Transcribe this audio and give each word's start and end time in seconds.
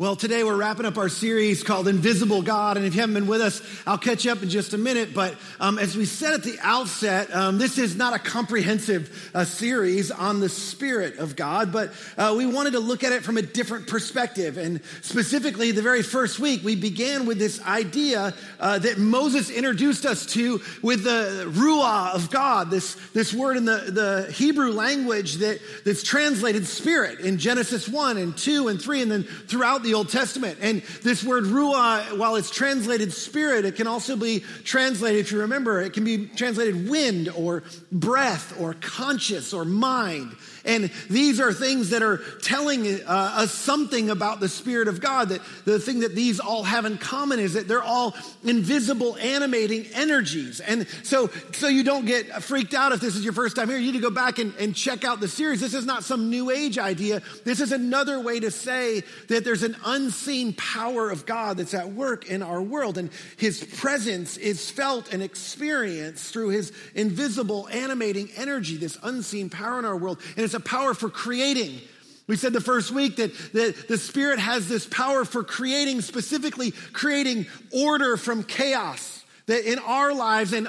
Well, 0.00 0.16
today 0.16 0.42
we're 0.44 0.56
wrapping 0.56 0.86
up 0.86 0.96
our 0.96 1.10
series 1.10 1.62
called 1.62 1.86
Invisible 1.86 2.40
God. 2.40 2.78
And 2.78 2.86
if 2.86 2.94
you 2.94 3.02
haven't 3.02 3.16
been 3.16 3.26
with 3.26 3.42
us, 3.42 3.60
I'll 3.86 3.98
catch 3.98 4.24
you 4.24 4.32
up 4.32 4.42
in 4.42 4.48
just 4.48 4.72
a 4.72 4.78
minute. 4.78 5.12
But 5.12 5.36
um, 5.60 5.78
as 5.78 5.94
we 5.94 6.06
said 6.06 6.32
at 6.32 6.42
the 6.42 6.56
outset, 6.62 7.30
um, 7.36 7.58
this 7.58 7.76
is 7.76 7.96
not 7.96 8.14
a 8.14 8.18
comprehensive 8.18 9.30
uh, 9.34 9.44
series 9.44 10.10
on 10.10 10.40
the 10.40 10.48
Spirit 10.48 11.18
of 11.18 11.36
God, 11.36 11.70
but 11.70 11.92
uh, 12.16 12.34
we 12.34 12.46
wanted 12.46 12.70
to 12.70 12.80
look 12.80 13.04
at 13.04 13.12
it 13.12 13.24
from 13.24 13.36
a 13.36 13.42
different 13.42 13.88
perspective. 13.88 14.56
And 14.56 14.80
specifically, 15.02 15.70
the 15.70 15.82
very 15.82 16.02
first 16.02 16.38
week, 16.38 16.64
we 16.64 16.76
began 16.76 17.26
with 17.26 17.38
this 17.38 17.60
idea 17.60 18.32
uh, 18.58 18.78
that 18.78 18.96
Moses 18.96 19.50
introduced 19.50 20.06
us 20.06 20.24
to 20.32 20.62
with 20.80 21.04
the 21.04 21.44
Ruah 21.46 22.14
of 22.14 22.30
God, 22.30 22.70
this, 22.70 22.94
this 23.12 23.34
word 23.34 23.58
in 23.58 23.66
the, 23.66 23.90
the 23.90 24.32
Hebrew 24.32 24.72
language 24.72 25.34
that, 25.34 25.60
that's 25.84 26.02
translated 26.02 26.66
Spirit 26.66 27.20
in 27.20 27.36
Genesis 27.36 27.86
1 27.86 28.16
and 28.16 28.34
2 28.34 28.68
and 28.68 28.80
3, 28.80 29.02
and 29.02 29.12
then 29.12 29.24
throughout 29.24 29.82
the 29.82 29.89
the 29.90 29.96
Old 29.96 30.08
Testament. 30.08 30.58
And 30.60 30.82
this 31.02 31.24
word 31.24 31.44
ruah, 31.44 32.16
while 32.16 32.36
it's 32.36 32.50
translated 32.50 33.12
spirit, 33.12 33.64
it 33.64 33.74
can 33.74 33.88
also 33.88 34.16
be 34.16 34.40
translated, 34.62 35.20
if 35.20 35.32
you 35.32 35.40
remember, 35.40 35.80
it 35.80 35.92
can 35.92 36.04
be 36.04 36.26
translated 36.28 36.88
wind 36.88 37.28
or 37.28 37.64
breath 37.90 38.58
or 38.60 38.74
conscious 38.74 39.52
or 39.52 39.64
mind. 39.64 40.36
And 40.64 40.90
these 41.08 41.40
are 41.40 41.52
things 41.52 41.90
that 41.90 42.02
are 42.02 42.18
telling 42.42 42.86
uh, 42.86 43.02
us 43.06 43.52
something 43.52 44.10
about 44.10 44.40
the 44.40 44.48
Spirit 44.48 44.88
of 44.88 45.00
God. 45.00 45.30
That 45.30 45.40
the 45.64 45.78
thing 45.78 46.00
that 46.00 46.14
these 46.14 46.38
all 46.38 46.64
have 46.64 46.84
in 46.84 46.98
common 46.98 47.38
is 47.38 47.54
that 47.54 47.66
they're 47.66 47.82
all 47.82 48.14
invisible, 48.44 49.16
animating 49.16 49.86
energies. 49.94 50.60
And 50.60 50.86
so, 51.02 51.28
so 51.52 51.68
you 51.68 51.82
don't 51.82 52.04
get 52.04 52.42
freaked 52.42 52.74
out 52.74 52.92
if 52.92 53.00
this 53.00 53.16
is 53.16 53.24
your 53.24 53.32
first 53.32 53.56
time 53.56 53.68
here. 53.68 53.78
You 53.78 53.92
need 53.92 53.98
to 53.98 54.02
go 54.02 54.10
back 54.10 54.38
and, 54.38 54.54
and 54.56 54.74
check 54.74 55.02
out 55.02 55.20
the 55.20 55.28
series. 55.28 55.60
This 55.60 55.74
is 55.74 55.86
not 55.86 56.04
some 56.04 56.30
new 56.30 56.50
age 56.50 56.78
idea. 56.78 57.22
This 57.44 57.60
is 57.60 57.72
another 57.72 58.20
way 58.20 58.40
to 58.40 58.50
say 58.50 59.02
that 59.28 59.44
there's 59.44 59.62
an 59.62 59.76
unseen 59.84 60.52
power 60.54 61.10
of 61.10 61.26
God 61.26 61.56
that's 61.56 61.74
at 61.74 61.92
work 61.92 62.26
in 62.26 62.42
our 62.42 62.62
world. 62.62 62.98
And 62.98 63.10
his 63.36 63.62
presence 63.62 64.36
is 64.36 64.70
felt 64.70 65.12
and 65.12 65.22
experienced 65.22 66.32
through 66.32 66.50
his 66.50 66.72
invisible, 66.94 67.68
animating 67.70 68.30
energy, 68.36 68.76
this 68.76 68.98
unseen 69.02 69.50
power 69.50 69.78
in 69.78 69.84
our 69.84 69.96
world. 69.96 70.20
And 70.36 70.44
it's 70.44 70.54
a 70.54 70.60
power 70.60 70.94
for 70.94 71.08
creating. 71.08 71.80
We 72.26 72.36
said 72.36 72.52
the 72.52 72.60
first 72.60 72.92
week 72.92 73.16
that 73.16 73.34
the, 73.52 73.74
the 73.88 73.98
Spirit 73.98 74.38
has 74.38 74.68
this 74.68 74.86
power 74.86 75.24
for 75.24 75.42
creating, 75.42 76.00
specifically 76.00 76.70
creating 76.92 77.46
order 77.72 78.16
from 78.16 78.44
chaos. 78.44 79.24
That 79.46 79.68
in 79.68 79.80
our 79.80 80.14
lives, 80.14 80.52
and 80.52 80.68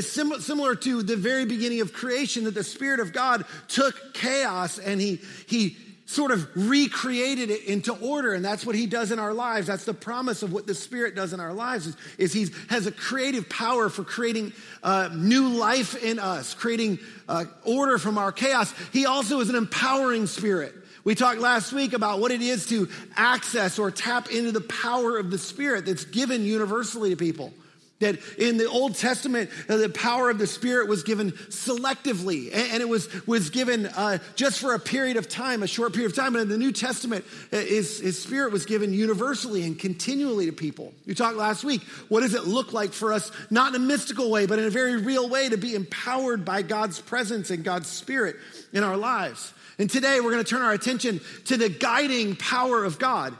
sim- 0.00 0.40
similar 0.40 0.74
to 0.74 1.04
the 1.04 1.14
very 1.14 1.44
beginning 1.44 1.80
of 1.80 1.92
creation, 1.92 2.42
that 2.44 2.54
the 2.54 2.64
Spirit 2.64 2.98
of 2.98 3.12
God 3.12 3.44
took 3.68 4.14
chaos 4.14 4.80
and 4.80 5.00
He, 5.00 5.20
he 5.46 5.76
sort 6.06 6.30
of 6.30 6.48
recreated 6.54 7.50
it 7.50 7.64
into 7.64 7.92
order 7.92 8.32
and 8.32 8.44
that's 8.44 8.64
what 8.64 8.76
he 8.76 8.86
does 8.86 9.10
in 9.10 9.18
our 9.18 9.34
lives. 9.34 9.66
That's 9.66 9.84
the 9.84 9.94
promise 9.94 10.42
of 10.42 10.52
what 10.52 10.66
the 10.66 10.74
spirit 10.74 11.16
does 11.16 11.32
in 11.32 11.40
our 11.40 11.52
lives 11.52 11.88
is, 11.88 11.96
is 12.16 12.32
he 12.32 12.46
has 12.68 12.86
a 12.86 12.92
creative 12.92 13.48
power 13.48 13.88
for 13.88 14.04
creating 14.04 14.52
uh, 14.84 15.10
new 15.12 15.48
life 15.48 16.00
in 16.02 16.20
us 16.20 16.54
creating 16.54 17.00
uh, 17.28 17.44
order 17.64 17.98
from 17.98 18.18
our 18.18 18.30
chaos. 18.30 18.72
He 18.92 19.04
also 19.04 19.40
is 19.40 19.50
an 19.50 19.56
empowering 19.56 20.28
spirit. 20.28 20.74
We 21.02 21.14
talked 21.14 21.40
last 21.40 21.72
week 21.72 21.92
about 21.92 22.20
what 22.20 22.30
it 22.30 22.40
is 22.40 22.66
to 22.68 22.88
access 23.16 23.78
or 23.78 23.90
tap 23.90 24.30
into 24.30 24.52
the 24.52 24.60
power 24.60 25.18
of 25.18 25.30
the 25.30 25.38
spirit 25.38 25.86
that's 25.86 26.04
given 26.04 26.44
universally 26.44 27.10
to 27.10 27.16
people 27.16 27.52
that 28.00 28.18
in 28.38 28.58
the 28.58 28.68
Old 28.68 28.94
Testament, 28.94 29.48
uh, 29.68 29.78
the 29.78 29.88
power 29.88 30.28
of 30.28 30.38
the 30.38 30.46
Spirit 30.46 30.88
was 30.88 31.02
given 31.02 31.32
selectively, 31.32 32.54
and, 32.54 32.82
it 32.82 32.88
was, 32.88 33.08
was 33.26 33.50
given 33.50 33.86
uh, 33.86 34.18
just 34.34 34.60
for 34.60 34.74
a 34.74 34.78
period 34.78 35.16
of 35.16 35.28
time, 35.28 35.62
a 35.62 35.66
short 35.66 35.94
period 35.94 36.10
of 36.10 36.16
time. 36.16 36.34
And 36.34 36.42
in 36.42 36.48
the 36.48 36.58
New 36.58 36.72
Testament, 36.72 37.24
uh, 37.52 37.56
his, 37.56 38.00
his 38.00 38.22
Spirit 38.22 38.52
was 38.52 38.66
given 38.66 38.92
universally 38.92 39.64
and 39.64 39.78
continually 39.78 40.46
to 40.46 40.52
people. 40.52 40.92
You 41.06 41.14
talked 41.14 41.36
last 41.36 41.64
week, 41.64 41.82
what 42.08 42.20
does 42.20 42.34
it 42.34 42.44
look 42.44 42.72
like 42.72 42.92
for 42.92 43.12
us, 43.12 43.30
not 43.50 43.74
in 43.74 43.82
a 43.82 43.84
mystical 43.84 44.30
way, 44.30 44.46
but 44.46 44.58
in 44.58 44.66
a 44.66 44.70
very 44.70 44.96
real 44.96 45.28
way, 45.28 45.48
to 45.48 45.56
be 45.56 45.74
empowered 45.74 46.44
by 46.44 46.62
God's 46.62 47.00
presence 47.00 47.50
and 47.50 47.64
God's 47.64 47.88
Spirit 47.88 48.36
in 48.72 48.82
our 48.84 48.96
lives? 48.96 49.54
And 49.78 49.90
today, 49.90 50.20
we're 50.20 50.32
going 50.32 50.44
to 50.44 50.48
turn 50.48 50.62
our 50.62 50.72
attention 50.72 51.20
to 51.46 51.56
the 51.56 51.68
guiding 51.68 52.36
power 52.36 52.84
of 52.84 52.98
God 52.98 53.34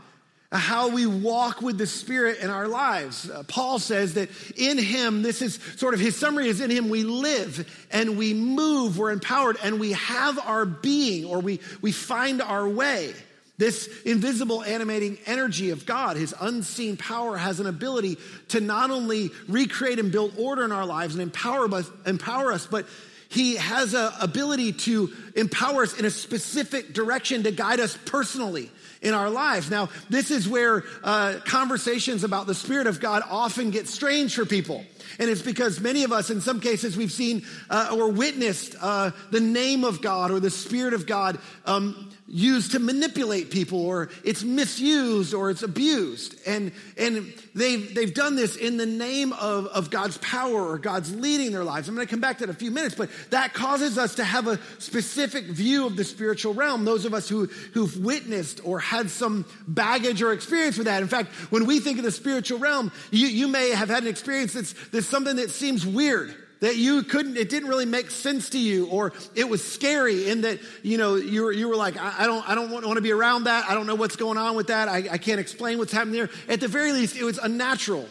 how 0.57 0.89
we 0.89 1.07
walk 1.07 1.63
with 1.63 1.79
the 1.79 1.87
Spirit 1.87 2.39
in 2.39 2.51
our 2.51 2.69
lives. 2.69 3.31
Uh, 3.31 3.43
Paul 3.47 3.79
says 3.79 4.15
that 4.15 4.29
in 4.57 4.79
Him, 4.79 5.23
this 5.23 5.43
is 5.43 5.59
sort 5.77 5.95
of 5.95 6.01
his 6.01 6.17
summary 6.17 6.49
is 6.49 6.61
in 6.61 6.71
Him 6.71 6.89
we 6.89 7.03
live 7.03 7.69
and 7.91 8.19
we 8.19 8.35
move, 8.35 8.99
we're 8.99 9.13
empowered, 9.13 9.57
and 9.63 9.81
we 9.81 9.93
have 9.93 10.39
our 10.39 10.67
being 10.67 11.25
or 11.25 11.41
we, 11.41 11.61
we 11.81 11.93
find 11.93 12.43
our 12.43 12.69
way. 12.69 13.15
This 13.59 13.89
invisible 14.05 14.63
animating 14.63 15.17
energy 15.25 15.71
of 15.71 15.87
God, 15.87 16.19
his 16.19 16.35
unseen 16.39 16.99
power, 16.99 17.39
has 17.39 17.59
an 17.59 17.67
ability 17.67 18.19
to 18.49 18.61
not 18.61 18.91
only 18.91 19.31
recreate 19.49 19.99
and 19.99 20.13
build 20.13 20.35
order 20.39 20.63
in 20.63 20.73
our 20.73 20.85
lives 20.85 21.15
and 21.15 21.23
empower 21.23 21.73
us, 21.73 21.91
empower 22.05 22.53
us 22.53 22.67
but 22.67 22.87
he 23.29 23.57
has 23.57 23.95
an 23.95 24.13
ability 24.21 24.73
to 24.73 25.13
empower 25.35 25.83
us 25.83 25.99
in 25.99 26.05
a 26.05 26.11
specific 26.11 26.93
direction 26.93 27.43
to 27.43 27.51
guide 27.51 27.81
us 27.81 27.99
personally 28.07 28.71
in 29.03 29.15
our 29.15 29.31
lives. 29.31 29.71
Now, 29.71 29.89
this 30.09 30.31
is 30.31 30.49
where 30.49 30.85
uh, 31.03 31.41
conversations 31.45 32.25
about 32.25 32.47
the 32.47 32.55
Spirit 32.55 32.87
of 32.87 33.01
God 33.01 33.23
often 33.29 33.71
get 33.71 33.89
strange 33.89 34.35
for 34.35 34.45
people. 34.45 34.85
And 35.19 35.31
it's 35.31 35.43
because 35.43 35.81
many 35.81 36.05
of 36.05 36.13
us, 36.13 36.31
in 36.31 36.41
some 36.41 36.61
cases, 36.61 36.97
we've 36.97 37.13
seen 37.13 37.45
uh, 37.71 37.95
or 37.97 38.11
witnessed 38.11 38.75
uh, 38.81 39.13
the 39.31 39.41
name 39.41 39.85
of 39.85 40.03
God 40.03 40.31
or 40.31 40.41
the 40.41 40.51
Spirit 40.51 40.95
of 40.95 41.07
God 41.07 41.39
um, 41.65 42.11
used 42.29 42.73
to 42.73 42.79
manipulate 42.79 43.51
people 43.51 43.85
or 43.87 44.09
it's 44.25 44.43
misused 44.43 45.33
or 45.33 45.51
it's 45.51 45.63
abused. 45.63 46.35
And, 46.47 46.73
and 46.97 47.33
they've, 47.55 47.95
they've 47.95 48.13
done 48.13 48.35
this 48.35 48.57
in 48.57 48.77
the 48.77 48.87
name 48.87 49.33
of, 49.33 49.67
of 49.67 49.91
God's 49.91 50.19
power 50.19 50.69
or 50.69 50.79
God's 50.79 51.15
leading 51.15 51.53
their 51.53 51.65
lives. 51.65 51.89
I'm 51.89 51.95
going 51.95 52.07
to 52.07 52.11
come 52.11 52.21
back 52.21 52.39
to 52.39 52.47
that 52.47 52.51
in 52.51 52.57
a 52.57 52.59
few 52.59 52.71
minutes, 52.71 52.95
but 52.95 53.11
that 53.31 53.55
causes 53.55 53.97
us 53.97 54.17
to 54.17 54.25
have 54.25 54.49
a 54.49 54.59
specific 54.79 55.45
view 55.45 55.87
of 55.87 55.97
the 55.97 56.05
spiritual 56.05 56.55
realm. 56.55 56.85
Those 56.85 57.05
of 57.05 57.15
us 57.15 57.29
who, 57.29 57.47
who've 57.75 57.97
witnessed 58.05 58.61
or 58.65 58.81
had 58.81 59.09
some 59.11 59.45
baggage 59.69 60.21
or 60.21 60.33
experience 60.33 60.79
with 60.79 60.87
that. 60.87 61.03
In 61.03 61.09
fact, 61.09 61.31
when 61.51 61.67
we 61.67 61.79
think 61.79 61.99
of 61.99 62.05
the 62.05 62.13
spiritual 62.13 62.59
realm, 62.59 62.91
you, 63.11 63.29
you 63.29 63.47
may 63.47 63.71
have 63.71 63.89
had 63.89 64.03
an 64.03 64.09
experience 64.09 64.53
that's, 64.53 64.73
that's 64.89 65.07
something 65.07 65.37
that 65.37 65.51
seems 65.51 65.87
weird 65.87 66.35
that 66.61 66.77
you 66.77 67.03
couldn't, 67.03 67.37
it 67.37 67.49
didn't 67.49 67.69
really 67.69 67.87
make 67.87 68.11
sense 68.11 68.51
to 68.51 68.59
you, 68.59 68.87
or 68.87 69.13
it 69.35 69.49
was 69.49 69.65
scary 69.65 70.29
in 70.29 70.43
that, 70.43 70.59
you 70.83 70.99
know, 70.99 71.17
you 71.17 71.45
were, 71.45 71.53
you 71.53 71.69
were 71.69 71.77
like, 71.77 71.97
I, 71.97 72.15
I 72.21 72.27
don't, 72.27 72.49
I 72.49 72.55
don't 72.55 72.71
want, 72.71 72.87
want, 72.87 72.97
to 72.97 73.03
be 73.03 73.13
around 73.13 73.45
that. 73.45 73.69
I 73.69 73.75
don't 73.75 73.87
know 73.87 73.95
what's 73.95 74.17
going 74.17 74.39
on 74.39 74.57
with 74.57 74.69
that. 74.69 74.89
I, 74.89 75.09
I 75.11 75.19
can't 75.19 75.41
explain 75.41 75.79
what's 75.79 75.93
happening 75.93 76.15
there. 76.15 76.31
At 76.49 76.61
the 76.61 76.69
very 76.69 76.93
least, 76.93 77.17
it 77.17 77.25
was 77.25 77.39
unnatural. 77.39 78.09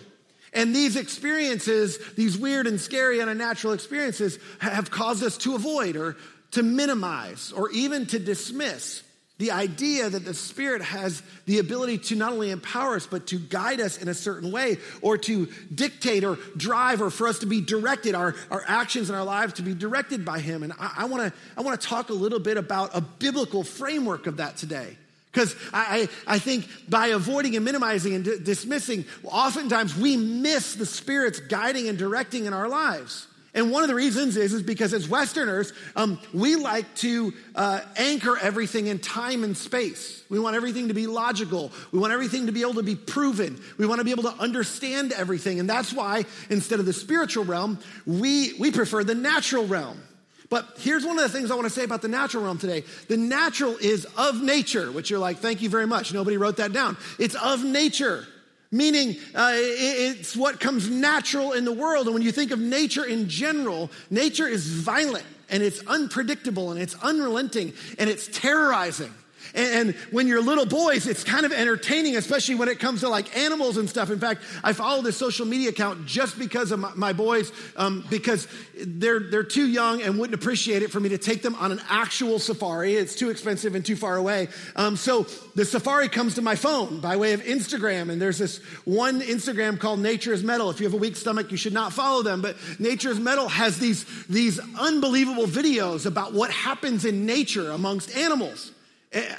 And 0.54 0.76
these 0.76 0.96
experiences, 0.96 2.00
these 2.16 2.38
weird 2.38 2.66
and 2.68 2.80
scary 2.80 3.20
and 3.20 3.30
unnatural 3.30 3.74
experiences, 3.74 4.40
have 4.60 4.90
caused 4.90 5.24
us 5.24 5.38
to 5.40 5.56
avoid 5.56 5.98
or 5.98 6.16
to 6.52 6.64
minimize 6.64 7.52
or 7.52 7.70
even 7.72 8.06
to 8.08 8.20
dismiss 8.20 9.04
the 9.38 9.52
idea 9.52 10.10
that 10.10 10.24
the 10.24 10.34
Spirit 10.34 10.82
has 10.82 11.22
the 11.46 11.60
ability 11.60 11.98
to 11.98 12.16
not 12.16 12.32
only 12.32 12.52
empower 12.52 12.96
us, 12.96 13.06
but 13.06 13.28
to 13.28 13.38
guide 13.38 13.82
us 13.82 13.98
in 13.98 14.08
a 14.08 14.14
certain 14.14 14.52
way, 14.52 14.78
or 15.02 15.18
to 15.18 15.48
dictate 15.74 16.24
or 16.24 16.38
drive, 16.56 17.02
or 17.02 17.10
for 17.10 17.28
us 17.28 17.40
to 17.40 17.46
be 17.46 17.60
directed, 17.60 18.16
our, 18.16 18.34
our 18.50 18.64
actions 18.66 19.10
and 19.10 19.18
our 19.18 19.26
lives 19.26 19.54
to 19.54 19.62
be 19.62 19.74
directed 19.74 20.24
by 20.24 20.40
Him. 20.40 20.64
And 20.64 20.72
I, 20.80 20.94
I 21.00 21.06
wanna, 21.06 21.34
I 21.58 21.62
wanna 21.62 21.78
talk 21.78 22.10
a 22.10 22.14
little 22.14 22.40
bit 22.40 22.56
about 22.56 22.92
a 22.94 23.02
biblical 23.02 23.64
framework 23.64 24.28
of 24.28 24.38
that 24.38 24.56
today. 24.56 24.98
Because 25.34 25.54
I, 25.74 26.08
I, 26.26 26.40
think 26.40 26.66
by 26.88 27.08
avoiding 27.08 27.58
and 27.58 27.66
minimizing 27.66 28.16
and 28.16 28.24
d- 28.24 28.40
dismissing, 28.42 29.04
oftentimes 29.26 29.94
we 29.94 30.16
miss 30.16 30.76
the 30.76 30.86
Spirit's 30.86 31.42
guiding 31.42 31.90
and 31.90 31.98
directing 31.98 32.46
in 32.46 32.54
our 32.54 32.70
lives. 32.70 33.28
And 33.56 33.72
one 33.72 33.84
of 33.84 33.90
the 33.90 33.96
reasons 33.96 34.36
is, 34.36 34.54
is 34.54 34.62
because 34.62 34.94
as 34.94 35.08
Westerners, 35.08 35.72
um, 35.96 36.20
we 36.34 36.58
like 36.58 36.94
to 36.96 37.34
uh, 37.56 37.80
anchor 37.96 38.38
everything 38.38 38.88
in 38.88 39.00
time 39.00 39.46
and 39.46 39.56
space. 39.56 40.24
We 40.30 40.40
want 40.40 40.58
everything 40.58 40.90
to 40.90 40.94
be 40.94 41.08
logical. 41.08 41.72
We 41.94 42.00
want 42.00 42.12
everything 42.12 42.48
to 42.48 42.52
be 42.52 42.62
able 42.62 42.74
to 42.76 42.84
be 42.84 42.98
proven. 42.98 43.58
We 43.78 43.88
want 43.88 44.00
to 44.00 44.06
be 44.06 44.12
able 44.12 44.24
to 44.24 44.34
understand 44.40 45.14
everything. 45.14 45.62
And 45.62 45.70
that's 45.70 45.94
why, 45.94 46.26
instead 46.50 46.82
of 46.82 46.86
the 46.86 46.94
spiritual 46.94 47.46
realm, 47.46 47.80
we, 48.06 48.54
we 48.60 48.72
prefer 48.72 49.06
the 49.06 49.16
natural 49.16 49.66
realm. 49.66 50.02
But 50.50 50.68
here's 50.80 51.06
one 51.06 51.18
of 51.18 51.24
the 51.24 51.30
things 51.30 51.50
I 51.50 51.56
want 51.56 51.66
to 51.66 51.74
say 51.74 51.86
about 51.86 52.02
the 52.02 52.08
natural 52.10 52.44
realm 52.44 52.58
today. 52.58 52.84
The 53.08 53.18
natural 53.18 53.78
is 53.78 54.06
of 54.18 54.44
nature, 54.44 54.92
which 54.92 55.10
you're 55.10 55.20
like, 55.20 55.38
thank 55.38 55.62
you 55.62 55.70
very 55.70 55.88
much. 55.88 56.14
Nobody 56.14 56.38
wrote 56.38 56.58
that 56.58 56.74
down. 56.74 56.98
It's 57.18 57.36
of 57.36 57.64
nature. 57.64 58.28
Meaning, 58.72 59.18
uh, 59.34 59.52
it's 59.54 60.36
what 60.36 60.60
comes 60.60 60.90
natural 60.90 61.54
in 61.54 61.66
the 61.66 61.72
world. 61.72 62.08
And 62.08 62.14
when 62.14 62.24
you 62.24 62.32
think 62.32 62.52
of 62.52 62.60
nature 62.60 63.06
in 63.06 63.30
general, 63.30 63.92
nature 64.10 64.48
is 64.48 64.68
violent 64.68 65.26
and 65.50 65.62
it's 65.62 65.86
unpredictable 65.88 66.72
and 66.72 66.82
it's 66.82 66.96
unrelenting 66.96 67.74
and 68.00 68.10
it's 68.10 68.28
terrorizing. 68.28 69.14
And, 69.56 69.96
when 70.12 70.28
you're 70.28 70.42
little 70.42 70.66
boys, 70.66 71.08
it's 71.08 71.24
kind 71.24 71.46
of 71.46 71.52
entertaining, 71.52 72.16
especially 72.18 72.56
when 72.56 72.68
it 72.68 72.80
comes 72.80 73.02
to 73.02 73.10
like 73.10 73.36
animals 73.38 73.78
and 73.78 73.90
stuff. 73.90 74.10
In 74.10 74.20
fact, 74.20 74.44
I 74.64 74.74
follow 74.74 75.02
this 75.02 75.18
social 75.18 75.46
media 75.46 75.70
account 75.70 76.06
just 76.06 76.38
because 76.38 76.72
of 76.72 76.80
my, 76.80 76.92
my 76.96 77.14
boys, 77.14 77.52
um, 77.78 78.06
because 78.10 78.48
they're, 78.80 79.20
they're 79.20 79.44
too 79.44 79.68
young 79.68 80.02
and 80.02 80.20
wouldn't 80.20 80.40
appreciate 80.40 80.84
it 80.84 80.92
for 80.92 81.00
me 81.00 81.10
to 81.10 81.18
take 81.18 81.42
them 81.42 81.56
on 81.56 81.72
an 81.72 81.82
actual 81.90 82.40
safari. 82.40 82.96
It's 82.96 83.16
too 83.16 83.30
expensive 83.30 83.76
and 83.76 83.86
too 83.86 83.96
far 83.96 84.18
away. 84.18 84.50
Um, 84.76 84.96
so 84.98 85.24
the 85.56 85.66
safari 85.66 86.10
comes 86.10 86.36
to 86.36 86.42
my 86.42 86.56
phone 86.56 87.00
by 87.00 87.16
way 87.16 87.34
of 87.34 87.42
Instagram. 87.44 88.10
And 88.10 88.22
there's 88.22 88.38
this 88.38 88.58
one 88.84 89.22
Instagram 89.22 89.80
called 89.80 90.00
Nature 90.00 90.34
is 90.34 90.44
Metal. 90.44 90.70
If 90.70 90.80
you 90.80 90.86
have 90.86 90.94
a 90.94 90.98
weak 90.98 91.16
stomach, 91.16 91.52
you 91.52 91.58
should 91.58 91.74
not 91.74 91.94
follow 91.94 92.24
them. 92.24 92.42
But 92.42 92.58
Nature 92.80 93.10
is 93.10 93.20
Metal 93.20 93.48
has 93.48 93.80
these, 93.80 94.06
these 94.28 94.60
unbelievable 94.78 95.46
videos 95.46 96.06
about 96.06 96.34
what 96.34 96.52
happens 96.52 97.06
in 97.06 97.26
nature 97.26 97.72
amongst 97.72 98.16
animals. 98.16 98.72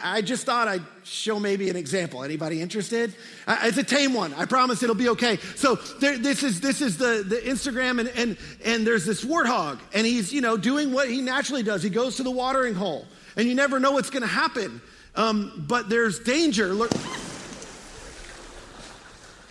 I 0.03 0.23
just 0.23 0.47
thought 0.47 0.69
I'd 0.69 0.83
show 1.05 1.39
maybe 1.39 1.69
an 1.69 1.77
example. 1.77 2.25
Anybody 2.25 2.63
interested? 2.63 3.15
It's 3.47 3.77
a 3.77 3.83
tame 3.83 4.15
one. 4.15 4.33
I 4.35 4.47
promise 4.47 4.83
it'll 4.83 4.95
be 4.95 5.11
okay. 5.11 5.37
So 5.55 5.75
there, 5.75 6.17
this 6.17 6.43
is 6.43 6.61
this 6.61 6.81
is 6.81 6.97
the, 6.97 7.25
the 7.27 7.37
Instagram, 7.37 8.01
and, 8.01 8.09
and 8.11 8.37
and 8.65 8.87
there's 8.87 9.05
this 9.05 9.25
warthog, 9.25 9.79
and 9.93 10.07
he's 10.07 10.33
you 10.33 10.41
know 10.41 10.57
doing 10.57 10.93
what 10.93 11.11
he 11.11 11.21
naturally 11.21 11.63
does. 11.63 11.83
He 11.83 11.91
goes 11.91 12.17
to 12.17 12.23
the 12.23 12.31
watering 12.31 12.75
hole, 12.75 13.07
and 13.37 13.47
you 13.47 13.55
never 13.55 13.79
know 13.79 13.93
what's 13.93 14.11
going 14.11 14.23
to 14.23 14.29
happen. 14.29 14.81
Um, 15.15 15.65
but 15.69 15.89
there's 15.89 16.19
danger. 16.21 16.75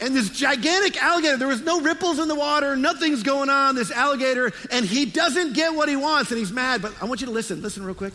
And 0.01 0.13
this 0.13 0.29
gigantic 0.29 1.01
alligator, 1.01 1.37
there 1.37 1.47
was 1.47 1.61
no 1.61 1.81
ripples 1.81 2.19
in 2.19 2.27
the 2.27 2.35
water, 2.35 2.75
nothing's 2.75 3.23
going 3.23 3.49
on, 3.49 3.75
this 3.75 3.91
alligator, 3.91 4.51
and 4.69 4.85
he 4.85 5.05
doesn't 5.05 5.53
get 5.53 5.73
what 5.73 5.87
he 5.87 5.95
wants, 5.95 6.31
and 6.31 6.37
he's 6.37 6.51
mad. 6.51 6.81
But 6.81 6.93
I 7.01 7.05
want 7.05 7.21
you 7.21 7.27
to 7.27 7.33
listen. 7.33 7.61
Listen 7.61 7.85
real 7.85 7.95
quick. 7.95 8.13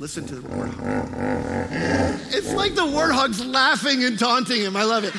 Listen 0.00 0.24
to 0.28 0.34
the 0.36 0.48
warthog. 0.48 2.32
It's 2.32 2.54
like 2.54 2.74
the 2.74 2.86
warthog's 2.86 3.44
laughing 3.44 4.02
and 4.02 4.18
taunting 4.18 4.62
him. 4.62 4.74
I 4.74 4.84
love 4.84 5.04
it. 5.04 5.12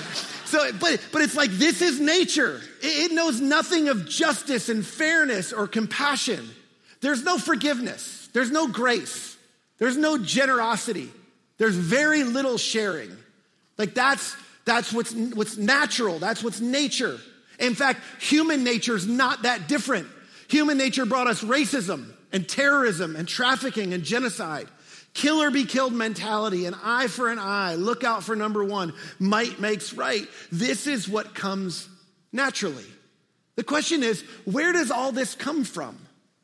So, 0.45 0.71
but, 0.79 0.99
but 1.11 1.21
it's 1.21 1.35
like 1.35 1.51
this 1.51 1.83
is 1.83 1.99
nature. 1.99 2.59
It, 2.81 3.11
it 3.11 3.13
knows 3.13 3.39
nothing 3.39 3.89
of 3.89 4.09
justice 4.09 4.69
and 4.69 4.83
fairness 4.83 5.53
or 5.53 5.67
compassion. 5.67 6.49
There's 6.99 7.23
no 7.23 7.37
forgiveness. 7.37 8.27
There's 8.33 8.49
no 8.49 8.67
grace. 8.67 9.37
There's 9.77 9.97
no 9.97 10.17
generosity. 10.17 11.11
There's 11.59 11.75
very 11.75 12.23
little 12.23 12.57
sharing. 12.57 13.15
Like 13.77 13.93
that's, 13.93 14.35
that's 14.65 14.91
what's, 14.91 15.13
what's 15.13 15.57
natural. 15.57 16.17
That's 16.17 16.43
what's 16.43 16.59
nature. 16.59 17.19
In 17.59 17.75
fact, 17.75 17.99
human 18.19 18.63
nature 18.63 18.95
is 18.95 19.05
not 19.05 19.43
that 19.43 19.67
different. 19.67 20.07
Human 20.47 20.79
nature 20.79 21.05
brought 21.05 21.27
us 21.27 21.43
racism 21.43 22.11
and 22.31 22.47
terrorism 22.47 23.15
and 23.15 23.27
trafficking 23.27 23.93
and 23.93 24.03
genocide. 24.03 24.67
Kill 25.13 25.41
or 25.41 25.51
be 25.51 25.65
killed 25.65 25.93
mentality, 25.93 26.65
an 26.65 26.75
eye 26.83 27.07
for 27.07 27.29
an 27.29 27.39
eye, 27.39 27.75
look 27.75 28.03
out 28.03 28.23
for 28.23 28.35
number 28.35 28.63
one, 28.63 28.93
might 29.19 29.59
makes 29.59 29.93
right. 29.93 30.25
This 30.51 30.87
is 30.87 31.09
what 31.09 31.35
comes 31.35 31.89
naturally. 32.31 32.85
The 33.55 33.63
question 33.63 34.03
is, 34.03 34.21
where 34.45 34.71
does 34.71 34.89
all 34.89 35.11
this 35.11 35.35
come 35.35 35.65
from? 35.65 35.97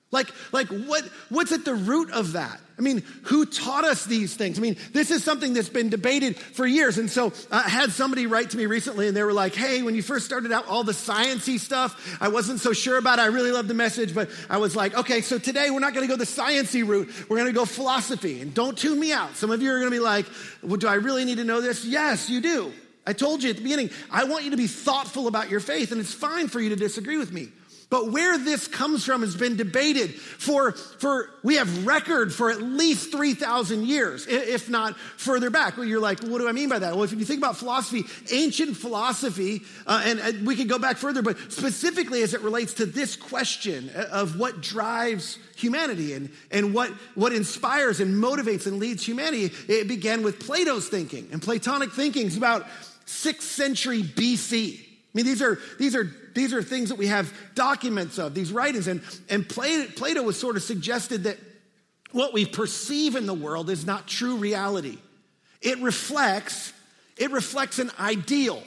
Like, 0.10 0.32
like 0.54 0.68
what, 0.68 1.04
what's 1.30 1.52
at 1.52 1.66
the 1.66 1.76
root 1.76 2.12
of 2.12 2.34
that? 2.34 2.62
I 2.78 2.82
mean, 2.82 3.04
who 3.24 3.46
taught 3.46 3.84
us 3.84 4.06
these 4.06 4.36
things? 4.36 4.58
I 4.58 4.62
mean, 4.62 4.78
this 4.94 5.12
is 5.12 5.24
something 5.24 5.54
that's 5.54 5.68
been 5.68 5.90
debated 5.90 6.38
for 6.38 6.66
years. 6.66 6.98
And 6.98 7.10
so 7.10 7.28
uh, 7.28 7.64
I 7.66 7.68
had 7.68 7.92
somebody 7.92 8.26
write 8.26 8.52
to 8.52 8.58
me 8.58 8.68
recently 8.68 9.08
and 9.08 9.18
they 9.18 9.24
were 9.24 9.34
like, 9.34 9.54
hey, 9.54 9.82
when 9.82 9.96
you 9.96 10.04
first 10.04 10.26
started 10.26 10.52
out 10.52 10.68
all 10.68 10.84
the 10.84 10.94
sciencey 10.94 11.60
stuff, 11.60 12.18
I 12.22 12.30
wasn't 12.30 12.62
so 12.62 12.72
sure 12.72 12.98
about 12.98 13.20
it. 13.20 13.24
I 13.24 13.26
really 13.26 13.52
loved 13.52 13.68
the 13.68 13.74
message, 13.74 14.14
but 14.14 14.30
I 14.50 14.58
was 14.58 14.76
like, 14.76 14.96
okay, 14.96 15.22
so 15.22 15.40
today 15.40 15.72
we're 15.72 15.80
not 15.80 15.94
going 15.94 16.08
to 16.08 16.14
go 16.14 16.18
the 16.18 16.26
sciencey 16.26 16.88
route. 16.88 17.10
We're 17.28 17.38
going 17.38 17.50
to 17.50 17.54
go 17.54 17.66
philosophy. 17.66 18.40
And 18.40 18.54
don't 18.54 18.78
tune 18.78 19.00
me 19.00 19.12
out. 19.12 19.36
Some 19.36 19.52
of 19.52 19.62
you 19.62 19.72
are 19.72 19.80
going 19.80 19.92
to 19.92 19.98
be 19.98 20.00
like, 20.00 20.28
well, 20.62 20.78
do 20.78 20.88
I 20.88 20.96
really 20.96 21.26
need 21.26 21.38
to 21.38 21.44
know 21.44 21.60
this? 21.60 21.84
Yes, 21.84 22.30
you 22.30 22.40
do. 22.40 22.72
I 23.06 23.14
told 23.14 23.42
you 23.42 23.50
at 23.50 23.56
the 23.56 23.64
beginning, 23.64 23.90
I 24.12 24.26
want 24.26 24.44
you 24.44 24.52
to 24.52 24.58
be 24.58 24.68
thoughtful 24.68 25.28
about 25.28 25.50
your 25.50 25.62
faith, 25.62 25.92
and 25.92 26.00
it's 26.00 26.14
fine 26.14 26.48
for 26.50 26.60
you 26.60 26.70
to 26.70 26.76
disagree 26.76 27.18
with 27.18 27.32
me. 27.32 27.50
But 27.90 28.12
where 28.12 28.38
this 28.38 28.68
comes 28.68 29.06
from 29.06 29.22
has 29.22 29.38
been 29.38 29.56
debated 29.56 30.14
for, 30.14 30.74
for 30.74 31.30
we 31.42 31.56
have 31.56 31.86
record 31.86 32.34
for 32.34 32.52
at 32.52 32.62
least 32.62 33.14
3,000 33.14 33.86
years, 33.88 34.28
if 34.28 34.70
not 34.70 34.98
further 34.98 35.50
back. 35.50 35.78
Well, 35.78 35.86
you're 35.86 36.02
like, 36.02 36.20
what 36.20 36.40
do 36.40 36.50
I 36.50 36.52
mean 36.52 36.68
by 36.68 36.80
that? 36.80 36.96
Well, 36.96 37.04
if 37.04 37.14
you 37.14 37.24
think 37.24 37.40
about 37.40 37.56
philosophy, 37.56 38.04
ancient 38.30 38.76
philosophy, 38.76 39.62
uh, 39.86 40.02
and, 40.04 40.20
and 40.20 40.46
we 40.46 40.58
could 40.58 40.68
go 40.68 40.78
back 40.78 40.98
further, 40.98 41.22
but 41.22 41.38
specifically 41.50 42.24
as 42.24 42.34
it 42.34 42.42
relates 42.42 42.74
to 42.76 42.86
this 42.86 43.16
question 43.16 43.90
of 44.12 44.38
what 44.38 44.60
drives 44.60 45.40
humanity 45.56 46.12
and, 46.12 46.30
and 46.52 46.74
what, 46.74 46.90
what 47.16 47.32
inspires 47.32 48.02
and 48.02 48.14
motivates 48.14 48.68
and 48.68 48.80
leads 48.80 49.06
humanity, 49.06 49.50
it 49.70 49.88
began 49.88 50.24
with 50.24 50.46
Plato's 50.46 50.90
thinking. 50.90 51.30
And 51.32 51.42
Platonic 51.42 51.94
thinking 51.94 52.28
is 52.28 52.36
about 52.36 52.66
6th 53.06 53.44
century 53.44 54.04
BC. 54.04 54.87
I 55.18 55.20
mean, 55.20 55.26
these 55.26 55.42
are, 55.42 55.58
these 55.80 55.96
are 55.96 56.08
these 56.36 56.54
are 56.54 56.62
things 56.62 56.90
that 56.90 57.00
we 57.00 57.08
have 57.08 57.34
documents 57.56 58.20
of, 58.20 58.36
these 58.36 58.52
writings. 58.52 58.88
And, 58.88 59.02
and 59.28 59.50
Plato 59.50 60.22
was 60.22 60.40
sort 60.40 60.56
of 60.56 60.62
suggested 60.62 61.24
that 61.24 61.40
what 62.12 62.32
we 62.32 62.46
perceive 62.46 63.16
in 63.16 63.26
the 63.26 63.34
world 63.34 63.72
is 63.72 63.84
not 63.84 64.06
true 64.06 64.36
reality. 64.36 65.00
It 65.60 65.80
reflects, 65.80 66.72
it 67.18 67.32
reflects 67.32 67.80
an 67.80 67.90
ideal. 68.00 68.62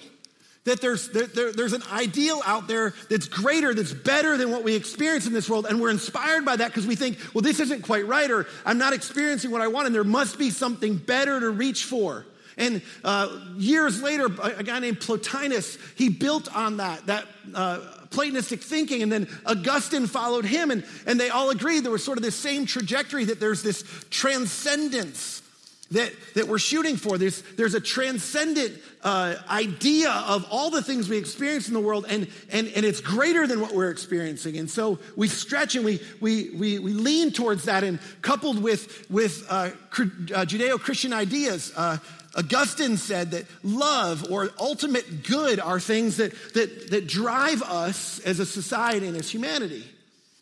That 0.64 0.80
there's, 0.80 1.10
there, 1.10 1.52
there's 1.52 1.72
an 1.72 1.84
ideal 1.92 2.42
out 2.44 2.66
there 2.66 2.94
that's 3.08 3.28
greater, 3.28 3.72
that's 3.72 3.92
better 3.92 4.36
than 4.36 4.50
what 4.50 4.64
we 4.64 4.74
experience 4.74 5.28
in 5.28 5.32
this 5.32 5.48
world. 5.48 5.66
And 5.66 5.80
we're 5.80 5.90
inspired 5.90 6.44
by 6.44 6.56
that 6.56 6.66
because 6.66 6.88
we 6.88 6.96
think, 6.96 7.18
well, 7.32 7.42
this 7.42 7.60
isn't 7.60 7.82
quite 7.82 8.08
right, 8.08 8.32
or 8.32 8.48
I'm 8.66 8.78
not 8.78 8.94
experiencing 8.94 9.52
what 9.52 9.60
I 9.60 9.68
want, 9.68 9.86
and 9.86 9.94
there 9.94 10.02
must 10.02 10.40
be 10.40 10.50
something 10.50 10.96
better 10.96 11.38
to 11.38 11.50
reach 11.50 11.84
for. 11.84 12.26
And 12.60 12.82
uh, 13.02 13.28
years 13.56 14.00
later, 14.02 14.26
a 14.26 14.62
guy 14.62 14.78
named 14.78 15.00
Plotinus, 15.00 15.78
he 15.96 16.08
built 16.08 16.54
on 16.54 16.76
that, 16.76 17.06
that 17.06 17.26
uh, 17.54 17.80
Platonistic 18.10 18.60
thinking, 18.60 19.02
and 19.02 19.10
then 19.10 19.28
Augustine 19.46 20.06
followed 20.06 20.44
him, 20.44 20.70
and, 20.70 20.84
and 21.06 21.18
they 21.18 21.30
all 21.30 21.50
agreed 21.50 21.84
there 21.84 21.92
was 21.92 22.04
sort 22.04 22.18
of 22.18 22.24
this 22.24 22.34
same 22.34 22.66
trajectory 22.66 23.24
that 23.24 23.38
there's 23.38 23.62
this 23.62 23.84
transcendence 24.10 25.42
that, 25.92 26.12
that 26.34 26.46
we're 26.46 26.58
shooting 26.58 26.96
for. 26.96 27.18
There's, 27.18 27.42
there's 27.56 27.74
a 27.74 27.80
transcendent 27.80 28.80
uh, 29.02 29.36
idea 29.48 30.10
of 30.10 30.46
all 30.50 30.70
the 30.70 30.82
things 30.82 31.08
we 31.08 31.18
experience 31.18 31.68
in 31.68 31.74
the 31.74 31.80
world, 31.80 32.06
and, 32.08 32.28
and, 32.50 32.68
and 32.68 32.84
it's 32.84 33.00
greater 33.00 33.46
than 33.46 33.60
what 33.60 33.74
we're 33.74 33.90
experiencing. 33.90 34.56
And 34.56 34.70
so 34.70 34.98
we 35.16 35.26
stretch 35.26 35.74
and 35.74 35.84
we, 35.84 36.00
we, 36.20 36.50
we, 36.50 36.78
we 36.78 36.92
lean 36.92 37.32
towards 37.32 37.64
that, 37.64 37.82
and 37.82 37.98
coupled 38.22 38.62
with, 38.62 39.10
with 39.10 39.44
uh, 39.48 39.54
uh, 39.54 39.70
Judeo 40.44 40.78
Christian 40.78 41.12
ideas, 41.12 41.72
uh, 41.76 41.98
Augustine 42.36 42.96
said 42.96 43.32
that 43.32 43.46
love 43.62 44.30
or 44.30 44.50
ultimate 44.58 45.24
good 45.24 45.58
are 45.58 45.80
things 45.80 46.18
that, 46.18 46.32
that, 46.54 46.90
that 46.90 47.06
drive 47.06 47.62
us 47.62 48.20
as 48.20 48.38
a 48.38 48.46
society 48.46 49.08
and 49.08 49.16
as 49.16 49.28
humanity. 49.28 49.84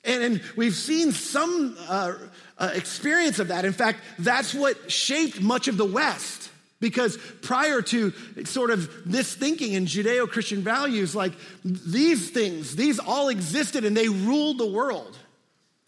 And, 0.04 0.22
and 0.22 0.42
we've 0.56 0.74
seen 0.74 1.12
some 1.12 1.76
uh, 1.88 2.14
uh, 2.58 2.70
experience 2.74 3.38
of 3.38 3.48
that. 3.48 3.64
In 3.64 3.72
fact, 3.72 4.00
that's 4.18 4.54
what 4.54 4.90
shaped 4.90 5.40
much 5.40 5.68
of 5.68 5.76
the 5.76 5.86
West. 5.86 6.50
Because 6.80 7.18
prior 7.42 7.82
to 7.82 8.12
sort 8.44 8.70
of 8.70 9.10
this 9.10 9.34
thinking 9.34 9.72
in 9.72 9.86
Judeo 9.86 10.28
Christian 10.28 10.62
values, 10.62 11.14
like 11.14 11.32
these 11.64 12.30
things, 12.30 12.76
these 12.76 13.00
all 13.00 13.30
existed 13.30 13.84
and 13.84 13.96
they 13.96 14.08
ruled 14.08 14.58
the 14.58 14.66
world. 14.66 15.16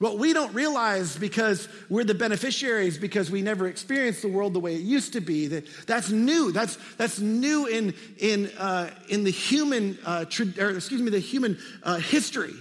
What 0.00 0.16
we 0.16 0.32
don't 0.32 0.54
realize 0.54 1.18
because 1.18 1.68
we're 1.90 2.04
the 2.04 2.14
beneficiaries 2.14 2.96
because 2.96 3.30
we 3.30 3.42
never 3.42 3.68
experienced 3.68 4.22
the 4.22 4.28
world 4.28 4.54
the 4.54 4.58
way 4.60 4.74
it 4.74 4.80
used 4.80 5.12
to 5.12 5.20
be. 5.20 5.46
That 5.48 5.66
that's 5.86 6.08
new. 6.08 6.52
That's 6.52 6.78
that's 6.96 7.20
new 7.20 7.66
in 7.66 7.92
in 8.16 8.46
uh, 8.56 8.90
in 9.10 9.24
the 9.24 9.30
human 9.30 9.98
uh, 10.06 10.24
tra- 10.24 10.46
or 10.58 10.70
excuse 10.70 11.02
me 11.02 11.10
the 11.10 11.18
human 11.18 11.58
uh, 11.82 11.98
history. 11.98 12.54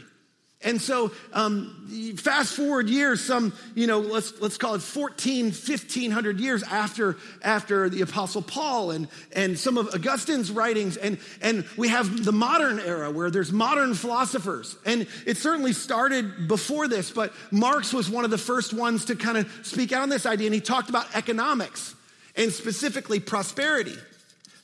And 0.61 0.81
so, 0.81 1.11
um, 1.31 2.15
fast 2.17 2.53
forward 2.53 2.89
years, 2.89 3.23
some, 3.23 3.53
you 3.75 3.87
know, 3.87 3.99
let's, 3.99 4.41
let's 4.41 4.57
call 4.57 4.75
it 4.75 4.81
14, 4.81 5.45
1500 5.45 6.37
years 6.37 6.63
after, 6.63 7.15
after 7.41 7.87
the 7.87 8.01
Apostle 8.01 8.41
Paul 8.41 8.91
and, 8.91 9.07
and 9.31 9.57
some 9.57 9.77
of 9.77 9.87
Augustine's 9.95 10.51
writings. 10.51 10.97
And, 10.97 11.17
and 11.41 11.63
we 11.77 11.87
have 11.87 12.25
the 12.25 12.33
modern 12.33 12.77
era 12.81 13.09
where 13.09 13.31
there's 13.31 13.53
modern 13.53 13.93
philosophers. 13.93 14.75
And 14.85 15.07
it 15.25 15.37
certainly 15.37 15.71
started 15.71 16.49
before 16.49 16.89
this, 16.89 17.09
but 17.09 17.31
Marx 17.51 17.93
was 17.93 18.09
one 18.09 18.25
of 18.25 18.31
the 18.31 18.37
first 18.37 18.73
ones 18.73 19.05
to 19.05 19.15
kind 19.15 19.37
of 19.37 19.49
speak 19.63 19.93
out 19.93 20.03
on 20.03 20.09
this 20.09 20.25
idea. 20.25 20.47
And 20.47 20.53
he 20.53 20.59
talked 20.59 20.89
about 20.89 21.15
economics 21.15 21.95
and 22.35 22.51
specifically 22.51 23.21
prosperity 23.21 23.95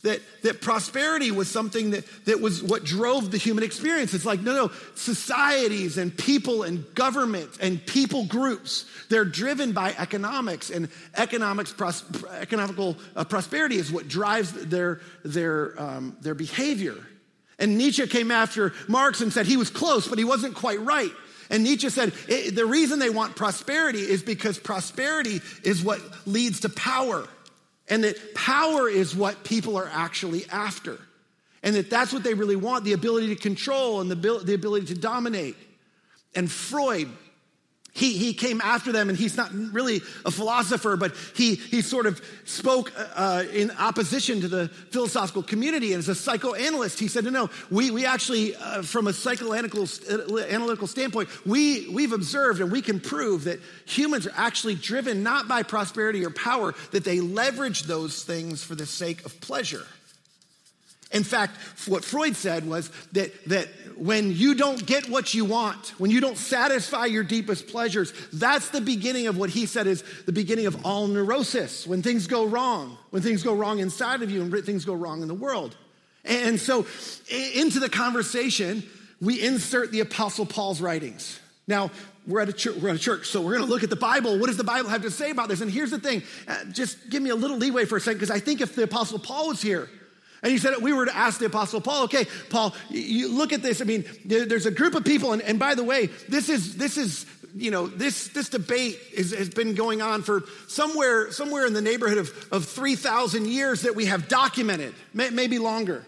that, 0.06 0.22
that 0.44 0.62
prosperity 0.62 1.32
was 1.32 1.50
something 1.50 1.92
that, 1.92 2.06
that 2.26 2.40
was 2.40 2.64
what 2.64 2.84
drove 2.84 3.32
the 3.32 3.38
human 3.38 3.64
experience. 3.64 4.14
It's 4.14 4.26
like, 4.26 4.42
no, 4.42 4.54
no, 4.54 4.72
societies 4.96 5.98
and 5.98 6.16
people 6.16 6.64
and 6.64 6.86
government 6.96 7.50
and 7.60 7.86
people 7.86 8.26
groups, 8.26 8.86
they're 9.10 9.26
driven 9.26 9.74
by 9.74 9.94
economics, 9.98 10.70
and 10.70 10.90
economics, 11.16 11.74
pros, 11.74 12.04
economical 12.32 12.96
uh, 13.16 13.24
prosperity 13.26 13.76
is 13.78 13.92
what 13.92 14.08
drives 14.08 14.52
their, 14.54 15.02
their, 15.24 15.80
um, 15.82 16.16
their 16.22 16.36
behavior. 16.36 16.96
And 17.58 17.78
Nietzsche 17.78 18.06
came 18.08 18.32
after 18.32 18.74
Marx 18.88 19.22
and 19.22 19.34
said 19.34 19.46
he 19.46 19.58
was 19.58 19.70
close, 19.70 20.08
but 20.08 20.18
he 20.18 20.26
wasn't 20.26 20.56
quite 20.56 20.80
right. 20.82 21.12
And 21.50 21.64
Nietzsche 21.64 21.90
said 21.90 22.12
the 22.12 22.66
reason 22.66 23.00
they 23.00 23.10
want 23.10 23.36
prosperity 23.36 24.00
is 24.00 24.24
because 24.24 24.58
prosperity 24.58 25.42
is 25.64 25.84
what 25.84 26.02
leads 26.26 26.62
to 26.62 26.70
power. 26.70 27.28
And 27.88 28.04
that 28.04 28.34
power 28.34 28.90
is 28.90 29.16
what 29.16 29.44
people 29.44 29.78
are 29.78 29.90
actually 29.92 30.46
after. 30.52 31.00
And 31.62 31.76
that 31.76 31.90
that's 31.90 32.14
what 32.14 32.24
they 32.24 32.34
really 32.34 32.56
want 32.56 32.84
the 32.84 32.94
ability 32.94 33.28
to 33.28 33.36
control 33.36 34.02
and 34.02 34.10
the, 34.10 34.16
the 34.16 34.54
ability 34.54 34.88
to 34.88 34.96
dominate. 34.96 35.56
And 36.36 36.52
Freud 36.52 37.10
he, 37.96 38.18
he 38.18 38.34
came 38.34 38.60
after 38.60 38.92
them, 38.92 39.08
and 39.08 39.18
he's 39.18 39.38
not 39.38 39.54
really 39.54 40.02
a 40.26 40.32
philosopher, 40.32 40.98
but 40.98 41.16
he, 41.34 41.56
he 41.56 41.82
sort 41.82 42.08
of 42.08 42.22
spoke 42.44 42.92
uh, 43.16 43.46
in 43.54 43.72
opposition 43.72 44.42
to 44.42 44.50
the 44.50 44.68
philosophical 44.68 45.42
community. 45.42 45.94
And 45.94 46.00
as 46.00 46.10
a 46.10 46.16
psychoanalyst, 46.16 47.00
he 47.00 47.08
said, 47.08 47.24
No, 47.24 47.30
no, 47.30 47.50
we, 47.72 47.92
we 47.92 48.06
actually, 48.06 48.54
uh, 48.54 48.82
from 48.82 49.08
a 49.08 49.12
psychoanalytical 49.12 50.50
analytical 50.50 50.88
standpoint, 50.88 51.30
we, 51.46 51.88
we've 51.88 52.12
observed 52.12 52.60
and 52.60 52.70
we 52.70 52.82
can 52.82 53.00
prove 53.00 53.46
that 53.46 53.60
humans 53.86 54.28
are 54.28 54.34
actually 54.36 54.76
driven 54.76 55.24
not 55.24 55.48
by 55.48 55.64
prosperity 55.64 56.26
or 56.26 56.32
power, 56.32 56.76
that 56.92 57.06
they 57.06 57.22
leverage 57.22 57.84
those 57.84 58.26
things 58.26 58.62
for 58.62 58.76
the 58.76 58.86
sake 58.86 59.26
of 59.26 59.40
pleasure. 59.40 59.86
In 61.12 61.24
fact, 61.24 61.58
what 61.88 62.04
Freud 62.04 62.36
said 62.36 62.68
was 62.68 62.90
that, 63.14 63.32
that 63.46 63.68
when 63.96 64.32
you 64.32 64.56
don't 64.56 64.84
get 64.86 65.08
what 65.08 65.34
you 65.34 65.46
want, 65.46 65.94
when 66.00 66.12
you 66.12 66.20
don't 66.20 66.38
satisfy 66.38 67.06
your 67.06 67.24
deepest 67.24 67.68
pleasures, 67.68 68.12
that's 68.34 68.70
the 68.70 68.82
beginning 68.82 69.28
of 69.28 69.38
what 69.38 69.50
he 69.50 69.66
said 69.66 69.88
is 69.88 70.04
the 70.26 70.32
beginning 70.32 70.66
of 70.66 70.86
all 70.86 71.08
neurosis. 71.08 71.86
When 71.86 72.02
things 72.02 72.28
go 72.28 72.46
wrong, 72.46 72.98
when 73.12 73.22
things 73.22 73.44
go 73.44 73.54
wrong 73.54 73.80
inside 73.80 74.24
of 74.24 74.32
you 74.32 74.42
and 74.42 74.66
things 74.66 74.84
go 74.84 74.94
wrong 74.94 75.22
in 75.22 75.28
the 75.28 75.36
world. 75.36 75.78
And 76.26 76.60
so, 76.60 76.88
into 77.30 77.80
the 77.80 77.90
conversation, 77.90 78.84
we 79.22 79.42
insert 79.42 79.92
the 79.92 80.00
Apostle 80.00 80.46
Paul's 80.46 80.82
writings. 80.82 81.40
Now, 81.68 81.92
we're 82.28 82.42
at 82.42 82.50
a 82.50 82.54
church, 82.54 82.76
we're 82.78 82.90
at 82.90 82.96
a 82.96 83.00
church 83.00 83.28
so 83.28 83.42
we're 83.42 83.54
going 83.56 83.66
to 83.66 83.72
look 83.72 83.84
at 83.84 83.92
the 83.92 83.96
Bible. 83.96 84.40
What 84.40 84.48
does 84.48 84.58
the 84.58 84.64
Bible 84.64 84.90
have 84.90 85.04
to 85.04 85.12
say 85.12 85.30
about 85.30 85.50
this? 85.50 85.62
And 85.62 85.70
here's 85.70 85.92
the 85.92 86.00
thing 86.00 86.24
uh, 86.48 86.66
just 86.72 87.10
give 87.10 87.22
me 87.22 87.30
a 87.30 87.36
little 87.36 87.58
leeway 87.58 87.86
for 87.86 87.98
a 87.98 88.02
second, 88.02 88.18
because 88.18 88.32
I 88.32 88.40
think 88.40 88.62
if 88.62 88.76
the 88.76 88.84
Apostle 88.84 89.20
Paul 89.20 89.50
was 89.50 89.62
here, 89.62 89.88
and 90.46 90.52
he 90.52 90.60
said, 90.60 90.76
we 90.80 90.94
were 90.94 91.08
to 91.08 91.16
ask 91.16 91.40
the 91.40 91.48
apostle 91.48 91.82
Paul, 91.82 92.04
okay, 92.04 92.28
Paul, 92.52 92.76
you 92.92 93.30
look 93.30 93.52
at 93.52 93.64
this. 93.64 93.82
I 93.82 93.84
mean, 93.84 94.06
there's 94.24 94.68
a 94.68 94.72
group 94.72 94.94
of 94.94 95.04
people, 95.04 95.34
and, 95.34 95.42
and 95.42 95.58
by 95.58 95.74
the 95.74 95.84
way, 95.84 96.06
this 96.30 96.50
is, 96.50 96.78
this 96.78 96.98
is, 96.98 97.26
you 97.56 97.72
know, 97.72 97.88
this, 97.88 98.28
this 98.28 98.50
debate 98.50 99.00
is, 99.12 99.34
has 99.34 99.50
been 99.50 99.74
going 99.74 100.04
on 100.04 100.22
for 100.22 100.44
somewhere, 100.68 101.32
somewhere 101.32 101.66
in 101.66 101.74
the 101.74 101.82
neighborhood 101.82 102.20
of, 102.20 102.48
of 102.52 102.66
3,000 102.66 103.48
years 103.48 103.82
that 103.82 103.96
we 103.96 104.06
have 104.06 104.28
documented, 104.28 104.94
may, 105.16 105.32
maybe 105.32 105.58
longer. 105.58 106.06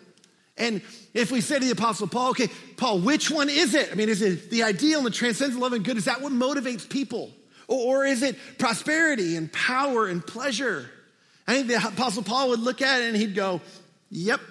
And 0.56 0.84
if 1.16 1.32
we 1.32 1.42
say 1.42 1.58
to 1.58 1.66
the 1.66 1.72
apostle 1.72 2.06
Paul, 2.06 2.30
okay, 2.30 2.50
Paul, 2.76 3.00
which 3.00 3.32
one 3.32 3.50
is 3.50 3.74
it? 3.74 3.92
I 3.92 3.96
mean, 3.96 4.08
is 4.08 4.22
it 4.22 4.52
the 4.52 4.62
ideal 4.62 5.00
and 5.00 5.08
the 5.08 5.12
transcendent 5.12 5.60
love 5.60 5.74
and 5.74 5.84
good? 5.84 5.98
Is 5.98 6.06
that 6.06 6.22
what 6.22 6.32
motivates 6.32 6.88
people? 6.88 7.32
Or, 7.68 8.02
or 8.02 8.06
is 8.06 8.22
it 8.22 8.36
prosperity 8.60 9.36
and 9.36 9.52
power 9.52 10.06
and 10.06 10.24
pleasure? 10.24 10.92
I 11.48 11.56
think 11.56 11.70
the 11.70 11.78
apostle 11.78 12.22
Paul 12.22 12.50
would 12.50 12.60
look 12.60 12.84
at 12.84 13.02
it 13.02 13.08
and 13.08 13.18
he'd 13.18 13.34
go, 13.34 13.62
Yep. 14.10 14.42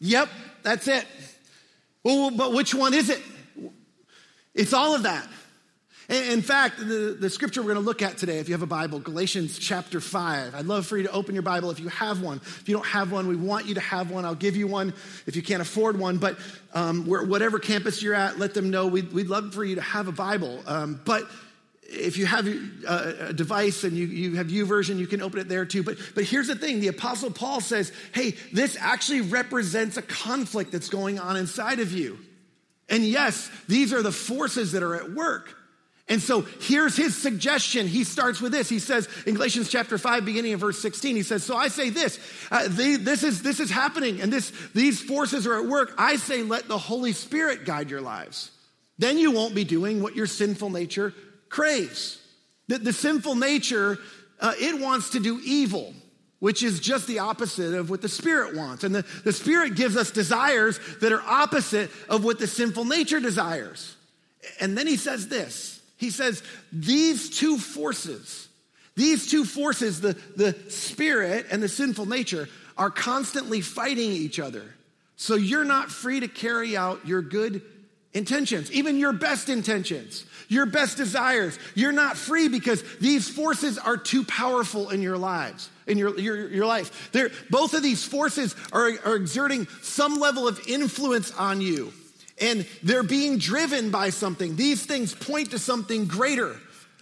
Yep, 0.00 0.28
that's 0.62 0.88
it. 0.88 1.04
Well, 2.04 2.30
but 2.30 2.52
which 2.52 2.74
one 2.74 2.94
is 2.94 3.10
it? 3.10 3.20
It's 4.54 4.72
all 4.72 4.94
of 4.94 5.02
that. 5.02 5.26
In 6.08 6.40
fact, 6.40 6.78
the, 6.78 7.16
the 7.20 7.28
scripture 7.28 7.60
we're 7.60 7.74
going 7.74 7.84
to 7.84 7.86
look 7.86 8.00
at 8.00 8.16
today, 8.16 8.38
if 8.38 8.48
you 8.48 8.54
have 8.54 8.62
a 8.62 8.66
Bible, 8.66 8.98
Galatians 8.98 9.58
chapter 9.58 10.00
5. 10.00 10.54
I'd 10.54 10.64
love 10.64 10.86
for 10.86 10.96
you 10.96 11.02
to 11.02 11.12
open 11.12 11.34
your 11.34 11.42
Bible 11.42 11.70
if 11.70 11.80
you 11.80 11.88
have 11.90 12.22
one. 12.22 12.38
If 12.38 12.66
you 12.66 12.74
don't 12.74 12.86
have 12.86 13.12
one, 13.12 13.28
we 13.28 13.36
want 13.36 13.66
you 13.66 13.74
to 13.74 13.80
have 13.80 14.10
one. 14.10 14.24
I'll 14.24 14.34
give 14.34 14.56
you 14.56 14.66
one 14.66 14.94
if 15.26 15.36
you 15.36 15.42
can't 15.42 15.60
afford 15.60 15.98
one. 15.98 16.16
But 16.16 16.38
um, 16.72 17.04
whatever 17.04 17.58
campus 17.58 18.02
you're 18.02 18.14
at, 18.14 18.38
let 18.38 18.54
them 18.54 18.70
know. 18.70 18.86
We'd, 18.86 19.12
we'd 19.12 19.26
love 19.26 19.52
for 19.52 19.64
you 19.64 19.74
to 19.74 19.82
have 19.82 20.08
a 20.08 20.12
Bible. 20.12 20.62
Um, 20.66 20.98
but 21.04 21.24
if 21.88 22.18
you 22.18 22.26
have 22.26 22.46
a 22.46 23.32
device 23.32 23.82
and 23.82 23.96
you, 23.96 24.06
you 24.06 24.36
have 24.36 24.48
YouVersion, 24.48 24.98
you 24.98 25.06
can 25.06 25.22
open 25.22 25.40
it 25.40 25.48
there 25.48 25.64
too. 25.64 25.82
But, 25.82 25.96
but 26.14 26.24
here's 26.24 26.48
the 26.48 26.54
thing 26.54 26.80
the 26.80 26.88
Apostle 26.88 27.30
Paul 27.30 27.60
says, 27.60 27.92
hey, 28.12 28.34
this 28.52 28.76
actually 28.78 29.22
represents 29.22 29.96
a 29.96 30.02
conflict 30.02 30.70
that's 30.70 30.90
going 30.90 31.18
on 31.18 31.36
inside 31.36 31.80
of 31.80 31.92
you. 31.92 32.18
And 32.90 33.04
yes, 33.04 33.50
these 33.68 33.94
are 33.94 34.02
the 34.02 34.12
forces 34.12 34.72
that 34.72 34.82
are 34.82 34.96
at 34.96 35.12
work. 35.12 35.54
And 36.10 36.22
so 36.22 36.42
here's 36.60 36.96
his 36.96 37.16
suggestion. 37.16 37.86
He 37.86 38.04
starts 38.04 38.40
with 38.40 38.52
this. 38.52 38.68
He 38.68 38.78
says 38.78 39.08
in 39.26 39.34
Galatians 39.34 39.70
chapter 39.70 39.98
5, 39.98 40.24
beginning 40.24 40.54
of 40.54 40.60
verse 40.60 40.78
16, 40.78 41.16
he 41.16 41.22
says, 41.22 41.44
So 41.44 41.54
I 41.56 41.68
say 41.68 41.90
this, 41.90 42.18
uh, 42.50 42.66
they, 42.68 42.96
this, 42.96 43.22
is, 43.22 43.42
this 43.42 43.60
is 43.60 43.70
happening, 43.70 44.22
and 44.22 44.32
this, 44.32 44.50
these 44.74 45.02
forces 45.02 45.46
are 45.46 45.58
at 45.58 45.66
work. 45.66 45.92
I 45.98 46.16
say, 46.16 46.42
let 46.42 46.66
the 46.66 46.78
Holy 46.78 47.12
Spirit 47.12 47.66
guide 47.66 47.90
your 47.90 48.00
lives. 48.00 48.50
Then 48.98 49.18
you 49.18 49.30
won't 49.30 49.54
be 49.54 49.64
doing 49.64 50.02
what 50.02 50.16
your 50.16 50.26
sinful 50.26 50.70
nature 50.70 51.12
craves. 51.48 52.18
The, 52.68 52.78
the 52.78 52.92
sinful 52.92 53.34
nature, 53.34 53.98
uh, 54.40 54.54
it 54.58 54.80
wants 54.80 55.10
to 55.10 55.20
do 55.20 55.40
evil, 55.44 55.94
which 56.38 56.62
is 56.62 56.80
just 56.80 57.06
the 57.06 57.18
opposite 57.20 57.74
of 57.74 57.90
what 57.90 58.02
the 58.02 58.08
Spirit 58.08 58.56
wants. 58.56 58.84
And 58.84 58.94
the, 58.94 59.04
the 59.24 59.32
Spirit 59.32 59.74
gives 59.74 59.96
us 59.96 60.10
desires 60.10 60.78
that 61.00 61.12
are 61.12 61.22
opposite 61.22 61.90
of 62.08 62.24
what 62.24 62.38
the 62.38 62.46
sinful 62.46 62.84
nature 62.84 63.20
desires. 63.20 63.96
And 64.60 64.76
then 64.76 64.86
he 64.86 64.96
says 64.96 65.28
this 65.28 65.80
He 65.96 66.10
says, 66.10 66.42
These 66.72 67.38
two 67.38 67.58
forces, 67.58 68.48
these 68.94 69.30
two 69.30 69.44
forces, 69.44 70.00
the, 70.00 70.16
the 70.36 70.54
Spirit 70.70 71.46
and 71.50 71.62
the 71.62 71.68
sinful 71.68 72.06
nature, 72.06 72.48
are 72.76 72.90
constantly 72.90 73.60
fighting 73.60 74.10
each 74.10 74.38
other. 74.38 74.74
So 75.16 75.34
you're 75.34 75.64
not 75.64 75.90
free 75.90 76.20
to 76.20 76.28
carry 76.28 76.76
out 76.76 77.06
your 77.06 77.22
good 77.22 77.62
intentions, 78.12 78.70
even 78.70 78.96
your 78.96 79.12
best 79.12 79.48
intentions 79.48 80.24
your 80.48 80.66
best 80.66 80.96
desires. 80.96 81.58
You're 81.74 81.92
not 81.92 82.16
free 82.16 82.48
because 82.48 82.82
these 82.98 83.28
forces 83.28 83.78
are 83.78 83.96
too 83.96 84.24
powerful 84.24 84.90
in 84.90 85.02
your 85.02 85.18
lives, 85.18 85.70
in 85.86 85.98
your, 85.98 86.18
your, 86.18 86.48
your 86.48 86.66
life. 86.66 87.10
They're, 87.12 87.30
both 87.50 87.74
of 87.74 87.82
these 87.82 88.04
forces 88.04 88.56
are, 88.72 88.90
are 89.04 89.16
exerting 89.16 89.66
some 89.82 90.18
level 90.18 90.48
of 90.48 90.60
influence 90.66 91.32
on 91.32 91.60
you, 91.60 91.92
and 92.40 92.66
they're 92.82 93.02
being 93.02 93.38
driven 93.38 93.90
by 93.90 94.10
something. 94.10 94.56
These 94.56 94.86
things 94.86 95.14
point 95.14 95.50
to 95.50 95.58
something 95.58 96.06
greater 96.06 96.56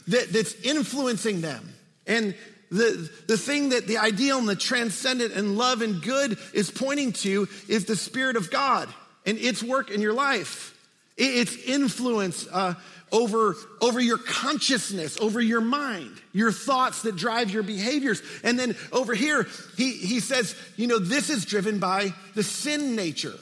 that, 0.08 0.32
that's 0.32 0.54
influencing 0.62 1.40
them. 1.40 1.68
And 2.06 2.34
the, 2.70 3.10
the 3.28 3.38
thing 3.38 3.70
that 3.70 3.86
the 3.86 3.98
ideal 3.98 4.38
and 4.38 4.48
the 4.48 4.56
transcendent 4.56 5.34
and 5.34 5.56
love 5.56 5.82
and 5.82 6.02
good 6.02 6.38
is 6.52 6.70
pointing 6.70 7.12
to 7.12 7.48
is 7.68 7.84
the 7.84 7.96
Spirit 7.96 8.36
of 8.36 8.50
God 8.50 8.88
and 9.24 9.38
its 9.38 9.62
work 9.62 9.90
in 9.90 10.00
your 10.00 10.12
life, 10.12 10.76
its 11.16 11.56
influence. 11.56 12.46
Uh, 12.50 12.74
over, 13.12 13.54
over 13.80 14.00
your 14.00 14.18
consciousness, 14.18 15.18
over 15.20 15.40
your 15.40 15.60
mind, 15.60 16.10
your 16.32 16.50
thoughts 16.50 17.02
that 17.02 17.16
drive 17.16 17.50
your 17.50 17.62
behaviors. 17.62 18.20
And 18.42 18.58
then 18.58 18.76
over 18.92 19.14
here, 19.14 19.46
he, 19.76 19.92
he 19.92 20.20
says, 20.20 20.56
you 20.76 20.86
know, 20.86 20.98
this 20.98 21.30
is 21.30 21.44
driven 21.44 21.78
by 21.78 22.12
the 22.34 22.42
sin 22.42 22.96
nature. 22.96 23.34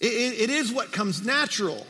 it, 0.00 0.12
it, 0.12 0.40
it 0.42 0.50
is 0.50 0.72
what 0.72 0.92
comes 0.92 1.24
natural, 1.24 1.86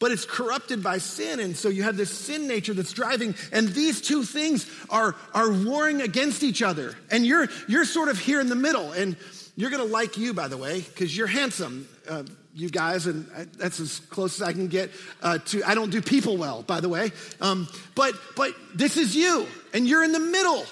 but 0.00 0.12
it's 0.12 0.24
corrupted 0.24 0.82
by 0.82 0.98
sin. 0.98 1.40
And 1.40 1.56
so 1.56 1.68
you 1.68 1.82
have 1.82 1.96
this 1.96 2.10
sin 2.10 2.46
nature 2.46 2.74
that's 2.74 2.92
driving, 2.92 3.34
and 3.52 3.68
these 3.68 4.00
two 4.00 4.22
things 4.22 4.70
are, 4.90 5.14
are 5.32 5.50
warring 5.52 6.00
against 6.00 6.42
each 6.42 6.62
other. 6.62 6.94
And 7.10 7.26
you're, 7.26 7.48
you're 7.68 7.84
sort 7.84 8.08
of 8.08 8.18
here 8.18 8.40
in 8.40 8.48
the 8.48 8.56
middle. 8.56 8.92
And 8.92 9.16
you're 9.56 9.70
gonna 9.70 9.84
like 9.84 10.18
you, 10.18 10.34
by 10.34 10.48
the 10.48 10.56
way, 10.56 10.80
because 10.80 11.16
you're 11.16 11.28
handsome. 11.28 11.88
Uh, 12.08 12.24
you 12.54 12.70
guys, 12.70 13.06
and 13.06 13.26
that's 13.58 13.80
as 13.80 14.00
close 14.00 14.40
as 14.40 14.46
I 14.46 14.52
can 14.52 14.68
get 14.68 14.90
uh, 15.22 15.38
to. 15.38 15.62
I 15.64 15.74
don't 15.74 15.90
do 15.90 16.00
people 16.00 16.36
well, 16.36 16.62
by 16.62 16.80
the 16.80 16.88
way. 16.88 17.12
Um, 17.40 17.68
but 17.94 18.14
but 18.36 18.52
this 18.74 18.96
is 18.96 19.16
you, 19.16 19.46
and 19.72 19.86
you're 19.86 20.04
in 20.04 20.12
the 20.12 20.20
middle, 20.20 20.64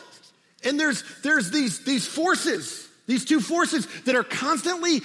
and 0.65 0.79
there's 0.79 1.03
there's 1.23 1.51
these 1.51 1.85
these 1.85 2.07
forces, 2.07 2.89
these 3.07 3.25
two 3.25 3.41
forces 3.41 3.87
that 4.05 4.15
are 4.15 4.23
constantly 4.23 5.01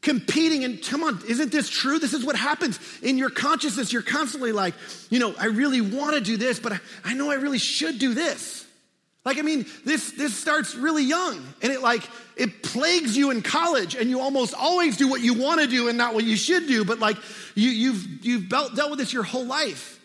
competing. 0.00 0.64
And 0.64 0.82
come 0.82 1.02
on, 1.04 1.20
isn't 1.28 1.52
this 1.52 1.68
true? 1.68 1.98
This 1.98 2.14
is 2.14 2.24
what 2.24 2.36
happens 2.36 2.78
in 3.02 3.18
your 3.18 3.30
consciousness. 3.30 3.92
You're 3.92 4.02
constantly 4.02 4.52
like, 4.52 4.74
you 5.10 5.18
know, 5.18 5.34
I 5.38 5.46
really 5.46 5.80
want 5.80 6.14
to 6.14 6.20
do 6.20 6.36
this, 6.36 6.58
but 6.58 6.72
I, 6.72 6.80
I 7.04 7.14
know 7.14 7.30
I 7.30 7.34
really 7.34 7.58
should 7.58 7.98
do 7.98 8.14
this. 8.14 8.64
Like, 9.24 9.38
I 9.38 9.42
mean, 9.42 9.66
this, 9.84 10.12
this 10.12 10.34
starts 10.34 10.74
really 10.74 11.04
young 11.04 11.44
and 11.60 11.72
it 11.72 11.82
like, 11.82 12.08
it 12.36 12.62
plagues 12.62 13.16
you 13.16 13.30
in 13.30 13.42
college 13.42 13.94
and 13.94 14.08
you 14.08 14.20
almost 14.20 14.54
always 14.54 14.96
do 14.96 15.08
what 15.08 15.20
you 15.20 15.34
want 15.34 15.60
to 15.60 15.66
do 15.66 15.88
and 15.88 15.98
not 15.98 16.14
what 16.14 16.24
you 16.24 16.36
should 16.36 16.66
do. 16.66 16.84
But 16.84 16.98
like, 16.98 17.16
you, 17.54 17.68
you've, 17.68 18.24
you've 18.24 18.48
dealt 18.48 18.90
with 18.90 18.98
this 18.98 19.12
your 19.12 19.24
whole 19.24 19.44
life. 19.44 19.98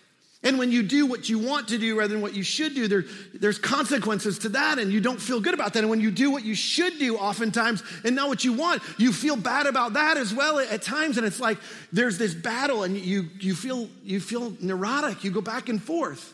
And 0.46 0.60
when 0.60 0.74
you 0.74 0.84
do 0.84 1.06
what 1.06 1.30
you 1.30 1.40
want 1.40 1.70
to 1.70 1.78
do 1.78 1.98
rather 1.98 2.14
than 2.14 2.22
what 2.22 2.34
you 2.34 2.44
should 2.44 2.76
do, 2.76 2.90
there, 2.90 3.06
there's 3.34 3.58
consequences 3.58 4.40
to 4.40 4.50
that, 4.50 4.78
and 4.78 4.92
you 4.92 5.00
don't 5.00 5.22
feel 5.22 5.40
good 5.40 5.54
about 5.54 5.72
that. 5.74 5.80
And 5.80 5.90
when 5.90 6.02
you 6.02 6.12
do 6.12 6.30
what 6.30 6.44
you 6.44 6.54
should 6.54 7.00
do, 7.00 7.16
oftentimes, 7.16 7.82
and 8.04 8.14
not 8.14 8.28
what 8.28 8.44
you 8.44 8.52
want, 8.52 8.84
you 8.98 9.14
feel 9.14 9.38
bad 9.38 9.68
about 9.68 9.94
that 9.94 10.18
as 10.18 10.34
well 10.34 10.60
at 10.60 10.82
times. 10.82 11.18
And 11.18 11.26
it's 11.26 11.40
like 11.40 11.60
there's 11.94 12.18
this 12.18 12.34
battle, 12.34 12.84
and 12.84 12.98
you, 12.98 13.30
you, 13.40 13.56
feel, 13.56 13.88
you 14.04 14.20
feel 14.20 14.54
neurotic. 14.60 15.24
You 15.24 15.32
go 15.32 15.40
back 15.40 15.70
and 15.70 15.82
forth. 15.82 16.34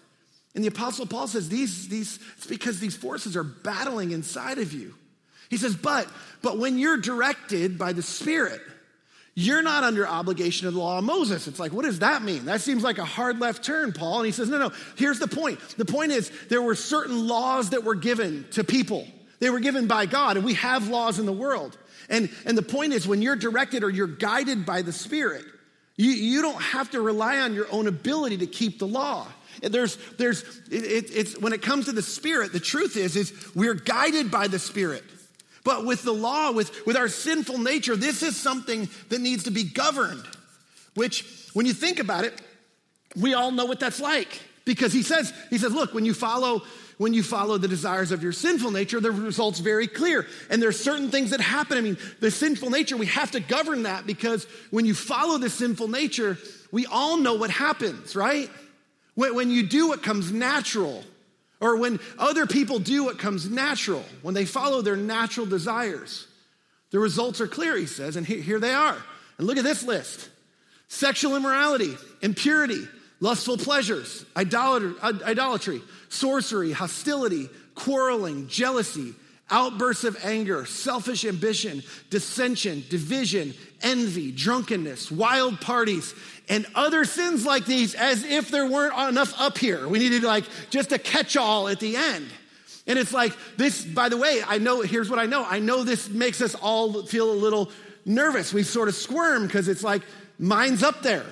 And 0.55 0.63
the 0.63 0.69
Apostle 0.69 1.05
Paul 1.05 1.27
says 1.27 1.47
these, 1.49 1.87
these, 1.87 2.19
it's 2.37 2.47
because 2.47 2.79
these 2.79 2.95
forces 2.95 3.37
are 3.37 3.43
battling 3.43 4.11
inside 4.11 4.57
of 4.57 4.73
you. 4.73 4.95
He 5.49 5.57
says, 5.57 5.75
but, 5.75 6.07
but 6.41 6.57
when 6.57 6.77
you're 6.77 6.97
directed 6.97 7.77
by 7.77 7.93
the 7.93 8.01
Spirit, 8.01 8.61
you're 9.35 9.61
not 9.61 9.83
under 9.83 10.07
obligation 10.07 10.67
of 10.67 10.73
the 10.73 10.79
law 10.79 10.97
of 10.97 11.03
Moses. 11.03 11.47
It's 11.47 11.59
like, 11.59 11.71
what 11.71 11.85
does 11.85 11.99
that 11.99 12.23
mean? 12.23 12.45
That 12.45 12.61
seems 12.61 12.83
like 12.83 12.97
a 12.97 13.05
hard 13.05 13.39
left 13.39 13.63
turn, 13.63 13.93
Paul. 13.93 14.17
And 14.17 14.25
he 14.25 14.31
says, 14.31 14.49
no, 14.49 14.57
no, 14.57 14.71
here's 14.97 15.19
the 15.19 15.27
point. 15.27 15.59
The 15.77 15.85
point 15.85 16.11
is, 16.11 16.31
there 16.49 16.61
were 16.61 16.75
certain 16.75 17.27
laws 17.27 17.69
that 17.69 17.83
were 17.83 17.95
given 17.95 18.45
to 18.51 18.63
people, 18.63 19.07
they 19.39 19.49
were 19.49 19.61
given 19.61 19.87
by 19.87 20.07
God, 20.07 20.35
and 20.35 20.45
we 20.45 20.55
have 20.55 20.89
laws 20.89 21.19
in 21.19 21.25
the 21.25 21.31
world. 21.31 21.77
And, 22.09 22.29
and 22.45 22.57
the 22.57 22.63
point 22.63 22.93
is, 22.93 23.07
when 23.07 23.21
you're 23.21 23.35
directed 23.35 23.83
or 23.83 23.89
you're 23.89 24.07
guided 24.07 24.65
by 24.65 24.81
the 24.81 24.91
Spirit, 24.91 25.45
you, 25.95 26.11
you 26.11 26.41
don't 26.41 26.61
have 26.61 26.91
to 26.91 27.01
rely 27.01 27.39
on 27.39 27.53
your 27.53 27.67
own 27.71 27.87
ability 27.87 28.37
to 28.37 28.47
keep 28.47 28.79
the 28.79 28.87
law. 28.87 29.27
There's, 29.61 29.97
there's, 30.17 30.43
it, 30.71 30.83
it, 30.83 31.11
it's, 31.15 31.37
when 31.37 31.53
it 31.53 31.61
comes 31.61 31.85
to 31.85 31.91
the 31.91 32.01
Spirit, 32.01 32.53
the 32.53 32.59
truth 32.59 32.97
is, 32.97 33.15
is 33.15 33.33
we're 33.55 33.73
guided 33.73 34.31
by 34.31 34.47
the 34.47 34.59
Spirit. 34.59 35.03
But 35.63 35.85
with 35.85 36.03
the 36.03 36.13
law, 36.13 36.51
with, 36.51 36.85
with 36.85 36.95
our 36.95 37.09
sinful 37.09 37.57
nature, 37.57 37.95
this 37.95 38.23
is 38.23 38.37
something 38.37 38.89
that 39.09 39.19
needs 39.19 39.43
to 39.43 39.51
be 39.51 39.63
governed, 39.63 40.25
which, 40.95 41.25
when 41.53 41.65
you 41.65 41.73
think 41.73 41.99
about 41.99 42.25
it, 42.25 42.41
we 43.15 43.33
all 43.33 43.51
know 43.51 43.65
what 43.65 43.79
that's 43.79 43.99
like. 43.99 44.41
Because 44.65 44.93
he 44.93 45.03
says, 45.03 45.33
he 45.49 45.57
says, 45.57 45.73
look, 45.73 45.93
when 45.93 46.05
you 46.05 46.13
follow, 46.13 46.61
when 46.97 47.13
you 47.13 47.23
follow 47.23 47.57
the 47.57 47.67
desires 47.67 48.11
of 48.11 48.21
your 48.21 48.31
sinful 48.31 48.71
nature, 48.71 48.99
the 48.99 49.11
result's 49.11 49.59
very 49.59 49.87
clear. 49.87 50.27
And 50.49 50.61
there's 50.61 50.79
certain 50.79 51.09
things 51.09 51.31
that 51.31 51.41
happen. 51.41 51.77
I 51.77 51.81
mean, 51.81 51.97
the 52.19 52.29
sinful 52.29 52.69
nature, 52.69 52.95
we 52.95 53.07
have 53.07 53.31
to 53.31 53.39
govern 53.39 53.83
that 53.83 54.05
because 54.05 54.45
when 54.69 54.85
you 54.85 54.93
follow 54.93 55.39
the 55.39 55.49
sinful 55.49 55.87
nature, 55.87 56.37
we 56.71 56.85
all 56.85 57.17
know 57.17 57.33
what 57.33 57.49
happens, 57.49 58.15
right? 58.15 58.49
When, 59.19 59.35
when 59.35 59.51
you 59.51 59.63
do 59.63 59.89
what 59.89 60.01
comes 60.01 60.31
natural, 60.31 61.03
or 61.59 61.75
when 61.75 61.99
other 62.17 62.45
people 62.47 62.79
do 62.79 63.03
what 63.03 63.19
comes 63.19 63.49
natural, 63.49 64.05
when 64.21 64.33
they 64.33 64.45
follow 64.45 64.81
their 64.81 64.95
natural 64.95 65.45
desires, 65.45 66.25
the 66.91 66.99
results 66.99 67.41
are 67.41 67.47
clear, 67.47 67.75
he 67.75 67.85
says, 67.85 68.15
and 68.15 68.25
here 68.25 68.61
they 68.61 68.73
are. 68.73 68.95
And 69.37 69.45
look 69.45 69.57
at 69.57 69.65
this 69.65 69.83
list 69.83 70.29
sexual 70.87 71.35
immorality, 71.35 71.97
impurity, 72.21 72.87
lustful 73.19 73.57
pleasures, 73.57 74.23
idolatry, 74.37 75.81
sorcery, 76.07 76.71
hostility, 76.71 77.49
quarreling, 77.75 78.47
jealousy, 78.47 79.13
outbursts 79.51 80.05
of 80.05 80.17
anger, 80.23 80.65
selfish 80.65 81.25
ambition, 81.25 81.83
dissension, 82.09 82.85
division, 82.89 83.53
envy, 83.81 84.31
drunkenness, 84.31 85.11
wild 85.11 85.59
parties, 85.59 86.13
and 86.49 86.65
other 86.73 87.05
sins 87.05 87.45
like 87.45 87.65
these 87.65 87.93
as 87.93 88.23
if 88.23 88.49
there 88.49 88.65
weren't 88.65 88.97
enough 89.09 89.39
up 89.39 89.57
here. 89.57 89.87
We 89.87 89.99
needed 89.99 90.23
like 90.23 90.45
just 90.69 90.91
a 90.91 90.97
catch 90.97 91.37
all 91.37 91.67
at 91.67 91.79
the 91.79 91.95
end. 91.95 92.27
And 92.87 92.97
it's 92.97 93.13
like 93.13 93.33
this, 93.55 93.85
by 93.85 94.09
the 94.09 94.17
way, 94.17 94.41
I 94.45 94.57
know, 94.57 94.81
here's 94.81 95.11
what 95.11 95.19
I 95.19 95.27
know. 95.27 95.45
I 95.45 95.59
know 95.59 95.83
this 95.83 96.09
makes 96.09 96.41
us 96.41 96.55
all 96.55 97.03
feel 97.03 97.31
a 97.31 97.33
little 97.33 97.71
nervous. 98.03 98.51
We 98.51 98.63
sort 98.63 98.89
of 98.89 98.95
squirm 98.95 99.45
because 99.45 99.67
it's 99.67 99.83
like, 99.83 100.01
mine's 100.39 100.81
up 100.81 101.03
there. 101.03 101.25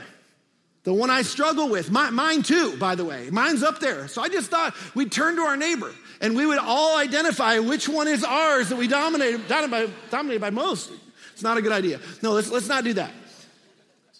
The 0.83 0.93
one 0.93 1.09
I 1.09 1.23
struggle 1.23 1.67
with, 1.67 1.89
my, 1.91 2.11
mine 2.11 2.43
too, 2.43 2.77
by 2.77 2.93
the 2.95 3.03
way, 3.03 3.29
mine's 3.31 3.63
up 3.63 3.79
there. 3.79 4.07
So 4.07 4.21
I 4.21 4.29
just 4.29 4.51
thought 4.51 4.75
we'd 4.93 5.11
turn 5.11 5.35
to 5.37 5.41
our 5.41 5.57
neighbor 5.57 5.93
and 6.21 6.35
we 6.35 6.45
would 6.45 6.59
all 6.59 6.97
identify 6.97 7.57
which 7.59 7.89
one 7.89 8.07
is 8.07 8.23
ours 8.23 8.69
that 8.69 8.77
we 8.77 8.87
dominate, 8.87 9.47
dominated 9.47 9.87
by, 9.87 9.93
dominated 10.11 10.39
by 10.39 10.51
most. 10.51 10.91
It's 11.33 11.43
not 11.43 11.57
a 11.57 11.61
good 11.61 11.71
idea. 11.71 11.99
No, 12.21 12.33
let's, 12.33 12.51
let's 12.51 12.69
not 12.69 12.83
do 12.83 12.93
that. 12.93 13.11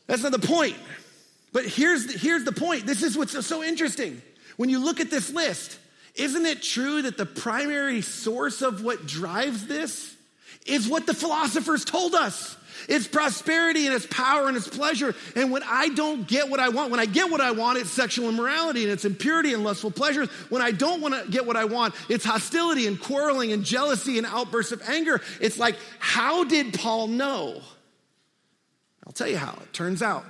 That's 0.08 0.24
not 0.24 0.32
the 0.32 0.40
point. 0.40 0.76
But 1.54 1.66
here's, 1.66 2.22
here's 2.22 2.44
the 2.44 2.52
point. 2.52 2.86
This 2.86 3.04
is 3.04 3.18
what's 3.18 3.46
so 3.46 3.64
interesting. 3.64 4.22
When 4.58 4.70
you 4.70 4.84
look 4.84 5.00
at 5.00 5.10
this 5.10 5.32
list, 5.32 5.78
isn't 6.16 6.46
it 6.46 6.64
true 6.64 7.04
that 7.04 7.18
the 7.18 7.26
primary 7.26 8.02
source 8.02 8.62
of 8.62 8.84
what 8.84 9.06
drives 9.06 9.68
this 9.68 10.16
is 10.66 10.88
what 10.88 11.06
the 11.06 11.14
philosophers 11.14 11.86
told 11.86 12.16
us? 12.16 12.58
It's 12.88 13.08
prosperity 13.08 13.86
and 13.86 13.96
it's 13.96 14.06
power 14.06 14.48
and 14.48 14.56
it's 14.56 14.68
pleasure. 14.68 15.16
And 15.36 15.52
when 15.52 15.64
I 15.64 15.90
don't 15.90 16.28
get 16.28 16.50
what 16.50 16.60
I 16.60 16.70
want, 16.70 16.92
when 16.92 17.00
I 17.00 17.06
get 17.06 17.30
what 17.30 17.42
I 17.42 17.52
want, 17.52 17.80
it's 17.80 17.90
sexual 17.90 18.30
immorality 18.30 18.84
and 18.84 18.92
it's 18.92 19.06
impurity 19.06 19.54
and 19.54 19.64
lustful 19.64 19.92
pleasures. 19.92 20.30
When 20.50 20.62
I 20.62 20.72
don't 20.72 21.02
want 21.02 21.14
to 21.16 21.30
get 21.30 21.46
what 21.46 21.58
I 21.58 21.66
want, 21.66 21.96
it's 22.10 22.24
hostility 22.24 22.88
and 22.88 23.00
quarreling 23.00 23.52
and 23.52 23.64
jealousy 23.64 24.18
and 24.18 24.28
outbursts 24.28 24.72
of 24.72 24.82
anger. 24.88 25.22
It's 25.42 25.58
like, 25.58 25.76
how 26.00 26.44
did 26.44 26.74
Paul 26.74 27.08
know? 27.08 27.62
Tell 29.18 29.28
you 29.28 29.38
how. 29.38 29.58
It 29.62 29.74
turns 29.74 30.02
out, 30.02 30.26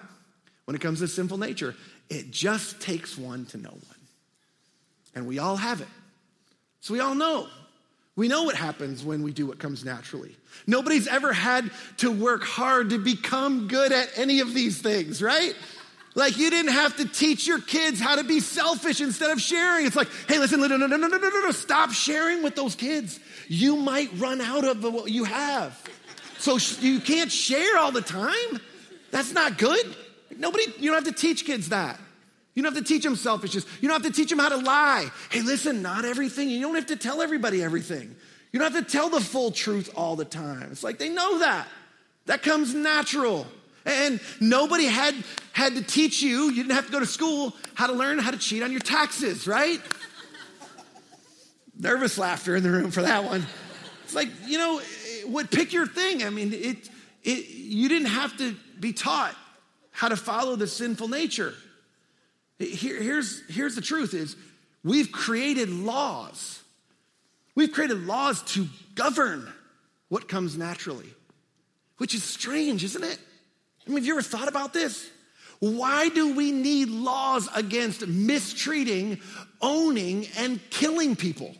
when 0.65 0.75
it 0.75 0.81
comes 0.81 0.99
to 0.99 1.07
sinful 1.07 1.37
nature, 1.37 1.75
it 2.09 2.31
just 2.31 2.79
takes 2.79 3.17
one 3.17 3.45
to 3.47 3.57
know 3.57 3.69
one. 3.69 3.81
And 5.15 5.27
we 5.27 5.39
all 5.39 5.57
have 5.57 5.81
it. 5.81 5.87
So 6.81 6.93
we 6.93 6.99
all 6.99 7.15
know 7.15 7.47
we 8.17 8.27
know 8.27 8.43
what 8.43 8.55
happens 8.55 9.05
when 9.05 9.21
we 9.21 9.31
do 9.31 9.45
what 9.45 9.59
comes 9.59 9.85
naturally. 9.85 10.35
Nobody's 10.65 11.07
ever 11.07 11.31
had 11.31 11.69
to 11.97 12.11
work 12.11 12.43
hard 12.43 12.89
to 12.89 12.97
become 12.97 13.67
good 13.67 13.91
at 13.91 14.09
any 14.17 14.39
of 14.39 14.55
these 14.55 14.81
things, 14.81 15.21
right? 15.21 15.53
Like 16.15 16.35
you 16.35 16.49
didn't 16.49 16.71
have 16.71 16.97
to 16.97 17.07
teach 17.07 17.45
your 17.45 17.61
kids 17.61 17.99
how 17.99 18.15
to 18.15 18.23
be 18.23 18.39
selfish 18.39 19.01
instead 19.01 19.29
of 19.29 19.39
sharing. 19.39 19.85
It's 19.85 19.95
like, 19.95 20.09
hey, 20.27 20.39
listen, 20.39 20.59
no, 20.59 20.65
no, 20.65 20.77
no, 20.77 20.87
no, 20.87 20.97
no, 20.97 21.07
no, 21.07 21.29
no, 21.29 21.51
stop 21.51 21.91
sharing 21.91 22.41
with 22.41 22.55
those 22.55 22.73
kids. 22.73 23.19
You 23.47 23.75
might 23.75 24.09
run 24.17 24.41
out 24.41 24.63
of 24.63 24.83
what 24.83 25.11
you 25.11 25.23
have. 25.25 25.79
So 26.39 26.57
you 26.81 26.99
can't 26.99 27.31
share 27.31 27.77
all 27.77 27.91
the 27.91 28.01
time. 28.01 28.59
That's 29.11 29.33
not 29.33 29.57
good. 29.57 29.95
Nobody, 30.37 30.65
you 30.77 30.91
don't 30.91 31.05
have 31.05 31.15
to 31.15 31.19
teach 31.19 31.45
kids 31.45 31.69
that. 31.69 31.99
You 32.53 32.63
don't 32.63 32.73
have 32.73 32.83
to 32.83 32.87
teach 32.87 33.03
them 33.03 33.15
selfishness. 33.15 33.65
You 33.81 33.87
don't 33.87 34.03
have 34.03 34.11
to 34.11 34.15
teach 34.15 34.29
them 34.29 34.39
how 34.39 34.49
to 34.49 34.57
lie. 34.57 35.09
Hey, 35.29 35.41
listen, 35.41 35.81
not 35.81 36.05
everything. 36.05 36.49
You 36.49 36.61
don't 36.61 36.75
have 36.75 36.87
to 36.87 36.95
tell 36.95 37.21
everybody 37.21 37.63
everything. 37.63 38.15
You 38.51 38.59
don't 38.59 38.73
have 38.73 38.83
to 38.83 38.91
tell 38.91 39.09
the 39.09 39.21
full 39.21 39.51
truth 39.51 39.91
all 39.95 40.15
the 40.15 40.25
time. 40.25 40.69
It's 40.71 40.83
like 40.83 40.97
they 40.97 41.09
know 41.09 41.39
that. 41.39 41.67
That 42.25 42.43
comes 42.43 42.73
natural. 42.73 43.45
And 43.85 44.19
nobody 44.41 44.85
had, 44.85 45.15
had 45.53 45.75
to 45.75 45.83
teach 45.83 46.21
you, 46.21 46.49
you 46.49 46.63
didn't 46.63 46.75
have 46.75 46.87
to 46.87 46.91
go 46.91 46.99
to 46.99 47.05
school, 47.05 47.55
how 47.73 47.87
to 47.87 47.93
learn 47.93 48.19
how 48.19 48.31
to 48.31 48.37
cheat 48.37 48.63
on 48.63 48.71
your 48.71 48.81
taxes, 48.81 49.47
right? 49.47 49.79
Nervous 51.79 52.17
laughter 52.17 52.55
in 52.55 52.63
the 52.63 52.71
room 52.71 52.91
for 52.91 53.03
that 53.03 53.23
one. 53.23 53.45
It's 54.03 54.15
like, 54.15 54.29
you 54.45 54.57
know, 54.57 54.79
eh, 54.79 54.83
what 55.25 55.51
pick 55.51 55.71
your 55.71 55.85
thing. 55.85 56.23
I 56.23 56.29
mean, 56.29 56.53
it, 56.53 56.89
it, 57.27 57.49
you 57.49 57.89
didn't 57.89 58.07
have 58.07 58.37
to 58.37 58.55
be 58.79 58.93
taught 58.93 59.35
how 59.91 60.07
to 60.07 60.15
follow 60.15 60.55
the 60.55 60.65
sinful 60.65 61.09
nature. 61.09 61.53
Here, 62.57 63.01
here's, 63.01 63.45
here's 63.49 63.75
the 63.75 63.81
truth 63.81 64.13
is 64.13 64.37
we've 64.83 65.11
created 65.11 65.69
laws. 65.69 66.63
We've 67.53 67.71
created 67.71 68.05
laws 68.05 68.43
to 68.53 68.67
govern 68.95 69.51
what 70.07 70.29
comes 70.29 70.57
naturally, 70.57 71.09
which 71.97 72.15
is 72.15 72.23
strange, 72.23 72.83
isn't 72.85 73.03
it? 73.03 73.19
I 73.85 73.89
mean, 73.89 73.97
have 73.97 74.05
you 74.05 74.13
ever 74.13 74.21
thought 74.21 74.47
about 74.47 74.71
this? 74.73 75.09
Why 75.59 76.07
do 76.07 76.33
we 76.33 76.51
need 76.51 76.87
laws 76.87 77.49
against 77.53 78.07
mistreating, 78.07 79.19
owning, 79.59 80.27
and 80.37 80.61
killing 80.69 81.15
people? 81.15 81.55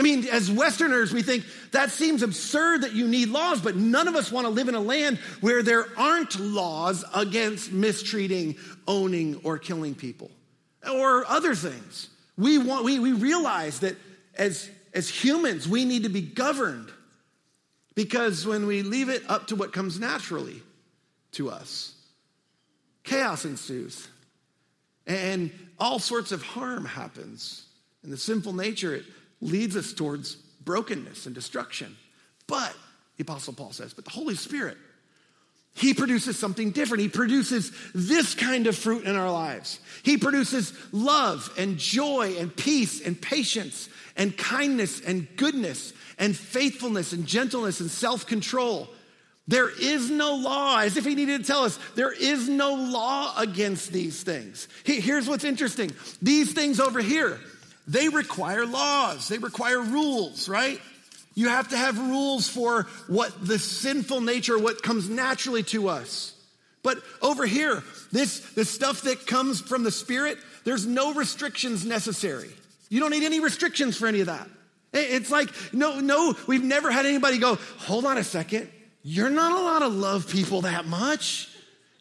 I 0.00 0.02
mean, 0.02 0.26
as 0.28 0.50
Westerners, 0.50 1.12
we 1.12 1.20
think 1.22 1.44
that 1.72 1.90
seems 1.90 2.22
absurd 2.22 2.84
that 2.84 2.94
you 2.94 3.06
need 3.06 3.28
laws, 3.28 3.60
but 3.60 3.76
none 3.76 4.08
of 4.08 4.16
us 4.16 4.32
want 4.32 4.46
to 4.46 4.50
live 4.50 4.66
in 4.66 4.74
a 4.74 4.80
land 4.80 5.18
where 5.42 5.62
there 5.62 5.88
aren't 5.94 6.40
laws 6.40 7.04
against 7.14 7.70
mistreating, 7.70 8.56
owning, 8.88 9.38
or 9.44 9.58
killing 9.58 9.94
people 9.94 10.30
or 10.90 11.26
other 11.26 11.54
things. 11.54 12.08
We, 12.38 12.56
want, 12.56 12.82
we, 12.82 12.98
we 12.98 13.12
realize 13.12 13.80
that 13.80 13.94
as, 14.36 14.70
as 14.94 15.10
humans, 15.10 15.68
we 15.68 15.84
need 15.84 16.04
to 16.04 16.08
be 16.08 16.22
governed 16.22 16.88
because 17.94 18.46
when 18.46 18.66
we 18.66 18.80
leave 18.80 19.10
it 19.10 19.22
up 19.28 19.48
to 19.48 19.54
what 19.54 19.74
comes 19.74 20.00
naturally 20.00 20.62
to 21.32 21.50
us, 21.50 21.94
chaos 23.04 23.44
ensues 23.44 24.08
and 25.06 25.50
all 25.78 25.98
sorts 25.98 26.32
of 26.32 26.42
harm 26.42 26.86
happens. 26.86 27.66
And 28.02 28.10
the 28.10 28.16
sinful 28.16 28.54
nature, 28.54 28.94
it 28.94 29.04
leads 29.40 29.76
us 29.76 29.92
towards 29.92 30.34
brokenness 30.34 31.26
and 31.26 31.34
destruction. 31.34 31.96
But, 32.46 32.74
the 33.16 33.22
Apostle 33.22 33.54
Paul 33.54 33.72
says, 33.72 33.94
but 33.94 34.04
the 34.04 34.10
Holy 34.10 34.34
Spirit, 34.34 34.76
he 35.74 35.94
produces 35.94 36.38
something 36.38 36.72
different. 36.72 37.02
He 37.02 37.08
produces 37.08 37.72
this 37.94 38.34
kind 38.34 38.66
of 38.66 38.76
fruit 38.76 39.04
in 39.04 39.16
our 39.16 39.30
lives. 39.30 39.78
He 40.02 40.16
produces 40.18 40.72
love 40.92 41.52
and 41.56 41.78
joy 41.78 42.34
and 42.38 42.54
peace 42.54 43.00
and 43.00 43.20
patience 43.20 43.88
and 44.16 44.36
kindness 44.36 45.00
and 45.00 45.28
goodness 45.36 45.92
and 46.18 46.36
faithfulness 46.36 47.12
and 47.12 47.26
gentleness 47.26 47.80
and 47.80 47.90
self 47.90 48.26
control. 48.26 48.88
There 49.48 49.70
is 49.70 50.10
no 50.10 50.36
law, 50.36 50.78
as 50.78 50.96
if 50.96 51.04
he 51.04 51.14
needed 51.14 51.40
to 51.40 51.46
tell 51.46 51.64
us, 51.64 51.78
there 51.96 52.12
is 52.12 52.48
no 52.48 52.74
law 52.74 53.34
against 53.36 53.92
these 53.92 54.22
things. 54.22 54.68
Here's 54.84 55.28
what's 55.28 55.44
interesting 55.44 55.92
these 56.20 56.52
things 56.52 56.78
over 56.78 57.00
here, 57.00 57.40
they 57.90 58.08
require 58.08 58.64
laws, 58.66 59.26
they 59.26 59.38
require 59.38 59.80
rules, 59.80 60.48
right? 60.48 60.80
You 61.34 61.48
have 61.48 61.68
to 61.70 61.76
have 61.76 61.98
rules 61.98 62.48
for 62.48 62.84
what 63.08 63.32
the 63.44 63.58
sinful 63.58 64.20
nature, 64.20 64.56
what 64.56 64.82
comes 64.82 65.08
naturally 65.08 65.64
to 65.64 65.88
us. 65.88 66.34
But 66.84 66.98
over 67.20 67.46
here, 67.46 67.82
this, 68.12 68.40
this 68.54 68.70
stuff 68.70 69.02
that 69.02 69.26
comes 69.26 69.60
from 69.60 69.82
the 69.82 69.90
Spirit, 69.90 70.38
there's 70.64 70.86
no 70.86 71.14
restrictions 71.14 71.84
necessary. 71.84 72.50
You 72.90 73.00
don't 73.00 73.10
need 73.10 73.24
any 73.24 73.40
restrictions 73.40 73.96
for 73.96 74.06
any 74.06 74.20
of 74.20 74.26
that. 74.26 74.48
It's 74.92 75.30
like, 75.30 75.50
no, 75.72 75.98
no, 75.98 76.34
we've 76.46 76.64
never 76.64 76.92
had 76.92 77.06
anybody 77.06 77.38
go, 77.38 77.56
hold 77.78 78.04
on 78.04 78.18
a 78.18 78.24
second, 78.24 78.68
you're 79.02 79.30
not 79.30 79.52
allowed 79.52 79.80
to 79.80 79.88
love 79.88 80.28
people 80.28 80.62
that 80.62 80.86
much. 80.86 81.48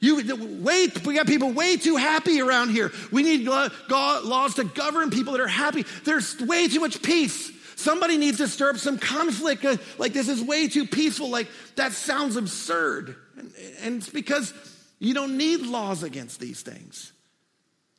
You 0.01 0.23
wait, 0.61 1.05
we 1.05 1.15
got 1.15 1.27
people 1.27 1.51
way 1.51 1.75
too 1.75 1.97
happy 1.97 2.41
around 2.41 2.69
here. 2.69 2.91
We 3.11 3.23
need 3.23 3.45
laws 3.45 4.55
to 4.55 4.63
govern 4.63 5.09
people 5.09 5.33
that 5.33 5.41
are 5.41 5.47
happy. 5.47 5.85
There's 6.05 6.39
way 6.39 6.67
too 6.67 6.79
much 6.79 7.01
peace. 7.01 7.51
Somebody 7.75 8.17
needs 8.17 8.37
to 8.37 8.47
stir 8.47 8.71
up 8.71 8.77
some 8.77 8.97
conflict. 8.97 9.63
Uh, 9.63 9.77
like 9.97 10.13
this 10.13 10.29
is 10.29 10.41
way 10.41 10.67
too 10.67 10.85
peaceful. 10.85 11.29
Like 11.29 11.47
that 11.75 11.91
sounds 11.93 12.35
absurd. 12.35 13.15
And, 13.37 13.51
and 13.81 13.95
it's 13.97 14.09
because 14.09 14.53
you 14.99 15.13
don't 15.13 15.37
need 15.37 15.61
laws 15.61 16.03
against 16.03 16.39
these 16.39 16.61
things. 16.61 17.11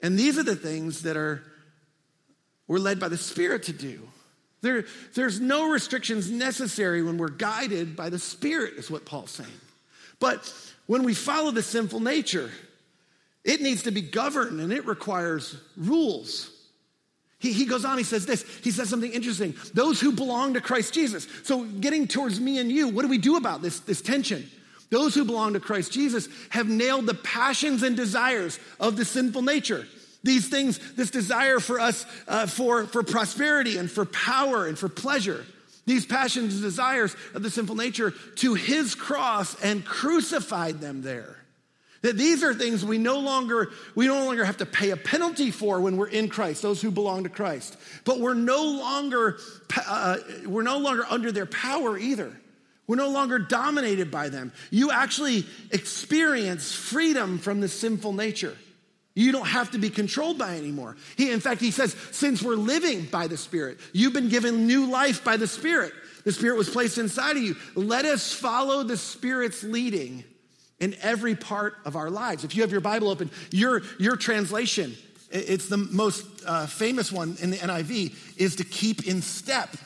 And 0.02 0.18
these 0.18 0.38
are 0.38 0.42
the 0.42 0.56
things 0.56 1.02
that 1.02 1.16
are 1.16 1.42
we're 2.66 2.78
led 2.78 3.00
by 3.00 3.08
the 3.08 3.18
Spirit 3.18 3.64
to 3.64 3.72
do. 3.72 4.00
There, 4.62 4.84
there's 5.14 5.40
no 5.40 5.70
restrictions 5.70 6.30
necessary 6.30 7.02
when 7.02 7.18
we're 7.18 7.28
guided 7.28 7.96
by 7.96 8.10
the 8.10 8.18
Spirit, 8.18 8.74
is 8.74 8.90
what 8.90 9.04
Paul's 9.04 9.30
saying. 9.32 9.50
But 10.20 10.52
when 10.90 11.04
we 11.04 11.14
follow 11.14 11.52
the 11.52 11.62
sinful 11.62 12.00
nature, 12.00 12.50
it 13.44 13.60
needs 13.60 13.84
to 13.84 13.92
be 13.92 14.00
governed 14.00 14.58
and 14.58 14.72
it 14.72 14.86
requires 14.86 15.56
rules. 15.76 16.50
He, 17.38 17.52
he 17.52 17.64
goes 17.64 17.84
on, 17.84 17.96
he 17.96 18.02
says 18.02 18.26
this, 18.26 18.42
he 18.64 18.72
says 18.72 18.88
something 18.88 19.12
interesting. 19.12 19.54
Those 19.72 20.00
who 20.00 20.10
belong 20.10 20.54
to 20.54 20.60
Christ 20.60 20.92
Jesus. 20.92 21.28
So, 21.44 21.62
getting 21.62 22.08
towards 22.08 22.40
me 22.40 22.58
and 22.58 22.72
you, 22.72 22.88
what 22.88 23.02
do 23.02 23.08
we 23.08 23.18
do 23.18 23.36
about 23.36 23.62
this, 23.62 23.78
this 23.78 24.02
tension? 24.02 24.50
Those 24.90 25.14
who 25.14 25.24
belong 25.24 25.52
to 25.52 25.60
Christ 25.60 25.92
Jesus 25.92 26.28
have 26.48 26.68
nailed 26.68 27.06
the 27.06 27.14
passions 27.14 27.84
and 27.84 27.96
desires 27.96 28.58
of 28.80 28.96
the 28.96 29.04
sinful 29.04 29.42
nature. 29.42 29.86
These 30.24 30.48
things, 30.48 30.80
this 30.94 31.10
desire 31.10 31.60
for 31.60 31.78
us 31.78 32.04
uh, 32.26 32.46
for, 32.46 32.86
for 32.86 33.04
prosperity 33.04 33.76
and 33.78 33.88
for 33.88 34.06
power 34.06 34.66
and 34.66 34.76
for 34.76 34.88
pleasure, 34.88 35.46
these 35.86 36.06
passions 36.06 36.54
and 36.54 36.62
desires 36.62 37.14
of 37.34 37.42
the 37.42 37.50
sinful 37.50 37.76
nature 37.76 38.12
to 38.36 38.54
his 38.54 38.94
cross 38.94 39.60
and 39.62 39.84
crucified 39.84 40.80
them 40.80 41.02
there. 41.02 41.36
That 42.02 42.16
these 42.16 42.42
are 42.42 42.54
things 42.54 42.84
we 42.84 42.96
no 42.96 43.18
longer 43.18 43.70
we 43.94 44.06
no 44.06 44.24
longer 44.24 44.44
have 44.44 44.56
to 44.58 44.66
pay 44.66 44.90
a 44.90 44.96
penalty 44.96 45.50
for 45.50 45.80
when 45.80 45.98
we're 45.98 46.08
in 46.08 46.28
Christ, 46.28 46.62
those 46.62 46.80
who 46.80 46.90
belong 46.90 47.24
to 47.24 47.28
Christ. 47.28 47.76
But 48.04 48.20
we're 48.20 48.34
no 48.34 48.62
longer 48.62 49.38
uh, 49.86 50.16
we're 50.46 50.62
no 50.62 50.78
longer 50.78 51.04
under 51.08 51.30
their 51.30 51.46
power 51.46 51.98
either. 51.98 52.32
We're 52.86 52.96
no 52.96 53.10
longer 53.10 53.38
dominated 53.38 54.10
by 54.10 54.30
them. 54.30 54.52
You 54.70 54.90
actually 54.90 55.46
experience 55.70 56.72
freedom 56.72 57.38
from 57.38 57.60
the 57.60 57.68
sinful 57.68 58.14
nature. 58.14 58.56
You 59.14 59.32
don't 59.32 59.46
have 59.46 59.72
to 59.72 59.78
be 59.78 59.90
controlled 59.90 60.38
by 60.38 60.56
anymore. 60.56 60.96
He, 61.16 61.30
in 61.30 61.40
fact, 61.40 61.60
he 61.60 61.70
says, 61.70 61.96
since 62.12 62.42
we're 62.42 62.54
living 62.54 63.06
by 63.06 63.26
the 63.26 63.36
Spirit, 63.36 63.78
you've 63.92 64.12
been 64.12 64.28
given 64.28 64.66
new 64.66 64.86
life 64.90 65.24
by 65.24 65.36
the 65.36 65.48
Spirit. 65.48 65.92
The 66.24 66.32
Spirit 66.32 66.56
was 66.56 66.70
placed 66.70 66.98
inside 66.98 67.36
of 67.36 67.42
you. 67.42 67.56
Let 67.74 68.04
us 68.04 68.32
follow 68.32 68.82
the 68.82 68.96
Spirit's 68.96 69.64
leading 69.64 70.24
in 70.78 70.94
every 71.02 71.34
part 71.34 71.76
of 71.84 71.96
our 71.96 72.08
lives. 72.08 72.44
If 72.44 72.54
you 72.54 72.62
have 72.62 72.70
your 72.70 72.80
Bible 72.80 73.08
open, 73.08 73.30
your, 73.50 73.82
your 73.98 74.16
translation, 74.16 74.94
it's 75.30 75.68
the 75.68 75.76
most 75.76 76.26
uh, 76.46 76.66
famous 76.66 77.10
one 77.10 77.36
in 77.40 77.50
the 77.50 77.56
NIV, 77.56 78.38
is 78.38 78.56
to 78.56 78.64
keep 78.64 79.06
in 79.06 79.22
step 79.22 79.76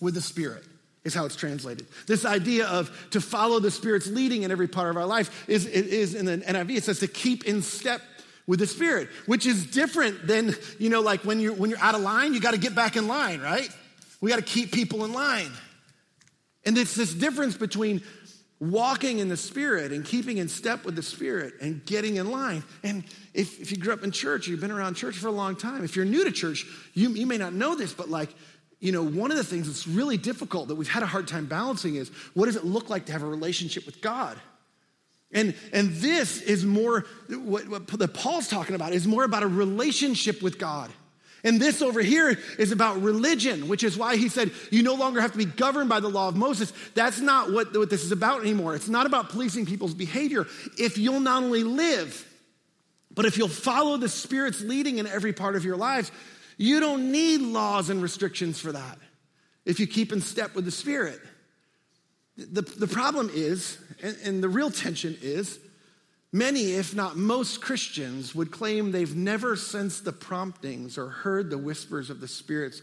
with 0.00 0.14
the 0.14 0.22
Spirit 0.22 0.64
is 1.04 1.14
how 1.14 1.24
it's 1.24 1.36
translated. 1.36 1.86
This 2.06 2.26
idea 2.26 2.66
of 2.66 3.08
to 3.12 3.20
follow 3.20 3.58
the 3.58 3.70
Spirit's 3.70 4.06
leading 4.06 4.42
in 4.42 4.50
every 4.50 4.68
part 4.68 4.90
of 4.90 4.96
our 4.96 5.06
life 5.06 5.48
is, 5.48 5.66
is 5.66 6.14
in 6.14 6.26
the 6.26 6.38
NIV, 6.38 6.76
it 6.76 6.84
says 6.84 7.00
to 7.00 7.08
keep 7.08 7.46
in 7.46 7.62
step 7.62 8.02
with 8.50 8.58
the 8.58 8.66
Spirit, 8.66 9.08
which 9.26 9.46
is 9.46 9.64
different 9.64 10.26
than, 10.26 10.56
you 10.80 10.90
know, 10.90 11.02
like 11.02 11.24
when 11.24 11.38
you're, 11.38 11.52
when 11.52 11.70
you're 11.70 11.78
out 11.78 11.94
of 11.94 12.00
line, 12.00 12.34
you 12.34 12.40
got 12.40 12.50
to 12.50 12.58
get 12.58 12.74
back 12.74 12.96
in 12.96 13.06
line, 13.06 13.40
right? 13.40 13.68
We 14.20 14.28
got 14.28 14.38
to 14.38 14.42
keep 14.42 14.72
people 14.72 15.04
in 15.04 15.12
line. 15.12 15.52
And 16.64 16.76
it's 16.76 16.96
this 16.96 17.14
difference 17.14 17.56
between 17.56 18.02
walking 18.58 19.20
in 19.20 19.28
the 19.28 19.36
Spirit 19.36 19.92
and 19.92 20.04
keeping 20.04 20.38
in 20.38 20.48
step 20.48 20.84
with 20.84 20.96
the 20.96 21.02
Spirit 21.02 21.54
and 21.60 21.86
getting 21.86 22.16
in 22.16 22.32
line. 22.32 22.64
And 22.82 23.04
if, 23.34 23.60
if 23.60 23.70
you 23.70 23.78
grew 23.78 23.92
up 23.92 24.02
in 24.02 24.10
church, 24.10 24.48
you've 24.48 24.60
been 24.60 24.72
around 24.72 24.94
church 24.94 25.14
for 25.16 25.28
a 25.28 25.32
long 25.32 25.54
time, 25.54 25.84
if 25.84 25.94
you're 25.94 26.04
new 26.04 26.24
to 26.24 26.32
church, 26.32 26.66
you, 26.92 27.10
you 27.10 27.26
may 27.26 27.38
not 27.38 27.52
know 27.52 27.76
this, 27.76 27.92
but 27.92 28.10
like, 28.10 28.30
you 28.80 28.90
know, 28.90 29.04
one 29.04 29.30
of 29.30 29.36
the 29.36 29.44
things 29.44 29.68
that's 29.68 29.86
really 29.86 30.16
difficult 30.16 30.66
that 30.68 30.74
we've 30.74 30.88
had 30.88 31.04
a 31.04 31.06
hard 31.06 31.28
time 31.28 31.46
balancing 31.46 31.94
is 31.94 32.08
what 32.34 32.46
does 32.46 32.56
it 32.56 32.64
look 32.64 32.90
like 32.90 33.06
to 33.06 33.12
have 33.12 33.22
a 33.22 33.28
relationship 33.28 33.86
with 33.86 34.00
God? 34.00 34.36
And, 35.32 35.54
and 35.72 35.92
this 35.92 36.40
is 36.42 36.64
more, 36.64 37.06
what, 37.28 37.68
what 37.68 37.86
the 37.86 38.08
Paul's 38.08 38.48
talking 38.48 38.74
about 38.74 38.92
is 38.92 39.06
more 39.06 39.24
about 39.24 39.42
a 39.42 39.48
relationship 39.48 40.42
with 40.42 40.58
God. 40.58 40.90
And 41.42 41.60
this 41.60 41.80
over 41.80 42.02
here 42.02 42.36
is 42.58 42.72
about 42.72 43.00
religion, 43.00 43.68
which 43.68 43.82
is 43.82 43.96
why 43.96 44.16
he 44.16 44.28
said, 44.28 44.50
you 44.70 44.82
no 44.82 44.94
longer 44.94 45.20
have 45.20 45.32
to 45.32 45.38
be 45.38 45.46
governed 45.46 45.88
by 45.88 46.00
the 46.00 46.08
law 46.08 46.28
of 46.28 46.36
Moses. 46.36 46.72
That's 46.94 47.20
not 47.20 47.50
what, 47.50 47.74
what 47.76 47.88
this 47.88 48.04
is 48.04 48.12
about 48.12 48.42
anymore. 48.42 48.74
It's 48.74 48.88
not 48.88 49.06
about 49.06 49.30
policing 49.30 49.66
people's 49.66 49.94
behavior. 49.94 50.46
If 50.78 50.98
you'll 50.98 51.20
not 51.20 51.42
only 51.42 51.64
live, 51.64 52.26
but 53.14 53.24
if 53.24 53.38
you'll 53.38 53.48
follow 53.48 53.96
the 53.96 54.08
Spirit's 54.08 54.60
leading 54.60 54.98
in 54.98 55.06
every 55.06 55.32
part 55.32 55.56
of 55.56 55.64
your 55.64 55.76
lives, 55.76 56.12
you 56.58 56.78
don't 56.78 57.10
need 57.10 57.40
laws 57.40 57.88
and 57.88 58.02
restrictions 58.02 58.60
for 58.60 58.72
that 58.72 58.98
if 59.64 59.80
you 59.80 59.86
keep 59.86 60.12
in 60.12 60.20
step 60.20 60.54
with 60.54 60.66
the 60.66 60.70
Spirit. 60.70 61.20
The, 62.40 62.62
the 62.62 62.86
problem 62.86 63.30
is, 63.32 63.78
and, 64.02 64.16
and 64.24 64.42
the 64.42 64.48
real 64.48 64.70
tension 64.70 65.16
is, 65.20 65.58
many, 66.32 66.72
if 66.72 66.94
not 66.94 67.16
most 67.16 67.60
Christians, 67.60 68.34
would 68.34 68.50
claim 68.50 68.92
they've 68.92 69.14
never 69.14 69.56
sensed 69.56 70.04
the 70.04 70.12
promptings 70.12 70.96
or 70.96 71.08
heard 71.08 71.50
the 71.50 71.58
whispers 71.58 72.08
of 72.08 72.20
the 72.20 72.28
Spirit's 72.28 72.80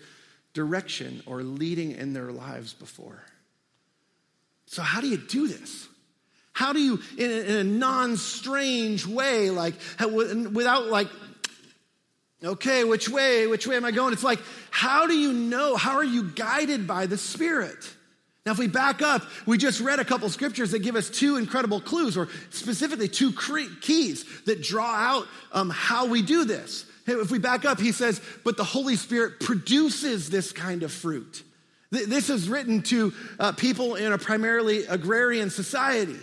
direction 0.54 1.24
or 1.26 1.44
leading 1.44 1.92
in 1.92 2.14
their 2.14 2.32
lives 2.32 2.74
before. 2.74 3.24
So, 4.68 4.82
how 4.82 5.02
do 5.02 5.08
you 5.08 5.18
do 5.18 5.48
this? 5.48 5.88
How 6.54 6.74
do 6.74 6.80
you, 6.80 7.00
in 7.18 7.32
a, 7.32 7.60
a 7.60 7.64
non 7.64 8.18
strange 8.18 9.06
way, 9.06 9.50
like 9.50 9.76
without 10.00 10.88
like, 10.88 11.08
okay, 12.44 12.84
which 12.84 13.10
way, 13.10 13.48
which 13.48 13.66
way 13.66 13.76
am 13.76 13.86
I 13.86 13.92
going? 13.92 14.14
It's 14.14 14.24
like, 14.24 14.40
how 14.72 15.08
do 15.08 15.18
you 15.18 15.34
know? 15.34 15.76
How 15.76 15.98
are 15.98 16.04
you 16.04 16.24
guided 16.24 16.86
by 16.86 17.06
the 17.06 17.18
Spirit? 17.18 17.78
Now, 18.48 18.54
if 18.54 18.60
we 18.60 18.68
back 18.68 19.02
up, 19.02 19.24
we 19.46 19.58
just 19.58 19.82
read 19.82 20.00
a 20.00 20.06
couple 20.06 20.30
scriptures 20.30 20.72
that 20.72 20.80
give 20.80 20.96
us 20.96 21.10
two 21.10 21.36
incredible 21.36 21.82
clues, 21.82 22.16
or 22.16 22.30
specifically 22.50 23.10
two 23.10 23.34
keys 23.82 24.24
that 24.46 24.64
draw 24.64 24.90
out 24.90 25.28
um, 25.52 25.70
how 25.70 26.06
we 26.06 26.22
do 26.22 26.46
this. 26.46 26.86
If 27.06 27.30
we 27.30 27.40
back 27.40 27.66
up, 27.66 27.78
he 27.78 27.92
says, 27.92 28.22
but 28.46 28.56
the 28.56 28.64
Holy 28.64 28.96
Spirit 28.96 29.42
produces 29.42 30.30
this 30.30 30.54
kind 30.54 30.84
of 30.84 30.94
fruit. 30.94 31.44
This 31.92 32.30
is 32.30 32.48
written 32.48 32.84
to 32.84 33.14
uh, 33.38 33.52
people 33.52 33.96
in 33.96 34.14
a 34.14 34.18
primarily 34.18 34.86
agrarian 34.86 35.50
society. 35.50 36.16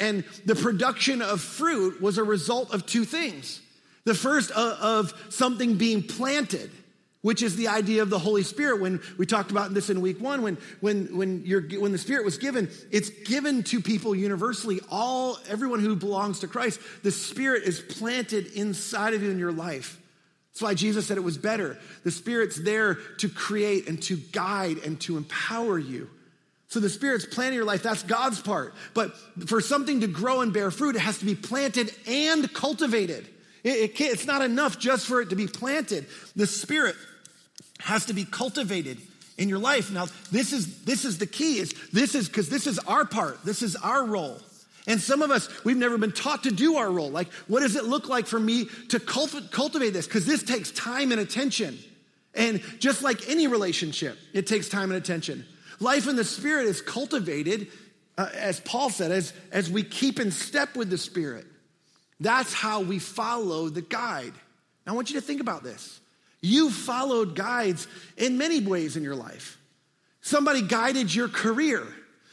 And 0.00 0.24
the 0.46 0.56
production 0.56 1.22
of 1.22 1.40
fruit 1.40 2.02
was 2.02 2.18
a 2.18 2.24
result 2.24 2.74
of 2.74 2.84
two 2.84 3.04
things. 3.04 3.60
The 4.06 4.14
first, 4.16 4.50
uh, 4.56 4.76
of 4.80 5.14
something 5.28 5.76
being 5.76 6.02
planted 6.02 6.72
which 7.22 7.42
is 7.42 7.56
the 7.56 7.68
idea 7.68 8.02
of 8.02 8.10
the 8.10 8.18
Holy 8.18 8.42
Spirit. 8.42 8.80
When 8.80 9.00
we 9.18 9.26
talked 9.26 9.50
about 9.50 9.74
this 9.74 9.90
in 9.90 10.00
week 10.00 10.20
one, 10.20 10.42
when, 10.42 10.56
when, 10.80 11.16
when, 11.16 11.42
you're, 11.44 11.62
when 11.62 11.92
the 11.92 11.98
Spirit 11.98 12.24
was 12.24 12.38
given, 12.38 12.70
it's 12.90 13.10
given 13.10 13.62
to 13.64 13.80
people 13.80 14.14
universally, 14.14 14.80
all, 14.90 15.38
everyone 15.48 15.80
who 15.80 15.96
belongs 15.96 16.40
to 16.40 16.48
Christ. 16.48 16.80
The 17.02 17.10
Spirit 17.10 17.64
is 17.64 17.80
planted 17.80 18.46
inside 18.52 19.14
of 19.14 19.22
you 19.22 19.30
in 19.30 19.38
your 19.38 19.52
life. 19.52 20.00
That's 20.52 20.62
why 20.62 20.74
Jesus 20.74 21.06
said 21.06 21.16
it 21.16 21.24
was 21.24 21.38
better. 21.38 21.78
The 22.04 22.10
Spirit's 22.10 22.56
there 22.56 22.94
to 23.18 23.28
create 23.28 23.88
and 23.88 24.02
to 24.04 24.16
guide 24.16 24.78
and 24.78 25.00
to 25.02 25.16
empower 25.16 25.78
you. 25.78 26.08
So 26.68 26.80
the 26.80 26.88
Spirit's 26.88 27.26
planting 27.26 27.56
your 27.56 27.64
life, 27.64 27.82
that's 27.82 28.02
God's 28.02 28.40
part. 28.40 28.74
But 28.94 29.12
for 29.46 29.60
something 29.60 30.00
to 30.00 30.06
grow 30.06 30.40
and 30.40 30.52
bear 30.52 30.70
fruit, 30.70 30.96
it 30.96 31.00
has 31.00 31.18
to 31.18 31.24
be 31.24 31.34
planted 31.34 31.92
and 32.06 32.52
cultivated. 32.54 33.28
It, 33.64 33.90
it 33.90 34.00
it's 34.00 34.26
not 34.26 34.42
enough 34.42 34.78
just 34.78 35.06
for 35.06 35.20
it 35.20 35.30
to 35.30 35.36
be 35.36 35.46
planted. 35.46 36.06
The 36.36 36.46
Spirit 36.46 36.94
has 37.80 38.06
to 38.06 38.12
be 38.12 38.24
cultivated 38.24 38.98
in 39.38 39.48
your 39.48 39.58
life. 39.58 39.90
Now, 39.90 40.06
this 40.30 40.52
is 40.52 40.82
this 40.84 41.04
is 41.04 41.18
the 41.18 41.26
key. 41.26 41.58
Is 41.58 41.74
this 41.92 42.14
is 42.14 42.28
because 42.28 42.48
this 42.48 42.66
is 42.66 42.78
our 42.80 43.04
part. 43.04 43.44
This 43.44 43.62
is 43.62 43.76
our 43.76 44.04
role. 44.04 44.40
And 44.86 45.00
some 45.00 45.22
of 45.22 45.30
us, 45.30 45.48
we've 45.62 45.76
never 45.76 45.98
been 45.98 46.12
taught 46.12 46.44
to 46.44 46.50
do 46.50 46.76
our 46.76 46.90
role. 46.90 47.10
Like, 47.10 47.30
what 47.48 47.60
does 47.60 47.76
it 47.76 47.84
look 47.84 48.08
like 48.08 48.26
for 48.26 48.40
me 48.40 48.66
to 48.88 48.98
cultivate 48.98 49.90
this? 49.90 50.06
Because 50.06 50.24
this 50.24 50.42
takes 50.42 50.70
time 50.70 51.12
and 51.12 51.20
attention. 51.20 51.78
And 52.34 52.62
just 52.78 53.02
like 53.02 53.28
any 53.28 53.46
relationship, 53.46 54.16
it 54.32 54.46
takes 54.46 54.68
time 54.68 54.90
and 54.90 54.94
attention. 54.94 55.44
Life 55.80 56.08
in 56.08 56.16
the 56.16 56.24
Spirit 56.24 56.66
is 56.66 56.80
cultivated 56.80 57.68
uh, 58.20 58.28
as 58.34 58.60
Paul 58.60 58.90
said, 58.90 59.12
as, 59.12 59.32
as 59.50 59.70
we 59.70 59.82
keep 59.82 60.20
in 60.20 60.30
step 60.30 60.76
with 60.76 60.90
the 60.90 60.98
Spirit, 60.98 61.46
that's 62.18 62.52
how 62.52 62.82
we 62.82 62.98
follow 62.98 63.70
the 63.70 63.80
guide. 63.80 64.34
Now, 64.86 64.92
I 64.92 64.94
want 64.94 65.10
you 65.10 65.18
to 65.18 65.26
think 65.26 65.40
about 65.40 65.62
this. 65.62 65.99
You 66.42 66.70
followed 66.70 67.36
guides 67.36 67.86
in 68.16 68.38
many 68.38 68.60
ways 68.60 68.96
in 68.96 69.04
your 69.04 69.16
life. 69.16 69.58
Somebody 70.22 70.62
guided 70.62 71.14
your 71.14 71.28
career. 71.28 71.86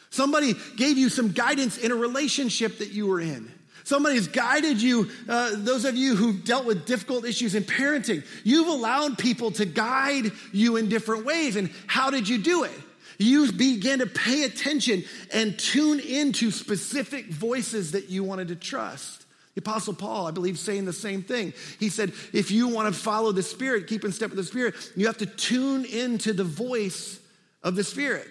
Somebody 0.09 0.55
gave 0.75 0.97
you 0.97 1.09
some 1.09 1.31
guidance 1.31 1.77
in 1.77 1.91
a 1.91 1.95
relationship 1.95 2.79
that 2.79 2.91
you 2.91 3.07
were 3.07 3.19
in. 3.19 3.51
Somebody's 3.83 4.27
guided 4.27 4.81
you, 4.81 5.09
uh, 5.29 5.51
those 5.55 5.85
of 5.85 5.95
you 5.95 6.15
who 6.15 6.33
dealt 6.33 6.65
with 6.65 6.85
difficult 6.85 7.25
issues 7.25 7.55
in 7.55 7.63
parenting. 7.63 8.25
You've 8.43 8.67
allowed 8.67 9.17
people 9.17 9.51
to 9.51 9.65
guide 9.65 10.31
you 10.51 10.75
in 10.75 10.89
different 10.89 11.25
ways. 11.25 11.55
And 11.55 11.69
how 11.87 12.09
did 12.09 12.27
you 12.27 12.37
do 12.37 12.65
it? 12.65 12.71
You 13.17 13.51
began 13.51 13.99
to 13.99 14.05
pay 14.05 14.43
attention 14.43 15.05
and 15.33 15.57
tune 15.57 15.99
into 15.99 16.51
specific 16.51 17.27
voices 17.27 17.91
that 17.91 18.09
you 18.09 18.23
wanted 18.23 18.49
to 18.49 18.55
trust. 18.55 19.25
The 19.57 19.61
Apostle 19.61 19.95
Paul, 19.95 20.27
I 20.27 20.31
believe, 20.31 20.59
saying 20.59 20.85
the 20.85 20.93
same 20.93 21.23
thing. 21.23 21.51
He 21.79 21.89
said, 21.89 22.13
if 22.31 22.51
you 22.51 22.67
want 22.67 22.93
to 22.93 22.99
follow 22.99 23.31
the 23.31 23.41
Spirit, 23.41 23.87
keep 23.87 24.05
in 24.05 24.11
step 24.11 24.29
with 24.29 24.37
the 24.37 24.43
Spirit, 24.43 24.75
you 24.95 25.07
have 25.07 25.17
to 25.17 25.25
tune 25.25 25.83
into 25.83 26.31
the 26.31 26.43
voice 26.43 27.19
of 27.63 27.75
the 27.75 27.83
Spirit. 27.83 28.27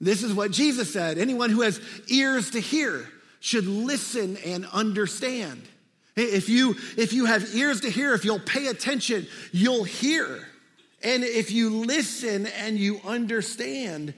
This 0.00 0.22
is 0.22 0.32
what 0.32 0.50
Jesus 0.50 0.90
said 0.90 1.18
anyone 1.18 1.50
who 1.50 1.60
has 1.60 1.82
ears 2.08 2.52
to 2.52 2.60
hear 2.60 3.06
should 3.40 3.66
listen 3.66 4.38
and 4.38 4.64
understand. 4.72 5.60
If 6.16 6.48
you, 6.48 6.76
if 6.96 7.12
you 7.12 7.26
have 7.26 7.54
ears 7.54 7.82
to 7.82 7.90
hear, 7.90 8.14
if 8.14 8.24
you'll 8.24 8.40
pay 8.40 8.68
attention, 8.68 9.26
you'll 9.52 9.84
hear. 9.84 10.48
And 11.02 11.24
if 11.24 11.50
you 11.50 11.84
listen 11.84 12.46
and 12.46 12.78
you 12.78 13.02
understand, 13.04 14.14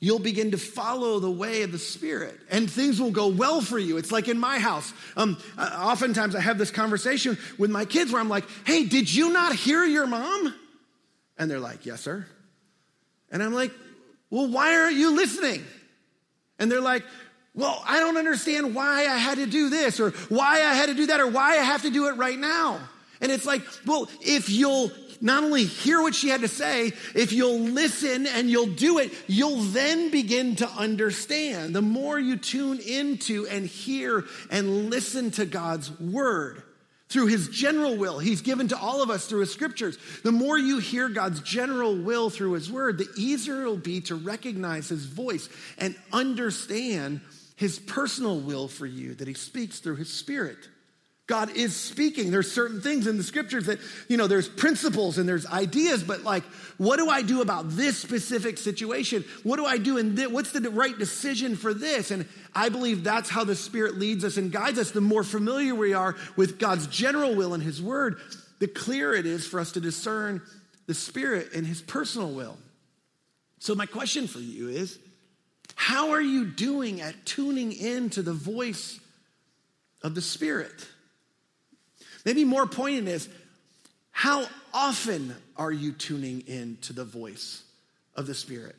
you'll 0.00 0.18
begin 0.18 0.50
to 0.50 0.58
follow 0.58 1.20
the 1.20 1.30
way 1.30 1.62
of 1.62 1.72
the 1.72 1.78
Spirit, 1.78 2.38
and 2.50 2.68
things 2.68 3.00
will 3.00 3.10
go 3.10 3.28
well 3.28 3.60
for 3.60 3.78
you. 3.78 3.98
It's 3.98 4.10
like 4.10 4.28
in 4.28 4.38
my 4.38 4.58
house. 4.58 4.92
Um, 5.16 5.38
uh, 5.56 5.70
oftentimes, 5.78 6.34
I 6.34 6.40
have 6.40 6.58
this 6.58 6.70
conversation 6.70 7.38
with 7.58 7.70
my 7.70 7.84
kids 7.84 8.10
where 8.10 8.20
I'm 8.20 8.28
like, 8.28 8.44
"Hey, 8.64 8.84
did 8.84 9.12
you 9.12 9.32
not 9.32 9.54
hear 9.54 9.84
your 9.84 10.06
mom?" 10.06 10.54
And 11.38 11.50
they're 11.50 11.60
like, 11.60 11.86
"Yes, 11.86 12.00
sir." 12.00 12.26
And 13.30 13.42
I'm 13.42 13.54
like, 13.54 13.72
"Well, 14.30 14.48
why 14.48 14.74
aren't 14.76 14.96
you 14.96 15.14
listening?" 15.14 15.64
And 16.58 16.72
they're 16.72 16.80
like, 16.80 17.04
"Well, 17.54 17.82
I 17.86 18.00
don't 18.00 18.16
understand 18.16 18.74
why 18.74 19.02
I 19.02 19.16
had 19.16 19.36
to 19.36 19.46
do 19.46 19.70
this, 19.70 20.00
or 20.00 20.10
why 20.28 20.62
I 20.62 20.74
had 20.74 20.86
to 20.86 20.94
do 20.94 21.06
that, 21.06 21.20
or 21.20 21.28
why 21.28 21.52
I 21.52 21.62
have 21.62 21.82
to 21.82 21.90
do 21.90 22.08
it 22.08 22.16
right 22.16 22.38
now." 22.38 22.80
And 23.20 23.30
it's 23.30 23.44
like, 23.44 23.62
well, 23.86 24.08
if 24.22 24.48
you'll 24.48 24.90
not 25.20 25.44
only 25.44 25.64
hear 25.64 26.00
what 26.00 26.14
she 26.14 26.28
had 26.28 26.40
to 26.40 26.48
say, 26.48 26.92
if 27.14 27.32
you'll 27.32 27.60
listen 27.60 28.26
and 28.26 28.50
you'll 28.50 28.66
do 28.66 28.98
it, 28.98 29.12
you'll 29.26 29.60
then 29.60 30.10
begin 30.10 30.56
to 30.56 30.68
understand. 30.68 31.74
The 31.74 31.82
more 31.82 32.18
you 32.18 32.36
tune 32.36 32.78
into 32.78 33.46
and 33.46 33.66
hear 33.66 34.24
and 34.50 34.90
listen 34.90 35.30
to 35.32 35.46
God's 35.46 35.90
word 36.00 36.62
through 37.10 37.26
his 37.26 37.48
general 37.48 37.96
will 37.96 38.20
he's 38.20 38.40
given 38.40 38.68
to 38.68 38.78
all 38.78 39.02
of 39.02 39.10
us 39.10 39.26
through 39.26 39.40
his 39.40 39.52
scriptures, 39.52 39.98
the 40.22 40.32
more 40.32 40.56
you 40.56 40.78
hear 40.78 41.08
God's 41.08 41.40
general 41.40 41.94
will 41.94 42.30
through 42.30 42.52
his 42.52 42.70
word, 42.70 42.98
the 42.98 43.08
easier 43.16 43.60
it'll 43.60 43.76
be 43.76 44.00
to 44.02 44.14
recognize 44.14 44.88
his 44.88 45.04
voice 45.04 45.48
and 45.76 45.94
understand 46.12 47.20
his 47.56 47.78
personal 47.78 48.40
will 48.40 48.68
for 48.68 48.86
you 48.86 49.14
that 49.16 49.28
he 49.28 49.34
speaks 49.34 49.80
through 49.80 49.96
his 49.96 50.10
spirit. 50.10 50.56
God 51.30 51.56
is 51.56 51.76
speaking. 51.76 52.32
There's 52.32 52.50
certain 52.50 52.80
things 52.80 53.06
in 53.06 53.16
the 53.16 53.22
scriptures 53.22 53.66
that, 53.66 53.78
you 54.08 54.16
know, 54.16 54.26
there's 54.26 54.48
principles 54.48 55.16
and 55.16 55.28
there's 55.28 55.46
ideas, 55.46 56.02
but 56.02 56.24
like, 56.24 56.42
what 56.76 56.96
do 56.96 57.08
I 57.08 57.22
do 57.22 57.40
about 57.40 57.70
this 57.70 57.96
specific 57.96 58.58
situation? 58.58 59.24
What 59.44 59.54
do 59.54 59.64
I 59.64 59.78
do 59.78 60.02
this? 60.02 60.26
What's 60.26 60.50
the 60.50 60.68
right 60.68 60.98
decision 60.98 61.54
for 61.54 61.72
this? 61.72 62.10
And 62.10 62.26
I 62.52 62.68
believe 62.68 63.04
that's 63.04 63.30
how 63.30 63.44
the 63.44 63.54
Spirit 63.54 63.96
leads 63.96 64.24
us 64.24 64.38
and 64.38 64.50
guides 64.50 64.76
us. 64.80 64.90
The 64.90 65.00
more 65.00 65.22
familiar 65.22 65.72
we 65.72 65.94
are 65.94 66.16
with 66.34 66.58
God's 66.58 66.88
general 66.88 67.36
will 67.36 67.54
and 67.54 67.62
His 67.62 67.80
word, 67.80 68.16
the 68.58 68.66
clearer 68.66 69.14
it 69.14 69.24
is 69.24 69.46
for 69.46 69.60
us 69.60 69.70
to 69.72 69.80
discern 69.80 70.42
the 70.88 70.94
Spirit 70.94 71.52
and 71.54 71.64
His 71.64 71.80
personal 71.80 72.32
will. 72.32 72.58
So, 73.60 73.76
my 73.76 73.86
question 73.86 74.26
for 74.26 74.40
you 74.40 74.68
is 74.68 74.98
how 75.76 76.10
are 76.10 76.20
you 76.20 76.44
doing 76.44 77.00
at 77.00 77.24
tuning 77.24 77.70
in 77.70 78.10
to 78.10 78.22
the 78.22 78.32
voice 78.32 78.98
of 80.02 80.16
the 80.16 80.22
Spirit? 80.22 80.88
Maybe 82.24 82.44
more 82.44 82.66
poignant 82.66 83.08
is 83.08 83.28
how 84.10 84.46
often 84.74 85.34
are 85.56 85.72
you 85.72 85.92
tuning 85.92 86.42
in 86.46 86.78
to 86.82 86.92
the 86.92 87.04
voice 87.04 87.62
of 88.14 88.26
the 88.26 88.34
Spirit? 88.34 88.76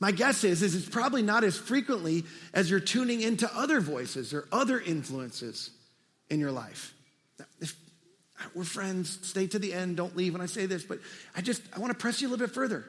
My 0.00 0.10
guess 0.10 0.44
is, 0.44 0.62
is 0.62 0.74
it's 0.74 0.88
probably 0.88 1.22
not 1.22 1.44
as 1.44 1.56
frequently 1.56 2.24
as 2.52 2.68
you're 2.68 2.80
tuning 2.80 3.20
into 3.20 3.48
other 3.56 3.80
voices 3.80 4.34
or 4.34 4.46
other 4.50 4.80
influences 4.80 5.70
in 6.28 6.40
your 6.40 6.52
life. 6.52 6.94
If 7.60 7.74
we're 8.54 8.64
friends, 8.64 9.18
stay 9.22 9.46
to 9.46 9.58
the 9.58 9.72
end, 9.72 9.96
don't 9.96 10.16
leave 10.16 10.32
when 10.32 10.42
I 10.42 10.46
say 10.46 10.66
this, 10.66 10.82
but 10.82 10.98
I 11.36 11.40
just 11.40 11.62
I 11.74 11.78
want 11.78 11.92
to 11.92 11.98
press 11.98 12.20
you 12.20 12.28
a 12.28 12.30
little 12.30 12.46
bit 12.46 12.54
further. 12.54 12.84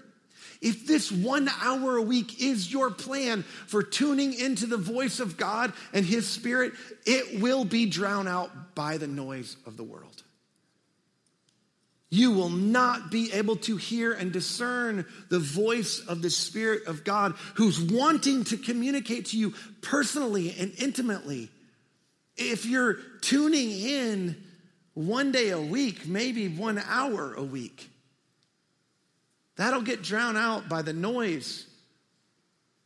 If 0.62 0.88
this 0.88 1.12
one 1.12 1.50
hour 1.62 1.98
a 1.98 2.02
week 2.02 2.42
is 2.42 2.72
your 2.72 2.92
plan 2.92 3.44
for 3.68 3.84
tuning 3.84 4.34
into 4.34 4.66
the 4.66 4.78
voice 4.78 5.20
of 5.20 5.38
God 5.38 5.74
and 5.94 6.06
His 6.06 6.28
Spirit, 6.28 6.74
it 7.06 7.42
will 7.42 7.66
be 7.66 7.86
drowned 7.86 8.28
out 8.28 8.76
by 8.76 8.98
the 8.98 9.08
noise 9.08 9.58
of 9.66 9.78
the 9.78 9.84
world. 9.84 10.24
You 12.10 12.32
will 12.32 12.50
not 12.50 13.12
be 13.12 13.34
able 13.34 13.58
to 13.58 13.78
hear 13.78 14.14
and 14.14 14.32
discern 14.32 15.06
the 15.30 15.40
voice 15.40 16.00
of 16.00 16.22
the 16.22 16.30
Spirit 16.30 16.86
of 16.86 17.04
God 17.04 17.34
who's 17.56 17.80
wanting 17.80 18.46
to 18.46 18.58
communicate 18.58 19.26
to 19.28 19.38
you 19.38 19.54
personally 19.82 20.56
and 20.58 20.72
intimately. 20.78 21.50
If 22.38 22.66
you're 22.66 22.96
tuning 23.22 23.70
in 23.72 24.42
one 24.94 25.32
day 25.32 25.50
a 25.50 25.60
week, 25.60 26.08
maybe 26.08 26.48
one 26.48 26.82
hour 26.88 27.34
a 27.34 27.44
week, 27.44 27.90
That'll 29.58 29.82
get 29.82 30.02
drowned 30.02 30.38
out 30.38 30.68
by 30.68 30.82
the 30.82 30.94
noise 30.94 31.66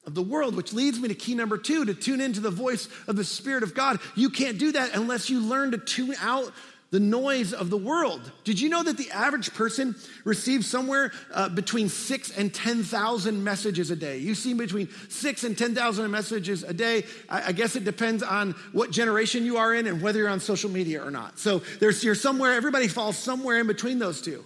of 0.06 0.16
the 0.16 0.22
world, 0.22 0.56
which 0.56 0.74
leads 0.74 1.00
me 1.00 1.08
to 1.08 1.16
key 1.16 1.36
number 1.36 1.58
two 1.58 1.86
to 1.86 1.94
tune 1.94 2.22
into 2.22 2.40
the 2.40 2.52
voice 2.52 2.88
of 3.08 3.16
the 3.16 3.24
Spirit 3.24 3.64
of 3.64 3.74
God. 3.74 4.00
You 4.16 4.30
can't 4.30 4.58
do 4.58 4.72
that 4.72 4.96
unless 4.96 5.30
you 5.30 5.40
learn 5.40 5.72
to 5.72 5.78
tune 5.78 6.16
out 6.22 6.52
the 6.92 7.00
noise 7.00 7.54
of 7.54 7.70
the 7.70 7.78
world. 7.78 8.32
Did 8.44 8.60
you 8.60 8.68
know 8.68 8.82
that 8.82 8.98
the 8.98 9.12
average 9.12 9.54
person 9.54 9.96
receives 10.24 10.66
somewhere 10.66 11.12
uh, 11.32 11.50
between 11.50 11.88
six 11.88 12.36
and 12.36 12.52
10,000 12.52 13.44
messages 13.44 13.92
a 13.92 13.96
day? 13.96 14.18
You 14.18 14.34
see 14.34 14.54
between 14.56 14.90
six 15.08 15.44
and 15.44 15.56
10,000 15.56 16.10
messages 16.10 16.64
a 16.64 16.74
day. 16.74 17.04
I, 17.30 17.50
I, 17.50 17.52
guess 17.52 17.76
it 17.76 17.84
depends 17.84 18.24
on 18.24 18.54
what 18.72 18.90
generation 18.90 19.46
you 19.46 19.58
are 19.58 19.74
in 19.74 19.86
and 19.86 20.02
whether 20.02 20.18
you're 20.18 20.30
on 20.30 20.40
social 20.40 20.72
media 20.72 21.06
or 21.06 21.12
not. 21.12 21.38
So 21.38 21.60
there's, 21.80 22.04
you're 22.04 22.16
somewhere, 22.16 22.54
everybody 22.54 22.88
falls 22.88 23.18
somewhere 23.18 23.60
in 23.60 23.68
between 23.68 24.00
those 24.00 24.22
two. 24.22 24.44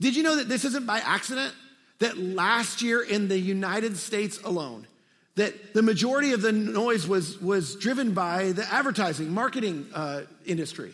Did 0.00 0.16
you 0.16 0.22
know 0.22 0.36
that 0.36 0.48
this 0.48 0.64
isn't 0.64 0.86
by 0.86 0.98
accident? 0.98 1.54
That 2.00 2.18
last 2.18 2.82
year 2.82 3.02
in 3.02 3.28
the 3.28 3.38
United 3.38 3.96
States 3.96 4.40
alone, 4.42 4.86
that 5.36 5.74
the 5.74 5.82
majority 5.82 6.32
of 6.32 6.42
the 6.42 6.52
noise 6.52 7.06
was, 7.06 7.40
was 7.40 7.76
driven 7.76 8.12
by 8.14 8.52
the 8.52 8.66
advertising, 8.72 9.30
marketing 9.30 9.86
uh, 9.94 10.22
industry. 10.44 10.92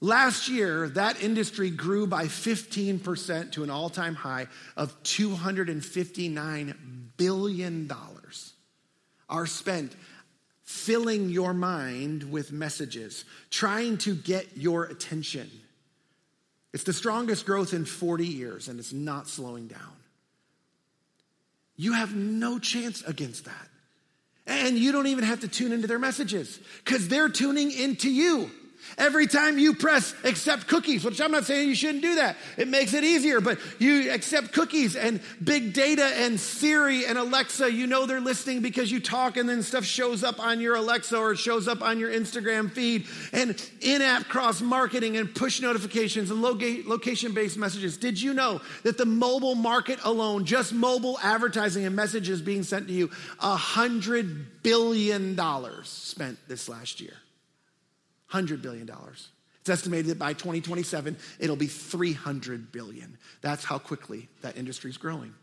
Last 0.00 0.48
year, 0.48 0.88
that 0.90 1.22
industry 1.22 1.70
grew 1.70 2.06
by 2.06 2.26
15% 2.26 3.52
to 3.52 3.64
an 3.64 3.70
all 3.70 3.90
time 3.90 4.14
high 4.14 4.46
of 4.76 5.02
$259 5.02 6.74
billion 7.16 7.90
are 9.28 9.46
spent 9.46 9.94
filling 10.62 11.28
your 11.30 11.52
mind 11.52 12.30
with 12.30 12.52
messages, 12.52 13.24
trying 13.50 13.98
to 13.98 14.14
get 14.14 14.56
your 14.56 14.84
attention. 14.84 15.50
It's 16.72 16.84
the 16.84 16.92
strongest 16.92 17.46
growth 17.46 17.72
in 17.72 17.84
40 17.84 18.26
years, 18.26 18.68
and 18.68 18.78
it's 18.78 18.92
not 18.92 19.26
slowing 19.26 19.68
down. 19.68 19.96
You 21.76 21.92
have 21.92 22.14
no 22.14 22.58
chance 22.58 23.02
against 23.02 23.46
that. 23.46 23.68
And 24.46 24.78
you 24.78 24.92
don't 24.92 25.06
even 25.06 25.24
have 25.24 25.40
to 25.40 25.48
tune 25.48 25.72
into 25.72 25.86
their 25.86 25.98
messages 25.98 26.58
because 26.84 27.08
they're 27.08 27.28
tuning 27.28 27.70
into 27.70 28.10
you. 28.10 28.50
Every 28.96 29.26
time 29.26 29.58
you 29.58 29.74
press 29.74 30.14
accept 30.24 30.66
cookies, 30.66 31.04
which 31.04 31.20
I'm 31.20 31.30
not 31.30 31.44
saying 31.44 31.68
you 31.68 31.74
shouldn't 31.74 32.02
do 32.02 32.16
that, 32.16 32.36
it 32.56 32.68
makes 32.68 32.94
it 32.94 33.04
easier, 33.04 33.40
but 33.40 33.58
you 33.78 34.10
accept 34.10 34.52
cookies 34.52 34.96
and 34.96 35.20
big 35.42 35.72
data 35.72 36.04
and 36.04 36.38
Siri 36.38 37.06
and 37.06 37.18
Alexa, 37.18 37.70
you 37.72 37.86
know 37.86 38.06
they're 38.06 38.20
listening 38.20 38.60
because 38.60 38.90
you 38.90 39.00
talk 39.00 39.36
and 39.36 39.48
then 39.48 39.62
stuff 39.62 39.84
shows 39.84 40.24
up 40.24 40.40
on 40.40 40.60
your 40.60 40.76
Alexa 40.76 41.16
or 41.16 41.32
it 41.32 41.38
shows 41.38 41.68
up 41.68 41.82
on 41.82 41.98
your 41.98 42.10
Instagram 42.10 42.70
feed 42.70 43.06
and 43.32 43.60
in 43.80 44.02
app 44.02 44.28
cross 44.28 44.60
marketing 44.60 45.16
and 45.16 45.34
push 45.34 45.60
notifications 45.60 46.30
and 46.30 46.42
location 46.42 47.32
based 47.32 47.56
messages. 47.56 47.96
Did 47.96 48.20
you 48.20 48.34
know 48.34 48.60
that 48.82 48.98
the 48.98 49.06
mobile 49.06 49.54
market 49.54 49.98
alone, 50.04 50.44
just 50.44 50.72
mobile 50.72 51.18
advertising 51.22 51.84
and 51.84 51.94
messages 51.94 52.40
being 52.40 52.62
sent 52.62 52.88
to 52.88 52.92
you, 52.92 53.10
a 53.40 53.56
hundred 53.56 54.62
billion 54.62 55.34
dollars 55.34 55.88
spent 55.88 56.38
this 56.48 56.68
last 56.68 57.00
year? 57.00 57.14
$100 58.32 58.62
billion. 58.62 58.90
It's 59.60 59.70
estimated 59.70 60.06
that 60.06 60.18
by 60.18 60.32
2027, 60.32 61.16
it'll 61.38 61.56
be 61.56 61.66
300 61.66 62.72
billion. 62.72 63.18
That's 63.42 63.64
how 63.64 63.78
quickly 63.78 64.28
that 64.42 64.56
industry 64.56 64.90
is 64.90 64.96
growing. 64.96 65.34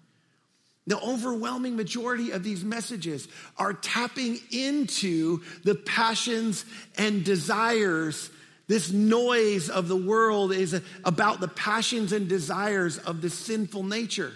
The 0.87 0.99
overwhelming 0.99 1.75
majority 1.75 2.31
of 2.31 2.43
these 2.43 2.63
messages 2.63 3.27
are 3.57 3.73
tapping 3.73 4.39
into 4.51 5.41
the 5.63 5.75
passions 5.75 6.63
and 6.97 7.23
desires. 7.23 8.29
This 8.67 8.91
noise 8.91 9.69
of 9.69 9.87
the 9.87 9.95
world 9.95 10.51
is 10.51 10.79
about 11.03 11.39
the 11.39 11.47
passions 11.47 12.11
and 12.11 12.27
desires 12.27 12.99
of 12.99 13.21
the 13.21 13.29
sinful 13.31 13.83
nature. 13.83 14.31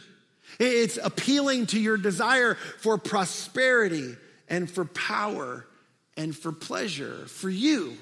It's 0.60 0.98
appealing 1.02 1.68
to 1.68 1.80
your 1.80 1.98
desire 1.98 2.56
for 2.80 2.98
prosperity 2.98 4.16
and 4.48 4.70
for 4.70 4.86
power 4.86 5.66
and 6.18 6.36
for 6.36 6.52
pleasure 6.52 7.26
for 7.28 7.50
you. 7.50 7.96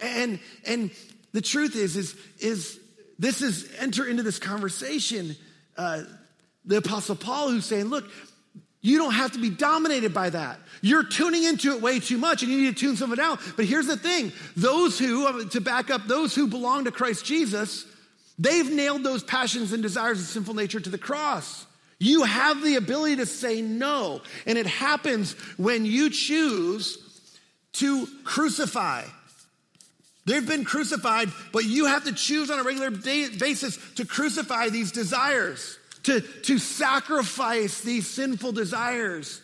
And, 0.00 0.40
and 0.66 0.90
the 1.32 1.40
truth 1.40 1.76
is, 1.76 1.96
is, 1.96 2.16
is 2.38 2.80
this 3.18 3.42
is 3.42 3.70
enter 3.78 4.06
into 4.06 4.22
this 4.22 4.38
conversation. 4.38 5.36
Uh, 5.76 6.02
the 6.64 6.78
Apostle 6.78 7.16
Paul, 7.16 7.50
who's 7.50 7.66
saying, 7.66 7.86
look, 7.86 8.10
you 8.82 8.96
don't 8.96 9.12
have 9.12 9.32
to 9.32 9.38
be 9.38 9.50
dominated 9.50 10.14
by 10.14 10.30
that. 10.30 10.58
You're 10.80 11.04
tuning 11.04 11.44
into 11.44 11.74
it 11.74 11.82
way 11.82 12.00
too 12.00 12.16
much 12.16 12.42
and 12.42 12.50
you 12.50 12.62
need 12.62 12.76
to 12.76 12.80
tune 12.80 12.96
some 12.96 13.12
of 13.12 13.18
it 13.18 13.22
out. 13.22 13.40
But 13.56 13.66
here's 13.66 13.86
the 13.86 13.96
thing 13.96 14.32
those 14.56 14.98
who, 14.98 15.26
uh, 15.26 15.44
to 15.50 15.60
back 15.60 15.90
up, 15.90 16.06
those 16.06 16.34
who 16.34 16.46
belong 16.46 16.84
to 16.84 16.90
Christ 16.90 17.26
Jesus, 17.26 17.84
they've 18.38 18.70
nailed 18.70 19.02
those 19.02 19.22
passions 19.22 19.72
and 19.72 19.82
desires 19.82 20.20
of 20.20 20.26
sinful 20.26 20.54
nature 20.54 20.80
to 20.80 20.90
the 20.90 20.98
cross. 20.98 21.66
You 21.98 22.22
have 22.22 22.62
the 22.62 22.76
ability 22.76 23.16
to 23.16 23.26
say 23.26 23.60
no. 23.60 24.22
And 24.46 24.56
it 24.56 24.66
happens 24.66 25.32
when 25.58 25.84
you 25.84 26.08
choose 26.08 26.96
to 27.74 28.08
crucify. 28.24 29.04
They've 30.26 30.46
been 30.46 30.64
crucified, 30.64 31.30
but 31.52 31.64
you 31.64 31.86
have 31.86 32.04
to 32.04 32.12
choose 32.12 32.50
on 32.50 32.58
a 32.58 32.62
regular 32.62 32.90
basis 32.90 33.78
to 33.96 34.04
crucify 34.04 34.68
these 34.68 34.92
desires 34.92 35.78
to, 36.04 36.20
to 36.20 36.58
sacrifice 36.58 37.80
these 37.80 38.06
sinful 38.06 38.52
desires 38.52 39.40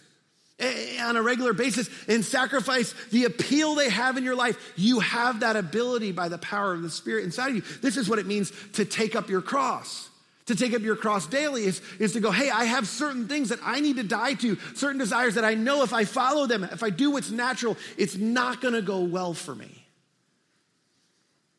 on 0.59 1.17
a 1.17 1.23
regular 1.23 1.53
basis 1.53 1.91
and 2.09 2.25
sacrifice 2.25 2.95
the 3.11 3.25
appeal 3.25 3.75
they 3.75 3.91
have 3.91 4.17
in 4.17 4.25
your 4.25 4.35
life. 4.35 4.57
You 4.77 5.01
have 5.01 5.41
that 5.41 5.57
ability 5.57 6.13
by 6.13 6.29
the 6.29 6.39
power 6.39 6.73
of 6.73 6.83
the 6.83 6.91
Spirit 6.91 7.25
inside 7.25 7.51
of 7.51 7.57
you. 7.57 7.63
This 7.83 7.97
is 7.97 8.09
what 8.09 8.19
it 8.19 8.27
means 8.27 8.53
to 8.75 8.85
take 8.85 9.15
up 9.15 9.29
your 9.29 9.43
cross. 9.43 10.09
To 10.47 10.55
take 10.55 10.75
up 10.75 10.83
your 10.83 10.97
cross 10.97 11.27
daily 11.27 11.65
is, 11.65 11.83
is 11.99 12.13
to 12.13 12.21
go, 12.21 12.31
hey, 12.31 12.51
I 12.51 12.67
have 12.67 12.87
certain 12.87 13.27
things 13.27 13.49
that 13.49 13.59
I 13.65 13.81
need 13.81 13.97
to 13.97 14.05
die 14.05 14.35
to, 14.35 14.57
certain 14.77 14.99
desires 14.99 15.35
that 15.35 15.45
I 15.45 15.55
know 15.55 15.83
if 15.83 15.93
I 15.93 16.05
follow 16.05 16.47
them, 16.47 16.63
if 16.63 16.85
I 16.85 16.91
do 16.91 17.11
what's 17.11 17.33
natural, 17.33 17.77
it's 17.99 18.17
not 18.17 18.61
gonna 18.61 18.81
go 18.81 19.01
well 19.01 19.35
for 19.35 19.57
me. 19.57 19.86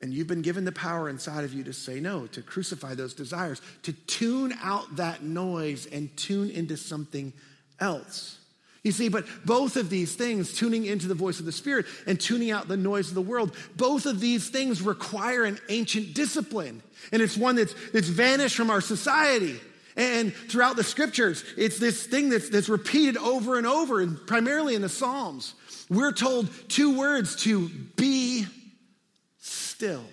And 0.07 0.15
you've 0.15 0.25
been 0.25 0.41
given 0.41 0.63
the 0.63 0.71
power 0.71 1.09
inside 1.09 1.43
of 1.43 1.53
you 1.53 1.65
to 1.65 1.73
say 1.73 1.99
no, 1.99 2.27
to 2.27 2.41
crucify 2.41 2.95
those 2.95 3.13
desires, 3.13 3.61
to 3.83 3.91
tune 3.91 4.53
out 4.63 4.95
that 4.95 5.21
noise 5.21 5.85
and 5.85 6.15
tune 6.15 6.49
into 6.49 6.77
something 6.77 7.33
else. 7.81 8.39
You 8.83 8.93
see, 8.93 9.09
but 9.09 9.25
both 9.43 9.75
of 9.75 9.89
these 9.89 10.15
things, 10.15 10.53
tuning 10.53 10.85
into 10.85 11.09
the 11.09 11.13
voice 11.13 11.41
of 11.41 11.45
the 11.45 11.51
Spirit 11.51 11.87
and 12.05 12.17
tuning 12.17 12.51
out 12.51 12.69
the 12.69 12.77
noise 12.77 13.09
of 13.09 13.15
the 13.15 13.21
world, 13.21 13.53
both 13.75 14.05
of 14.05 14.21
these 14.21 14.47
things 14.47 14.81
require 14.81 15.43
an 15.43 15.59
ancient 15.67 16.13
discipline. 16.13 16.81
And 17.11 17.21
it's 17.21 17.35
one 17.35 17.57
that's, 17.57 17.75
that's 17.91 18.07
vanished 18.07 18.55
from 18.55 18.69
our 18.69 18.79
society. 18.79 19.59
And 19.97 20.33
throughout 20.33 20.77
the 20.77 20.85
scriptures, 20.85 21.43
it's 21.57 21.79
this 21.79 22.07
thing 22.07 22.29
that's, 22.29 22.47
that's 22.47 22.69
repeated 22.69 23.17
over 23.17 23.57
and 23.57 23.67
over, 23.67 23.99
and 23.99 24.25
primarily 24.25 24.73
in 24.73 24.81
the 24.81 24.87
Psalms. 24.87 25.53
We're 25.89 26.13
told 26.13 26.47
two 26.69 26.97
words 26.97 27.35
to 27.43 27.67
be 27.97 28.45
still. 29.77 30.03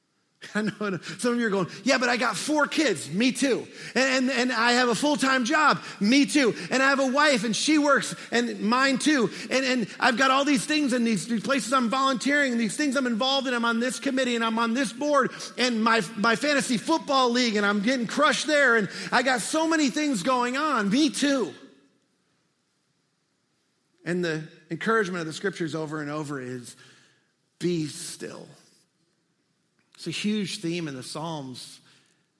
I 0.54 0.60
know 0.60 0.98
some 1.16 1.32
of 1.32 1.40
you 1.40 1.46
are 1.46 1.50
going, 1.50 1.68
yeah, 1.84 1.96
but 1.96 2.10
I 2.10 2.18
got 2.18 2.36
four 2.36 2.66
kids. 2.66 3.10
Me 3.10 3.32
too. 3.32 3.66
And, 3.94 4.28
and, 4.28 4.30
and 4.30 4.52
I 4.52 4.72
have 4.72 4.90
a 4.90 4.94
full 4.94 5.16
time 5.16 5.46
job. 5.46 5.80
Me 6.00 6.26
too. 6.26 6.54
And 6.70 6.82
I 6.82 6.90
have 6.90 7.00
a 7.00 7.06
wife 7.06 7.44
and 7.44 7.56
she 7.56 7.78
works 7.78 8.14
and 8.30 8.60
mine 8.60 8.98
too. 8.98 9.30
And, 9.50 9.64
and 9.64 9.86
I've 9.98 10.18
got 10.18 10.30
all 10.30 10.44
these 10.44 10.66
things 10.66 10.92
and 10.92 11.06
these, 11.06 11.26
these 11.26 11.42
places 11.42 11.72
I'm 11.72 11.88
volunteering 11.88 12.52
and 12.52 12.60
these 12.60 12.76
things 12.76 12.94
I'm 12.94 13.06
involved 13.06 13.46
in. 13.46 13.54
I'm 13.54 13.64
on 13.64 13.80
this 13.80 13.98
committee 13.98 14.36
and 14.36 14.44
I'm 14.44 14.58
on 14.58 14.74
this 14.74 14.92
board 14.92 15.30
and 15.56 15.82
my, 15.82 16.02
my 16.14 16.36
fantasy 16.36 16.76
football 16.76 17.30
league 17.30 17.56
and 17.56 17.64
I'm 17.64 17.80
getting 17.80 18.06
crushed 18.06 18.46
there. 18.46 18.76
And 18.76 18.90
I 19.10 19.22
got 19.22 19.40
so 19.40 19.66
many 19.66 19.88
things 19.88 20.22
going 20.22 20.58
on. 20.58 20.90
Me 20.90 21.08
too. 21.08 21.54
And 24.04 24.22
the 24.22 24.46
encouragement 24.70 25.22
of 25.22 25.26
the 25.26 25.32
scriptures 25.32 25.74
over 25.74 26.02
and 26.02 26.10
over 26.10 26.38
is 26.38 26.76
be 27.58 27.86
still. 27.86 28.46
It's 30.04 30.18
a 30.18 30.20
huge 30.20 30.60
theme 30.60 30.86
in 30.86 30.96
the 30.96 31.02
Psalms. 31.02 31.80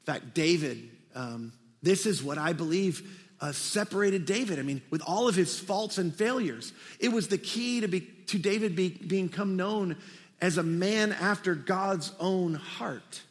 In 0.03 0.12
fact, 0.12 0.35
David, 0.35 0.87
um, 1.14 1.50
this 1.83 2.05
is 2.05 2.22
what 2.22 2.37
I 2.37 2.53
believe 2.53 3.27
uh, 3.40 3.53
separated 3.53 4.27
David. 4.27 4.59
I 4.59 4.62
mean, 4.62 4.83
with 4.90 5.00
all 5.00 5.29
of 5.29 5.35
his 5.35 5.59
faults 5.59 5.96
and 5.96 6.14
failures, 6.14 6.74
it 7.00 7.09
was 7.09 7.29
the 7.29 7.38
key 7.38 7.81
to, 7.81 7.88
be, 7.88 8.03
to 8.27 8.38
David 8.38 8.77
be, 8.77 8.90
become 8.90 9.57
known 9.57 9.96
as 10.42 10.59
a 10.59 10.62
man 10.62 11.12
after 11.12 11.55
God's 11.55 12.12
own 12.20 12.53
heart. 12.53 13.22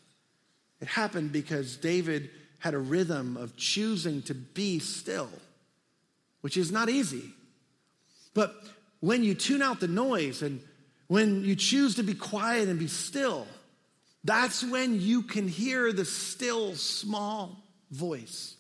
It 0.82 0.88
happened 0.88 1.32
because 1.32 1.78
David 1.78 2.32
had 2.58 2.74
a 2.74 2.80
rhythm 2.80 3.38
of 3.38 3.56
choosing 3.56 4.24
to 4.24 4.34
be 4.34 4.80
still, 4.80 5.30
which 6.42 6.58
is 6.58 6.72
not 6.72 6.90
easy. 6.90 7.30
But 8.34 8.56
when 9.00 9.24
you 9.24 9.36
tune 9.36 9.62
out 9.62 9.80
the 9.80 9.88
noise 9.88 10.42
and 10.42 10.60
when 11.06 11.46
you 11.46 11.56
choose 11.56 11.98
to 11.98 12.04
be 12.04 12.16
quiet 12.16 12.68
and 12.68 12.80
be 12.80 12.88
still, 12.88 13.46
that's 14.24 14.64
when 14.64 15.02
you 15.02 15.22
can 15.22 15.48
hear 15.48 15.92
the 15.92 16.06
still 16.06 16.76
small 16.76 17.58
voice, 17.92 18.56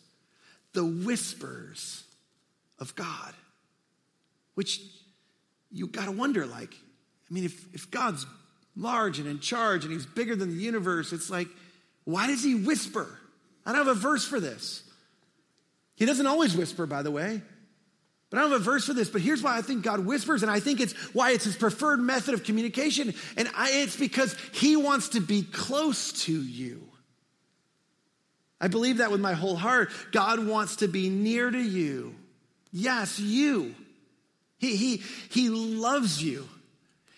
the 0.73 0.85
whispers 0.85 2.03
of 2.79 2.95
God, 2.95 3.33
which 4.55 4.81
you 5.71 5.87
got 5.87 6.05
to 6.05 6.11
wonder 6.11 6.45
like, 6.45 6.73
I 6.73 7.33
mean, 7.33 7.45
if, 7.45 7.73
if 7.73 7.89
God's 7.89 8.25
large 8.75 9.19
and 9.19 9.27
in 9.27 9.39
charge 9.39 9.85
and 9.85 9.93
he's 9.93 10.05
bigger 10.05 10.35
than 10.35 10.49
the 10.49 10.61
universe, 10.61 11.13
it's 11.13 11.29
like, 11.29 11.47
why 12.03 12.27
does 12.27 12.43
he 12.43 12.55
whisper? 12.55 13.07
I 13.65 13.71
don't 13.71 13.87
have 13.87 13.97
a 13.97 13.99
verse 13.99 14.25
for 14.25 14.39
this. 14.39 14.83
He 15.95 16.05
doesn't 16.05 16.27
always 16.27 16.55
whisper, 16.55 16.85
by 16.85 17.01
the 17.01 17.11
way. 17.11 17.41
But 18.33 18.39
I 18.39 18.41
don't 18.41 18.51
have 18.53 18.61
a 18.61 18.63
verse 18.63 18.87
for 18.87 18.95
this, 18.95 19.11
but 19.11 19.21
here's 19.21 19.43
why 19.43 19.55
I 19.55 19.61
think 19.61 19.83
God 19.83 19.99
whispers, 19.99 20.41
and 20.41 20.51
I 20.51 20.59
think 20.59 20.81
it's 20.81 20.93
why 21.13 21.33
it's 21.33 21.43
his 21.43 21.55
preferred 21.55 21.99
method 21.99 22.33
of 22.33 22.43
communication. 22.43 23.13
And 23.37 23.47
I, 23.55 23.69
it's 23.73 23.95
because 23.95 24.35
he 24.51 24.75
wants 24.75 25.09
to 25.09 25.19
be 25.19 25.43
close 25.43 26.23
to 26.23 26.31
you. 26.31 26.81
I 28.59 28.69
believe 28.69 28.97
that 28.97 29.11
with 29.11 29.21
my 29.21 29.33
whole 29.33 29.55
heart. 29.55 29.91
God 30.11 30.47
wants 30.47 30.77
to 30.77 30.87
be 30.87 31.11
near 31.11 31.51
to 31.51 31.61
you. 31.61 32.15
Yes, 32.71 33.19
you. 33.19 33.75
He, 34.57 34.77
he, 34.77 35.03
he 35.29 35.49
loves 35.49 36.23
you. 36.23 36.49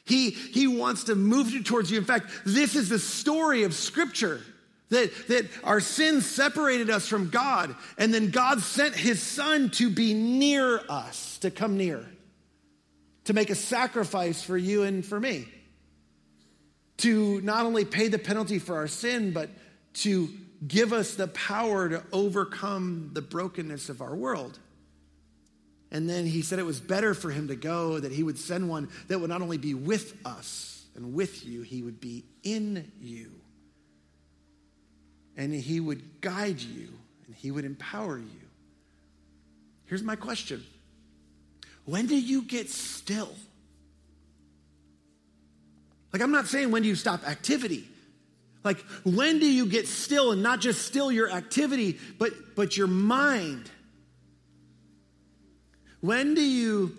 He, 0.03 0.31
he 0.31 0.67
wants 0.67 1.05
to 1.05 1.15
move 1.15 1.49
you 1.49 1.63
towards 1.63 1.89
you. 1.89 1.97
In 1.97 2.03
fact, 2.03 2.29
this 2.45 2.75
is 2.75 2.89
the 2.89 2.99
story 2.99 3.63
of 3.63 3.73
Scripture. 3.73 4.41
That, 4.89 5.11
that 5.29 5.45
our 5.63 5.79
sins 5.79 6.27
separated 6.27 6.91
us 6.91 7.07
from 7.07 7.29
God, 7.29 7.75
and 7.97 8.13
then 8.13 8.29
God 8.29 8.61
sent 8.61 8.95
his 8.95 9.21
son 9.21 9.71
to 9.71 9.89
be 9.89 10.13
near 10.13 10.79
us, 10.87 11.39
to 11.39 11.49
come 11.49 11.75
near, 11.75 12.05
to 13.23 13.33
make 13.33 13.49
a 13.49 13.55
sacrifice 13.55 14.43
for 14.43 14.55
you 14.55 14.83
and 14.83 15.03
for 15.03 15.19
me, 15.19 15.47
to 16.97 17.41
not 17.41 17.65
only 17.65 17.83
pay 17.83 18.09
the 18.09 18.19
penalty 18.19 18.59
for 18.59 18.75
our 18.75 18.87
sin, 18.87 19.31
but 19.31 19.49
to 19.93 20.29
give 20.67 20.93
us 20.93 21.15
the 21.15 21.27
power 21.27 21.89
to 21.89 22.03
overcome 22.11 23.09
the 23.13 23.21
brokenness 23.21 23.89
of 23.89 24.01
our 24.01 24.15
world. 24.15 24.59
And 25.91 26.07
then 26.07 26.27
he 26.27 26.43
said 26.43 26.59
it 26.59 26.63
was 26.63 26.79
better 26.79 27.15
for 27.15 27.31
him 27.31 27.47
to 27.47 27.55
go, 27.55 27.99
that 27.99 28.11
he 28.11 28.21
would 28.21 28.37
send 28.37 28.69
one 28.69 28.89
that 29.07 29.19
would 29.19 29.29
not 29.29 29.41
only 29.41 29.57
be 29.57 29.73
with 29.73 30.15
us 30.25 30.85
and 30.95 31.15
with 31.15 31.43
you, 31.43 31.63
he 31.63 31.81
would 31.81 31.99
be 31.99 32.23
in 32.43 32.91
you 33.01 33.31
and 35.37 35.53
He 35.53 35.79
would 35.79 36.21
guide 36.21 36.59
you 36.59 36.89
and 37.25 37.35
He 37.35 37.51
would 37.51 37.65
empower 37.65 38.17
you. 38.17 38.45
Here's 39.85 40.03
my 40.03 40.15
question 40.15 40.63
When 41.85 42.07
do 42.07 42.17
you 42.17 42.43
get 42.43 42.69
still? 42.69 43.33
Like, 46.13 46.21
I'm 46.21 46.31
not 46.31 46.47
saying 46.47 46.71
when 46.71 46.81
do 46.81 46.87
you 46.87 46.95
stop 46.95 47.27
activity. 47.27 47.85
Like, 48.63 48.79
when 49.03 49.39
do 49.39 49.45
you 49.45 49.65
get 49.65 49.85
still 49.85 50.31
and 50.31 50.41
not 50.41 50.61
just 50.61 50.83
still 50.83 51.11
your 51.11 51.29
activity, 51.29 51.99
but, 52.17 52.31
but 52.55 52.77
your 52.77 52.87
mind? 52.87 53.69
When 55.99 56.35
do 56.35 56.41
you 56.41 56.95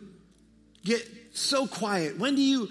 get 0.84 1.09
so 1.32 1.66
quiet? 1.66 2.18
When 2.18 2.34
do 2.34 2.43
you 2.43 2.68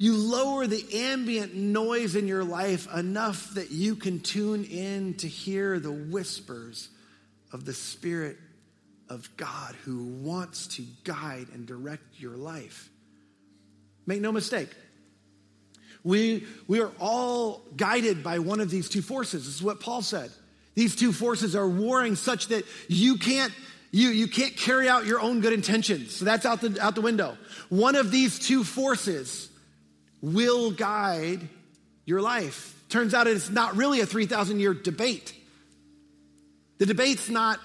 you 0.00 0.16
lower 0.16 0.66
the 0.66 0.82
ambient 0.94 1.54
noise 1.54 2.16
in 2.16 2.26
your 2.26 2.42
life 2.42 2.90
enough 2.94 3.52
that 3.52 3.70
you 3.70 3.94
can 3.94 4.20
tune 4.20 4.64
in 4.64 5.12
to 5.18 5.28
hear 5.28 5.78
the 5.78 5.92
whispers 5.92 6.88
of 7.52 7.66
the 7.66 7.74
Spirit 7.74 8.38
of 9.10 9.28
God 9.36 9.76
who 9.84 10.02
wants 10.02 10.68
to 10.68 10.84
guide 11.04 11.48
and 11.52 11.66
direct 11.66 12.18
your 12.18 12.34
life. 12.34 12.88
Make 14.06 14.22
no 14.22 14.32
mistake. 14.32 14.70
We, 16.02 16.46
we 16.66 16.80
are 16.80 16.92
all 16.98 17.60
guided 17.76 18.22
by 18.22 18.38
one 18.38 18.60
of 18.60 18.70
these 18.70 18.88
two 18.88 19.02
forces. 19.02 19.44
This 19.44 19.56
is 19.56 19.62
what 19.62 19.80
Paul 19.80 20.00
said. 20.00 20.30
These 20.74 20.96
two 20.96 21.12
forces 21.12 21.54
are 21.54 21.68
warring 21.68 22.16
such 22.16 22.48
that 22.48 22.64
you 22.88 23.18
can't 23.18 23.52
you, 23.92 24.08
you 24.08 24.28
can't 24.28 24.56
carry 24.56 24.88
out 24.88 25.04
your 25.04 25.20
own 25.20 25.40
good 25.40 25.52
intentions. 25.52 26.14
So 26.14 26.24
that's 26.24 26.46
out 26.46 26.60
the, 26.60 26.80
out 26.80 26.94
the 26.94 27.00
window. 27.00 27.36
One 27.68 27.96
of 27.96 28.12
these 28.12 28.38
two 28.38 28.62
forces 28.62 29.49
will 30.22 30.70
guide 30.70 31.48
your 32.04 32.20
life. 32.20 32.74
Turns 32.88 33.14
out 33.14 33.26
it's 33.26 33.50
not 33.50 33.76
really 33.76 34.00
a 34.00 34.06
3,000 34.06 34.60
year 34.60 34.74
debate. 34.74 35.34
The 36.78 36.86
debate's 36.86 37.28
not 37.28 37.60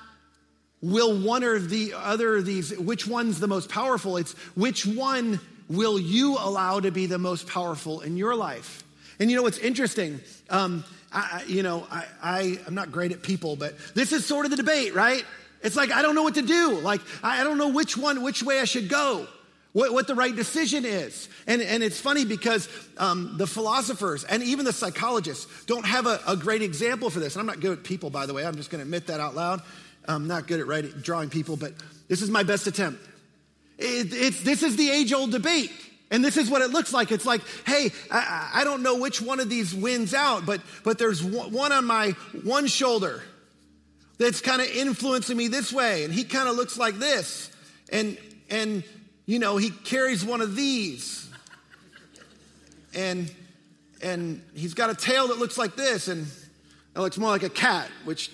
will 0.81 1.17
one 1.17 1.43
or 1.43 1.57
the 1.57 1.93
other 1.93 2.35
of 2.35 2.45
these, 2.45 2.77
which 2.77 3.07
one's 3.07 3.39
the 3.39 3.47
most 3.47 3.69
powerful? 3.69 4.17
It's 4.17 4.33
which 4.55 4.85
one 4.85 5.39
will 5.67 5.99
you 5.99 6.37
allow 6.39 6.79
to 6.79 6.91
be 6.91 7.07
the 7.07 7.17
most 7.17 7.47
powerful 7.47 8.01
in 8.01 8.17
your 8.17 8.35
life? 8.35 8.83
And 9.19 9.31
you 9.31 9.37
know 9.37 9.43
what's 9.43 9.57
interesting? 9.57 10.19
Um, 10.49 10.83
I, 11.11 11.43
you 11.47 11.63
know, 11.63 11.87
I, 11.89 12.05
I, 12.21 12.59
I'm 12.67 12.75
not 12.75 12.91
great 12.91 13.13
at 13.13 13.23
people, 13.23 13.55
but 13.55 13.73
this 13.95 14.11
is 14.11 14.25
sort 14.25 14.45
of 14.45 14.51
the 14.51 14.57
debate, 14.57 14.93
right? 14.93 15.23
It's 15.63 15.75
like, 15.75 15.91
I 15.91 16.01
don't 16.01 16.13
know 16.13 16.23
what 16.23 16.35
to 16.35 16.41
do. 16.41 16.79
Like, 16.79 17.01
I 17.23 17.43
don't 17.43 17.57
know 17.57 17.69
which 17.69 17.97
one, 17.97 18.21
which 18.21 18.43
way 18.43 18.59
I 18.59 18.65
should 18.65 18.89
go, 18.89 19.27
what, 19.75 19.91
what 19.91 20.07
the 20.07 20.15
right 20.15 20.33
decision 20.33 20.85
is. 20.85 21.27
And, 21.47 21.61
and 21.61 21.83
it's 21.83 21.99
funny 21.99 22.23
because 22.23 22.69
um, 22.97 23.35
the 23.35 23.45
philosophers 23.45 24.23
and 24.23 24.41
even 24.41 24.63
the 24.63 24.71
psychologists 24.71 25.65
don't 25.65 25.85
have 25.85 26.05
a, 26.05 26.17
a, 26.25 26.37
great 26.37 26.61
example 26.61 27.09
for 27.09 27.19
this. 27.19 27.35
And 27.35 27.41
I'm 27.41 27.45
not 27.45 27.59
good 27.59 27.79
at 27.79 27.83
people, 27.83 28.09
by 28.09 28.25
the 28.25 28.33
way. 28.33 28.45
I'm 28.45 28.55
just 28.55 28.69
going 28.69 28.79
to 28.79 28.83
admit 28.83 29.07
that 29.07 29.19
out 29.19 29.35
loud. 29.35 29.61
I'm 30.07 30.27
not 30.27 30.47
good 30.47 30.61
at 30.61 30.67
writing, 30.67 30.91
drawing 31.01 31.29
people, 31.29 31.57
but 31.57 31.73
this 32.07 32.21
is 32.21 32.29
my 32.29 32.43
best 32.43 32.67
attempt. 32.67 33.05
It, 33.77 34.13
it's, 34.13 34.41
this 34.43 34.63
is 34.63 34.77
the 34.77 34.89
age 34.89 35.11
old 35.11 35.31
debate. 35.31 35.73
And 36.09 36.23
this 36.23 36.37
is 36.37 36.49
what 36.49 36.61
it 36.61 36.69
looks 36.69 36.93
like. 36.93 37.11
It's 37.11 37.25
like, 37.25 37.41
hey, 37.67 37.91
I, 38.09 38.51
I 38.53 38.63
don't 38.63 38.81
know 38.81 38.95
which 38.95 39.21
one 39.21 39.41
of 39.41 39.49
these 39.49 39.75
wins 39.75 40.13
out, 40.13 40.45
but, 40.45 40.61
but 40.85 40.97
there's 40.99 41.21
one 41.21 41.73
on 41.73 41.83
my 41.83 42.11
one 42.45 42.67
shoulder 42.67 43.21
that's 44.19 44.39
kind 44.39 44.61
of 44.61 44.69
influencing 44.69 45.35
me 45.35 45.49
this 45.49 45.73
way. 45.73 46.05
And 46.05 46.13
he 46.13 46.23
kind 46.23 46.47
of 46.47 46.55
looks 46.55 46.77
like 46.77 46.95
this. 46.95 47.51
And, 47.91 48.17
and, 48.49 48.85
you 49.25 49.39
know, 49.39 49.57
he 49.57 49.69
carries 49.69 50.23
one 50.23 50.41
of 50.41 50.55
these. 50.55 51.29
And, 52.93 53.31
and 54.01 54.41
he's 54.53 54.73
got 54.73 54.89
a 54.89 54.95
tail 54.95 55.27
that 55.29 55.37
looks 55.37 55.57
like 55.57 55.75
this. 55.75 56.07
And 56.07 56.27
it 56.95 56.99
looks 56.99 57.17
more 57.17 57.29
like 57.29 57.43
a 57.43 57.49
cat, 57.49 57.89
which 58.03 58.31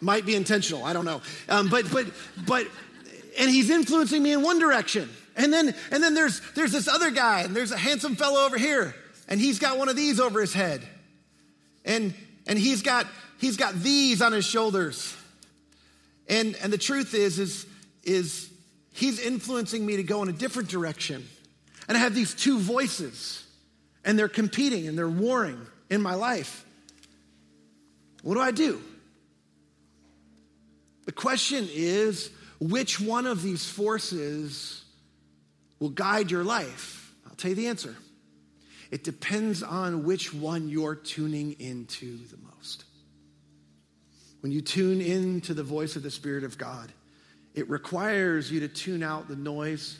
might 0.00 0.26
be 0.26 0.34
intentional. 0.34 0.84
I 0.84 0.92
don't 0.92 1.04
know. 1.04 1.22
Um, 1.48 1.68
but, 1.68 1.90
but, 1.90 2.06
but, 2.46 2.66
and 3.38 3.50
he's 3.50 3.70
influencing 3.70 4.22
me 4.22 4.32
in 4.32 4.42
one 4.42 4.58
direction. 4.58 5.08
And 5.36 5.52
then, 5.52 5.74
and 5.90 6.02
then 6.02 6.14
there's, 6.14 6.40
there's 6.54 6.72
this 6.72 6.88
other 6.88 7.10
guy, 7.10 7.42
and 7.42 7.54
there's 7.54 7.70
a 7.70 7.78
handsome 7.78 8.16
fellow 8.16 8.44
over 8.44 8.58
here, 8.58 8.94
and 9.28 9.40
he's 9.40 9.60
got 9.60 9.78
one 9.78 9.88
of 9.88 9.94
these 9.94 10.18
over 10.18 10.40
his 10.40 10.52
head. 10.52 10.82
And, 11.84 12.12
and 12.46 12.58
he's 12.58 12.82
got 12.82 13.06
he's 13.38 13.56
got 13.56 13.74
these 13.74 14.20
on 14.20 14.32
his 14.32 14.44
shoulders. 14.44 15.16
And, 16.28 16.56
and 16.62 16.72
the 16.72 16.78
truth 16.78 17.14
is, 17.14 17.38
is, 17.38 17.66
is 18.04 18.47
he's 18.98 19.20
influencing 19.20 19.86
me 19.86 19.96
to 19.96 20.02
go 20.02 20.22
in 20.22 20.28
a 20.28 20.32
different 20.32 20.68
direction. 20.68 21.26
And 21.86 21.96
I 21.96 22.00
have 22.00 22.14
these 22.14 22.34
two 22.34 22.58
voices, 22.58 23.46
and 24.04 24.18
they're 24.18 24.28
competing 24.28 24.88
and 24.88 24.98
they're 24.98 25.08
warring 25.08 25.64
in 25.88 26.02
my 26.02 26.14
life. 26.14 26.64
What 28.22 28.34
do 28.34 28.40
I 28.40 28.50
do? 28.50 28.82
The 31.06 31.12
question 31.12 31.68
is 31.72 32.30
which 32.60 33.00
one 33.00 33.26
of 33.26 33.42
these 33.42 33.66
forces 33.66 34.84
will 35.78 35.90
guide 35.90 36.30
your 36.30 36.44
life? 36.44 37.14
I'll 37.26 37.36
tell 37.36 37.50
you 37.50 37.54
the 37.54 37.68
answer. 37.68 37.96
It 38.90 39.04
depends 39.04 39.62
on 39.62 40.04
which 40.04 40.34
one 40.34 40.68
you're 40.68 40.96
tuning 40.96 41.52
into 41.60 42.18
the 42.26 42.38
most. 42.54 42.84
When 44.40 44.50
you 44.50 44.60
tune 44.60 45.00
into 45.00 45.54
the 45.54 45.62
voice 45.62 45.94
of 45.96 46.02
the 46.02 46.10
Spirit 46.10 46.44
of 46.44 46.58
God, 46.58 46.92
it 47.58 47.68
requires 47.68 48.52
you 48.52 48.60
to 48.60 48.68
tune 48.68 49.02
out 49.02 49.26
the 49.26 49.34
noise 49.34 49.98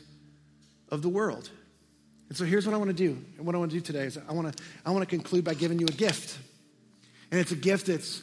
of 0.87 1.01
the 1.01 1.09
world. 1.09 1.49
And 2.29 2.37
so 2.37 2.45
here's 2.45 2.65
what 2.65 2.73
I 2.73 2.77
want 2.77 2.89
to 2.89 2.95
do. 2.95 3.21
And 3.37 3.45
what 3.45 3.53
I 3.53 3.57
want 3.57 3.71
to 3.71 3.77
do 3.77 3.81
today 3.81 4.05
is 4.05 4.17
I 4.17 4.31
want 4.31 4.55
to, 4.55 4.63
I 4.85 4.91
want 4.91 5.01
to 5.01 5.13
conclude 5.13 5.43
by 5.43 5.55
giving 5.55 5.77
you 5.77 5.85
a 5.85 5.91
gift. 5.91 6.39
And 7.31 7.39
it's 7.39 7.51
a 7.51 7.57
gift 7.57 7.87
that's 7.87 8.21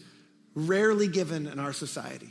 rarely 0.55 1.07
given 1.07 1.47
in 1.47 1.59
our 1.59 1.74
society. 1.74 2.30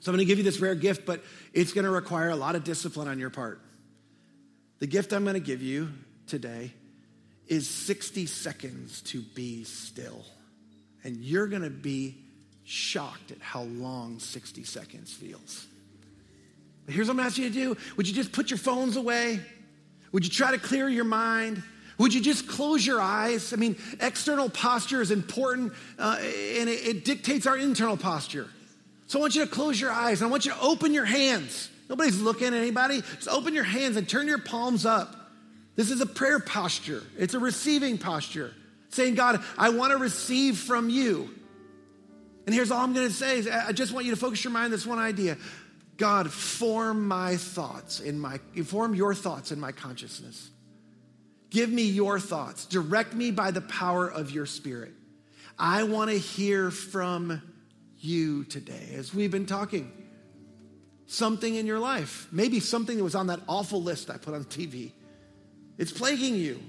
So 0.00 0.12
I'm 0.12 0.16
going 0.16 0.18
to 0.18 0.24
give 0.26 0.36
you 0.36 0.44
this 0.44 0.60
rare 0.60 0.74
gift, 0.74 1.06
but 1.06 1.24
it's 1.54 1.72
going 1.72 1.86
to 1.86 1.90
require 1.90 2.28
a 2.28 2.36
lot 2.36 2.56
of 2.56 2.62
discipline 2.62 3.08
on 3.08 3.18
your 3.18 3.30
part. 3.30 3.62
The 4.80 4.86
gift 4.86 5.14
I'm 5.14 5.24
going 5.24 5.34
to 5.34 5.40
give 5.40 5.62
you 5.62 5.88
today 6.26 6.72
is 7.46 7.70
60 7.70 8.26
seconds 8.26 9.00
to 9.02 9.22
be 9.22 9.64
still. 9.64 10.26
And 11.04 11.16
you're 11.16 11.46
going 11.46 11.62
to 11.62 11.70
be 11.70 12.18
shocked 12.64 13.30
at 13.30 13.40
how 13.40 13.62
long 13.62 14.18
60 14.18 14.62
seconds 14.64 15.10
feels. 15.10 15.66
Here's 16.88 17.08
what 17.08 17.14
I'm 17.14 17.20
asking 17.20 17.44
you 17.44 17.50
to 17.50 17.54
do 17.54 17.76
Would 17.96 18.08
you 18.08 18.14
just 18.14 18.32
put 18.32 18.50
your 18.50 18.58
phones 18.58 18.96
away? 18.96 19.40
Would 20.12 20.24
you 20.24 20.30
try 20.30 20.52
to 20.52 20.58
clear 20.58 20.88
your 20.88 21.04
mind? 21.04 21.62
Would 21.98 22.12
you 22.12 22.20
just 22.20 22.46
close 22.46 22.86
your 22.86 23.00
eyes? 23.00 23.52
I 23.52 23.56
mean, 23.56 23.76
external 24.00 24.50
posture 24.50 25.00
is 25.00 25.10
important 25.10 25.72
uh, 25.98 26.18
and 26.20 26.68
it, 26.68 26.86
it 26.86 27.04
dictates 27.04 27.46
our 27.46 27.56
internal 27.56 27.96
posture. 27.96 28.48
So 29.06 29.18
I 29.18 29.22
want 29.22 29.34
you 29.34 29.44
to 29.44 29.50
close 29.50 29.80
your 29.80 29.90
eyes. 29.90 30.20
and 30.20 30.28
I 30.28 30.30
want 30.30 30.44
you 30.44 30.52
to 30.52 30.60
open 30.60 30.92
your 30.92 31.04
hands. 31.04 31.70
Nobody's 31.88 32.20
looking 32.20 32.48
at 32.48 32.54
anybody. 32.54 33.00
Just 33.00 33.28
open 33.28 33.54
your 33.54 33.64
hands 33.64 33.96
and 33.96 34.08
turn 34.08 34.26
your 34.26 34.38
palms 34.38 34.84
up. 34.84 35.14
This 35.74 35.90
is 35.90 36.00
a 36.00 36.06
prayer 36.06 36.40
posture, 36.40 37.02
it's 37.18 37.34
a 37.34 37.38
receiving 37.38 37.98
posture. 37.98 38.52
Saying, 38.90 39.14
God, 39.14 39.42
I 39.58 39.70
want 39.70 39.90
to 39.90 39.98
receive 39.98 40.56
from 40.56 40.88
you. 40.88 41.28
And 42.46 42.54
here's 42.54 42.70
all 42.70 42.80
I'm 42.80 42.94
going 42.94 43.08
to 43.08 43.12
say 43.12 43.40
is 43.40 43.48
I 43.48 43.72
just 43.72 43.92
want 43.92 44.06
you 44.06 44.12
to 44.12 44.16
focus 44.16 44.42
your 44.42 44.52
mind 44.52 44.66
on 44.66 44.70
this 44.70 44.86
one 44.86 44.98
idea. 44.98 45.36
God, 45.96 46.30
form 46.30 47.08
my 47.08 47.36
thoughts 47.36 48.00
in 48.00 48.18
my 48.18 48.38
form 48.64 48.94
your 48.94 49.14
thoughts 49.14 49.52
in 49.52 49.58
my 49.60 49.72
consciousness. 49.72 50.50
Give 51.50 51.70
me 51.70 51.84
your 51.84 52.18
thoughts. 52.18 52.66
Direct 52.66 53.14
me 53.14 53.30
by 53.30 53.50
the 53.50 53.62
power 53.62 54.08
of 54.08 54.30
your 54.30 54.46
spirit. 54.46 54.92
I 55.58 55.84
want 55.84 56.10
to 56.10 56.18
hear 56.18 56.70
from 56.70 57.40
you 57.98 58.44
today 58.44 58.94
as 58.94 59.14
we've 59.14 59.30
been 59.30 59.46
talking. 59.46 59.90
Something 61.06 61.54
in 61.54 61.66
your 61.66 61.78
life, 61.78 62.26
maybe 62.32 62.58
something 62.58 62.96
that 62.98 63.04
was 63.04 63.14
on 63.14 63.28
that 63.28 63.40
awful 63.48 63.80
list 63.80 64.10
I 64.10 64.16
put 64.16 64.34
on 64.34 64.44
TV. 64.44 64.90
It's 65.78 65.92
plaguing 65.92 66.34
you. 66.34 66.60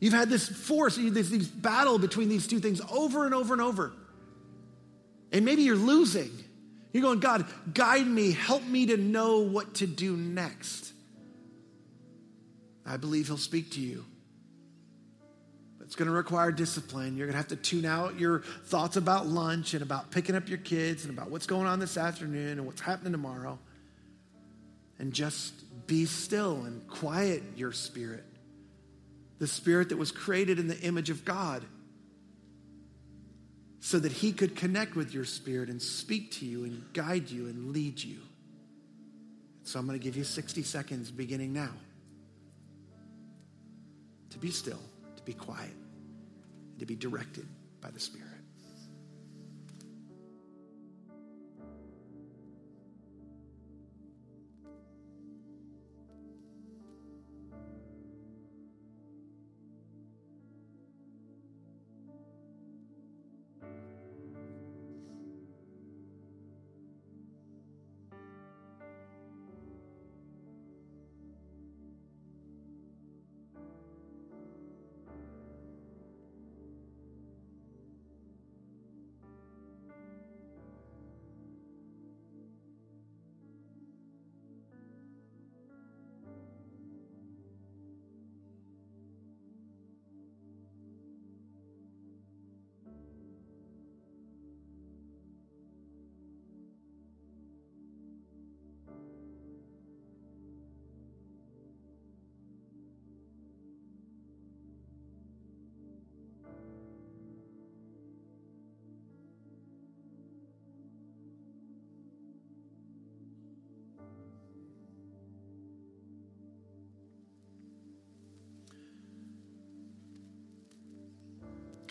You've 0.00 0.12
had 0.12 0.28
this 0.28 0.48
force, 0.48 0.96
this, 0.96 1.30
this 1.30 1.46
battle 1.46 1.96
between 1.98 2.28
these 2.28 2.48
two 2.48 2.58
things 2.58 2.80
over 2.90 3.24
and 3.24 3.32
over 3.32 3.54
and 3.54 3.62
over. 3.62 3.92
And 5.30 5.44
maybe 5.44 5.62
you're 5.62 5.76
losing. 5.76 6.30
You're 6.92 7.02
going, 7.02 7.20
God, 7.20 7.46
guide 7.72 8.06
me, 8.06 8.32
help 8.32 8.64
me 8.64 8.86
to 8.86 8.96
know 8.96 9.40
what 9.40 9.74
to 9.76 9.86
do 9.86 10.16
next. 10.16 10.92
I 12.84 12.96
believe 12.96 13.28
He'll 13.28 13.38
speak 13.38 13.72
to 13.72 13.80
you. 13.80 14.04
It's 15.92 15.96
going 15.96 16.08
to 16.08 16.14
require 16.14 16.50
discipline. 16.50 17.18
You're 17.18 17.26
going 17.26 17.34
to 17.34 17.38
have 17.38 17.48
to 17.48 17.56
tune 17.56 17.84
out 17.84 18.18
your 18.18 18.40
thoughts 18.64 18.96
about 18.96 19.26
lunch 19.26 19.74
and 19.74 19.82
about 19.82 20.10
picking 20.10 20.34
up 20.34 20.48
your 20.48 20.56
kids 20.56 21.04
and 21.04 21.12
about 21.12 21.30
what's 21.30 21.46
going 21.46 21.66
on 21.66 21.80
this 21.80 21.98
afternoon 21.98 22.52
and 22.52 22.64
what's 22.64 22.80
happening 22.80 23.12
tomorrow. 23.12 23.58
And 24.98 25.12
just 25.12 25.52
be 25.86 26.06
still 26.06 26.64
and 26.64 26.86
quiet 26.88 27.42
your 27.56 27.72
spirit. 27.72 28.24
The 29.38 29.46
spirit 29.46 29.90
that 29.90 29.98
was 29.98 30.10
created 30.12 30.58
in 30.58 30.66
the 30.66 30.80
image 30.80 31.10
of 31.10 31.26
God 31.26 31.62
so 33.84 33.98
that 33.98 34.12
He 34.12 34.30
could 34.30 34.54
connect 34.54 34.94
with 34.94 35.12
your 35.12 35.24
spirit 35.24 35.68
and 35.68 35.82
speak 35.82 36.30
to 36.30 36.46
you 36.46 36.62
and 36.62 36.84
guide 36.92 37.28
you 37.28 37.46
and 37.46 37.72
lead 37.72 38.00
you. 38.02 38.20
So 39.64 39.80
I'm 39.80 39.86
going 39.86 39.98
to 39.98 40.02
give 40.02 40.16
you 40.16 40.22
60 40.22 40.62
seconds 40.62 41.10
beginning 41.10 41.52
now 41.52 41.72
to 44.30 44.38
be 44.38 44.52
still, 44.52 44.78
to 45.16 45.22
be 45.24 45.32
quiet, 45.32 45.74
and 46.70 46.78
to 46.78 46.86
be 46.86 46.94
directed 46.94 47.46
by 47.80 47.90
the 47.90 47.98
Spirit. 47.98 48.31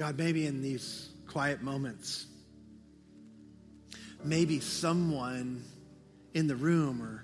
God, 0.02 0.18
maybe 0.18 0.48
in 0.48 0.64
these 0.64 1.12
quiet 1.28 1.62
moments, 1.62 2.26
maybe 4.24 4.60
someone 4.60 5.64
in 6.34 6.48
the 6.48 6.56
room 6.56 7.04
or 7.04 7.24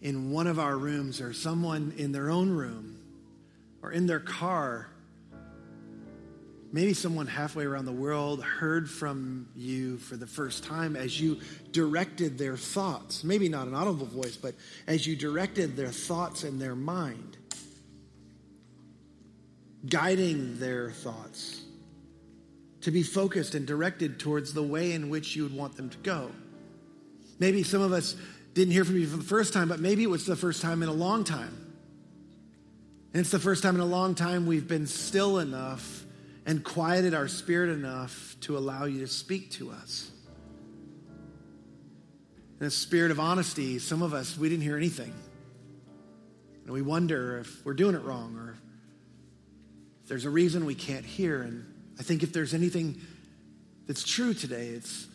in 0.00 0.30
one 0.30 0.46
of 0.46 0.58
our 0.58 0.78
rooms 0.78 1.20
or 1.20 1.34
someone 1.34 1.92
in 1.98 2.12
their 2.12 2.30
own 2.30 2.48
room 2.48 2.98
or 3.82 3.92
in 3.92 4.06
their 4.06 4.18
car, 4.18 4.88
maybe 6.72 6.94
someone 6.94 7.26
halfway 7.26 7.64
around 7.66 7.84
the 7.84 7.92
world 7.92 8.42
heard 8.42 8.88
from 8.88 9.50
you 9.54 9.98
for 9.98 10.16
the 10.16 10.26
first 10.26 10.64
time 10.64 10.96
as 10.96 11.20
you 11.20 11.38
directed 11.70 12.38
their 12.38 12.56
thoughts. 12.56 13.24
Maybe 13.24 13.50
not 13.50 13.66
an 13.66 13.74
audible 13.74 14.06
voice, 14.06 14.38
but 14.38 14.54
as 14.86 15.06
you 15.06 15.16
directed 15.16 15.76
their 15.76 15.92
thoughts 15.92 16.44
and 16.44 16.58
their 16.62 16.74
mind, 16.74 17.36
guiding 19.86 20.58
their 20.58 20.92
thoughts 20.92 21.65
to 22.86 22.92
be 22.92 23.02
focused 23.02 23.56
and 23.56 23.66
directed 23.66 24.20
towards 24.20 24.54
the 24.54 24.62
way 24.62 24.92
in 24.92 25.10
which 25.10 25.34
you 25.34 25.42
would 25.42 25.52
want 25.52 25.76
them 25.76 25.90
to 25.90 25.98
go. 25.98 26.30
Maybe 27.40 27.64
some 27.64 27.82
of 27.82 27.92
us 27.92 28.14
didn't 28.54 28.70
hear 28.70 28.84
from 28.84 28.96
you 28.96 29.08
for 29.08 29.16
the 29.16 29.24
first 29.24 29.52
time, 29.52 29.68
but 29.68 29.80
maybe 29.80 30.04
it 30.04 30.08
was 30.08 30.24
the 30.24 30.36
first 30.36 30.62
time 30.62 30.84
in 30.84 30.88
a 30.88 30.92
long 30.92 31.24
time. 31.24 31.74
And 33.12 33.20
it's 33.20 33.32
the 33.32 33.40
first 33.40 33.64
time 33.64 33.74
in 33.74 33.80
a 33.80 33.86
long 33.86 34.14
time 34.14 34.46
we've 34.46 34.68
been 34.68 34.86
still 34.86 35.40
enough 35.40 36.04
and 36.46 36.62
quieted 36.62 37.12
our 37.12 37.26
spirit 37.26 37.70
enough 37.70 38.36
to 38.42 38.56
allow 38.56 38.84
you 38.84 39.00
to 39.00 39.08
speak 39.08 39.50
to 39.50 39.72
us. 39.72 40.08
In 42.60 42.68
a 42.68 42.70
spirit 42.70 43.10
of 43.10 43.18
honesty, 43.18 43.80
some 43.80 44.00
of 44.00 44.14
us, 44.14 44.38
we 44.38 44.48
didn't 44.48 44.62
hear 44.62 44.76
anything. 44.76 45.12
And 46.62 46.72
we 46.72 46.82
wonder 46.82 47.38
if 47.38 47.66
we're 47.66 47.74
doing 47.74 47.96
it 47.96 48.02
wrong 48.04 48.36
or 48.36 48.56
if 50.04 50.08
there's 50.08 50.24
a 50.24 50.30
reason 50.30 50.66
we 50.66 50.76
can't 50.76 51.04
hear. 51.04 51.42
And 51.42 51.72
I 51.98 52.02
think 52.02 52.22
if 52.22 52.32
there's 52.32 52.54
anything 52.54 53.00
that's 53.86 54.04
true 54.04 54.34
today, 54.34 54.68
it's, 54.68 55.06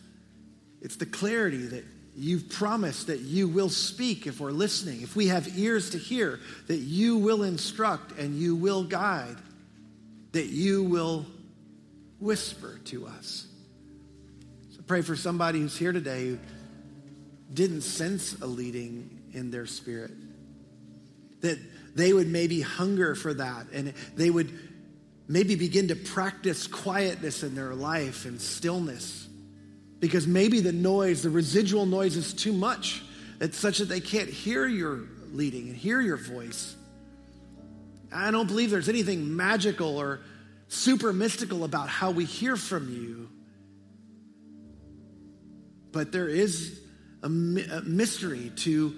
it's 0.80 0.96
the 0.96 1.06
clarity 1.06 1.66
that 1.66 1.84
You've 2.14 2.50
promised 2.50 3.06
that 3.06 3.20
you 3.20 3.48
will 3.48 3.70
speak 3.70 4.26
if 4.26 4.38
we're 4.38 4.50
listening, 4.50 5.00
if 5.00 5.16
we 5.16 5.28
have 5.28 5.58
ears 5.58 5.90
to 5.90 5.98
hear, 5.98 6.40
that 6.66 6.76
you 6.76 7.16
will 7.16 7.42
instruct 7.42 8.18
and 8.18 8.34
you 8.34 8.54
will 8.54 8.84
guide, 8.84 9.36
that 10.32 10.46
you 10.46 10.84
will 10.84 11.24
whisper 12.20 12.78
to 12.86 13.06
us. 13.06 13.46
So 14.76 14.82
pray 14.86 15.00
for 15.00 15.16
somebody 15.16 15.60
who's 15.60 15.76
here 15.76 15.92
today 15.92 16.28
who 16.28 16.38
didn't 17.54 17.80
sense 17.80 18.38
a 18.42 18.46
leading 18.46 19.22
in 19.32 19.50
their 19.50 19.66
spirit, 19.66 20.10
that 21.40 21.58
they 21.94 22.12
would 22.12 22.28
maybe 22.28 22.60
hunger 22.60 23.14
for 23.14 23.32
that 23.32 23.68
and 23.72 23.94
they 24.16 24.28
would 24.28 24.52
maybe 25.32 25.54
begin 25.54 25.88
to 25.88 25.96
practice 25.96 26.66
quietness 26.66 27.42
in 27.42 27.54
their 27.54 27.74
life 27.74 28.26
and 28.26 28.38
stillness 28.38 29.26
because 29.98 30.26
maybe 30.26 30.60
the 30.60 30.72
noise, 30.72 31.22
the 31.22 31.30
residual 31.30 31.86
noise 31.86 32.18
is 32.18 32.34
too 32.34 32.52
much. 32.52 33.02
It's 33.40 33.56
such 33.56 33.78
that 33.78 33.86
they 33.86 34.00
can't 34.00 34.28
hear 34.28 34.66
your 34.66 35.00
leading 35.32 35.68
and 35.68 35.76
hear 35.76 36.02
your 36.02 36.18
voice. 36.18 36.76
I 38.12 38.30
don't 38.30 38.46
believe 38.46 38.70
there's 38.70 38.90
anything 38.90 39.34
magical 39.34 39.96
or 39.96 40.20
super 40.68 41.14
mystical 41.14 41.64
about 41.64 41.88
how 41.88 42.10
we 42.10 42.26
hear 42.26 42.54
from 42.54 42.92
you. 42.92 43.30
But 45.92 46.12
there 46.12 46.28
is 46.28 46.78
a, 47.22 47.28
a 47.28 47.30
mystery 47.30 48.52
to 48.56 48.94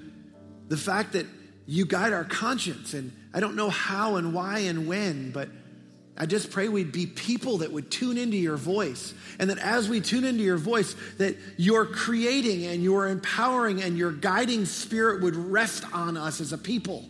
the 0.67 0.77
fact 0.77 1.13
that 1.13 1.27
you 1.65 1.87
guide 1.87 2.13
our 2.13 2.25
conscience. 2.25 2.93
And 2.93 3.13
I 3.33 3.39
don't 3.39 3.55
know 3.55 3.71
how 3.71 4.17
and 4.17 4.35
why 4.35 4.61
and 4.61 4.89
when, 4.89 5.31
but 5.31 5.49
I 6.17 6.27
just 6.27 6.51
pray 6.53 6.69
we'd 6.69 6.93
be 6.93 7.07
people 7.07 7.59
that 7.59 7.73
would 7.73 7.91
tune 7.91 8.19
into 8.19 8.37
your 8.37 8.57
voice. 8.57 9.13
And 9.41 9.51
that 9.51 9.59
as 9.59 9.89
we 9.89 10.01
tune 10.01 10.25
into 10.25 10.45
your 10.45 10.57
voice, 10.57 10.95
that 11.19 11.37
your 11.57 11.87
creating 11.87 12.67
and 12.67 12.85
your 12.85 13.09
empowering 13.09 13.83
and 13.83 13.99
your 13.99 14.13
guiding 14.13 14.65
spirit 14.65 15.23
would 15.23 15.35
rest 15.35 15.85
on 15.93 16.17
us 16.17 16.41
as 16.41 16.53
a 16.53 16.59
people. 16.59 17.05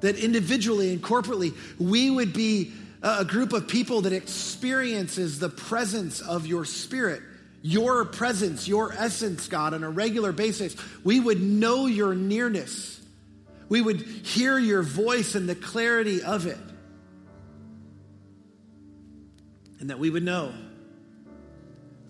That 0.00 0.16
individually 0.16 0.92
and 0.92 1.02
corporately, 1.02 1.54
we 1.78 2.10
would 2.10 2.34
be 2.34 2.72
a 3.02 3.24
group 3.24 3.54
of 3.54 3.68
people 3.68 4.02
that 4.02 4.12
experiences 4.12 5.38
the 5.38 5.48
presence 5.48 6.20
of 6.20 6.46
your 6.46 6.66
spirit, 6.66 7.22
your 7.62 8.04
presence, 8.04 8.68
your 8.68 8.92
essence, 8.92 9.48
God, 9.48 9.72
on 9.72 9.82
a 9.82 9.88
regular 9.88 10.32
basis. 10.32 10.76
We 11.04 11.20
would 11.20 11.40
know 11.40 11.86
your 11.86 12.14
nearness. 12.14 13.00
We 13.70 13.80
would 13.80 14.02
hear 14.02 14.58
your 14.58 14.82
voice 14.82 15.34
and 15.34 15.48
the 15.48 15.54
clarity 15.54 16.22
of 16.22 16.46
it. 16.46 16.58
And 19.80 19.90
that 19.90 19.98
we 19.98 20.10
would 20.10 20.22
know 20.22 20.52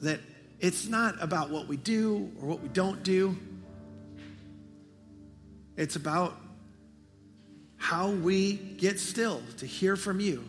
that 0.03 0.21
it's 0.59 0.89
not 0.89 1.23
about 1.23 1.51
what 1.51 1.69
we 1.69 1.77
do 1.77 2.31
or 2.41 2.49
what 2.49 2.61
we 2.61 2.69
don't 2.69 3.03
do. 3.03 3.37
It's 5.77 5.97
about 5.97 6.37
how 7.77 8.11
we 8.11 8.55
get 8.55 8.99
still 9.01 9.41
to 9.59 9.67
hear 9.67 9.97
from 9.97 10.21
you, 10.21 10.47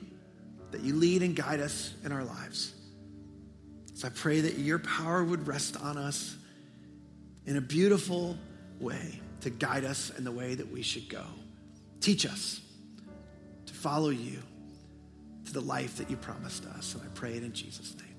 that 0.71 0.81
you 0.81 0.95
lead 0.95 1.21
and 1.21 1.35
guide 1.35 1.61
us 1.61 1.93
in 2.03 2.11
our 2.11 2.23
lives. 2.23 2.73
So 3.93 4.07
I 4.07 4.11
pray 4.11 4.41
that 4.41 4.57
your 4.57 4.79
power 4.79 5.23
would 5.23 5.47
rest 5.47 5.77
on 5.77 5.97
us 5.97 6.35
in 7.45 7.55
a 7.55 7.61
beautiful 7.61 8.37
way 8.79 9.21
to 9.41 9.49
guide 9.49 9.85
us 9.85 10.11
in 10.17 10.23
the 10.23 10.31
way 10.31 10.55
that 10.55 10.71
we 10.71 10.81
should 10.81 11.07
go. 11.07 11.23
Teach 11.99 12.25
us 12.25 12.59
to 13.67 13.73
follow 13.73 14.09
you 14.09 14.39
to 15.51 15.59
the 15.59 15.65
life 15.65 15.97
that 15.97 16.09
you 16.09 16.17
promised 16.17 16.65
us. 16.65 16.93
And 16.93 17.03
I 17.03 17.07
pray 17.13 17.33
it 17.33 17.43
in 17.43 17.53
Jesus' 17.53 17.95
name. 17.97 18.10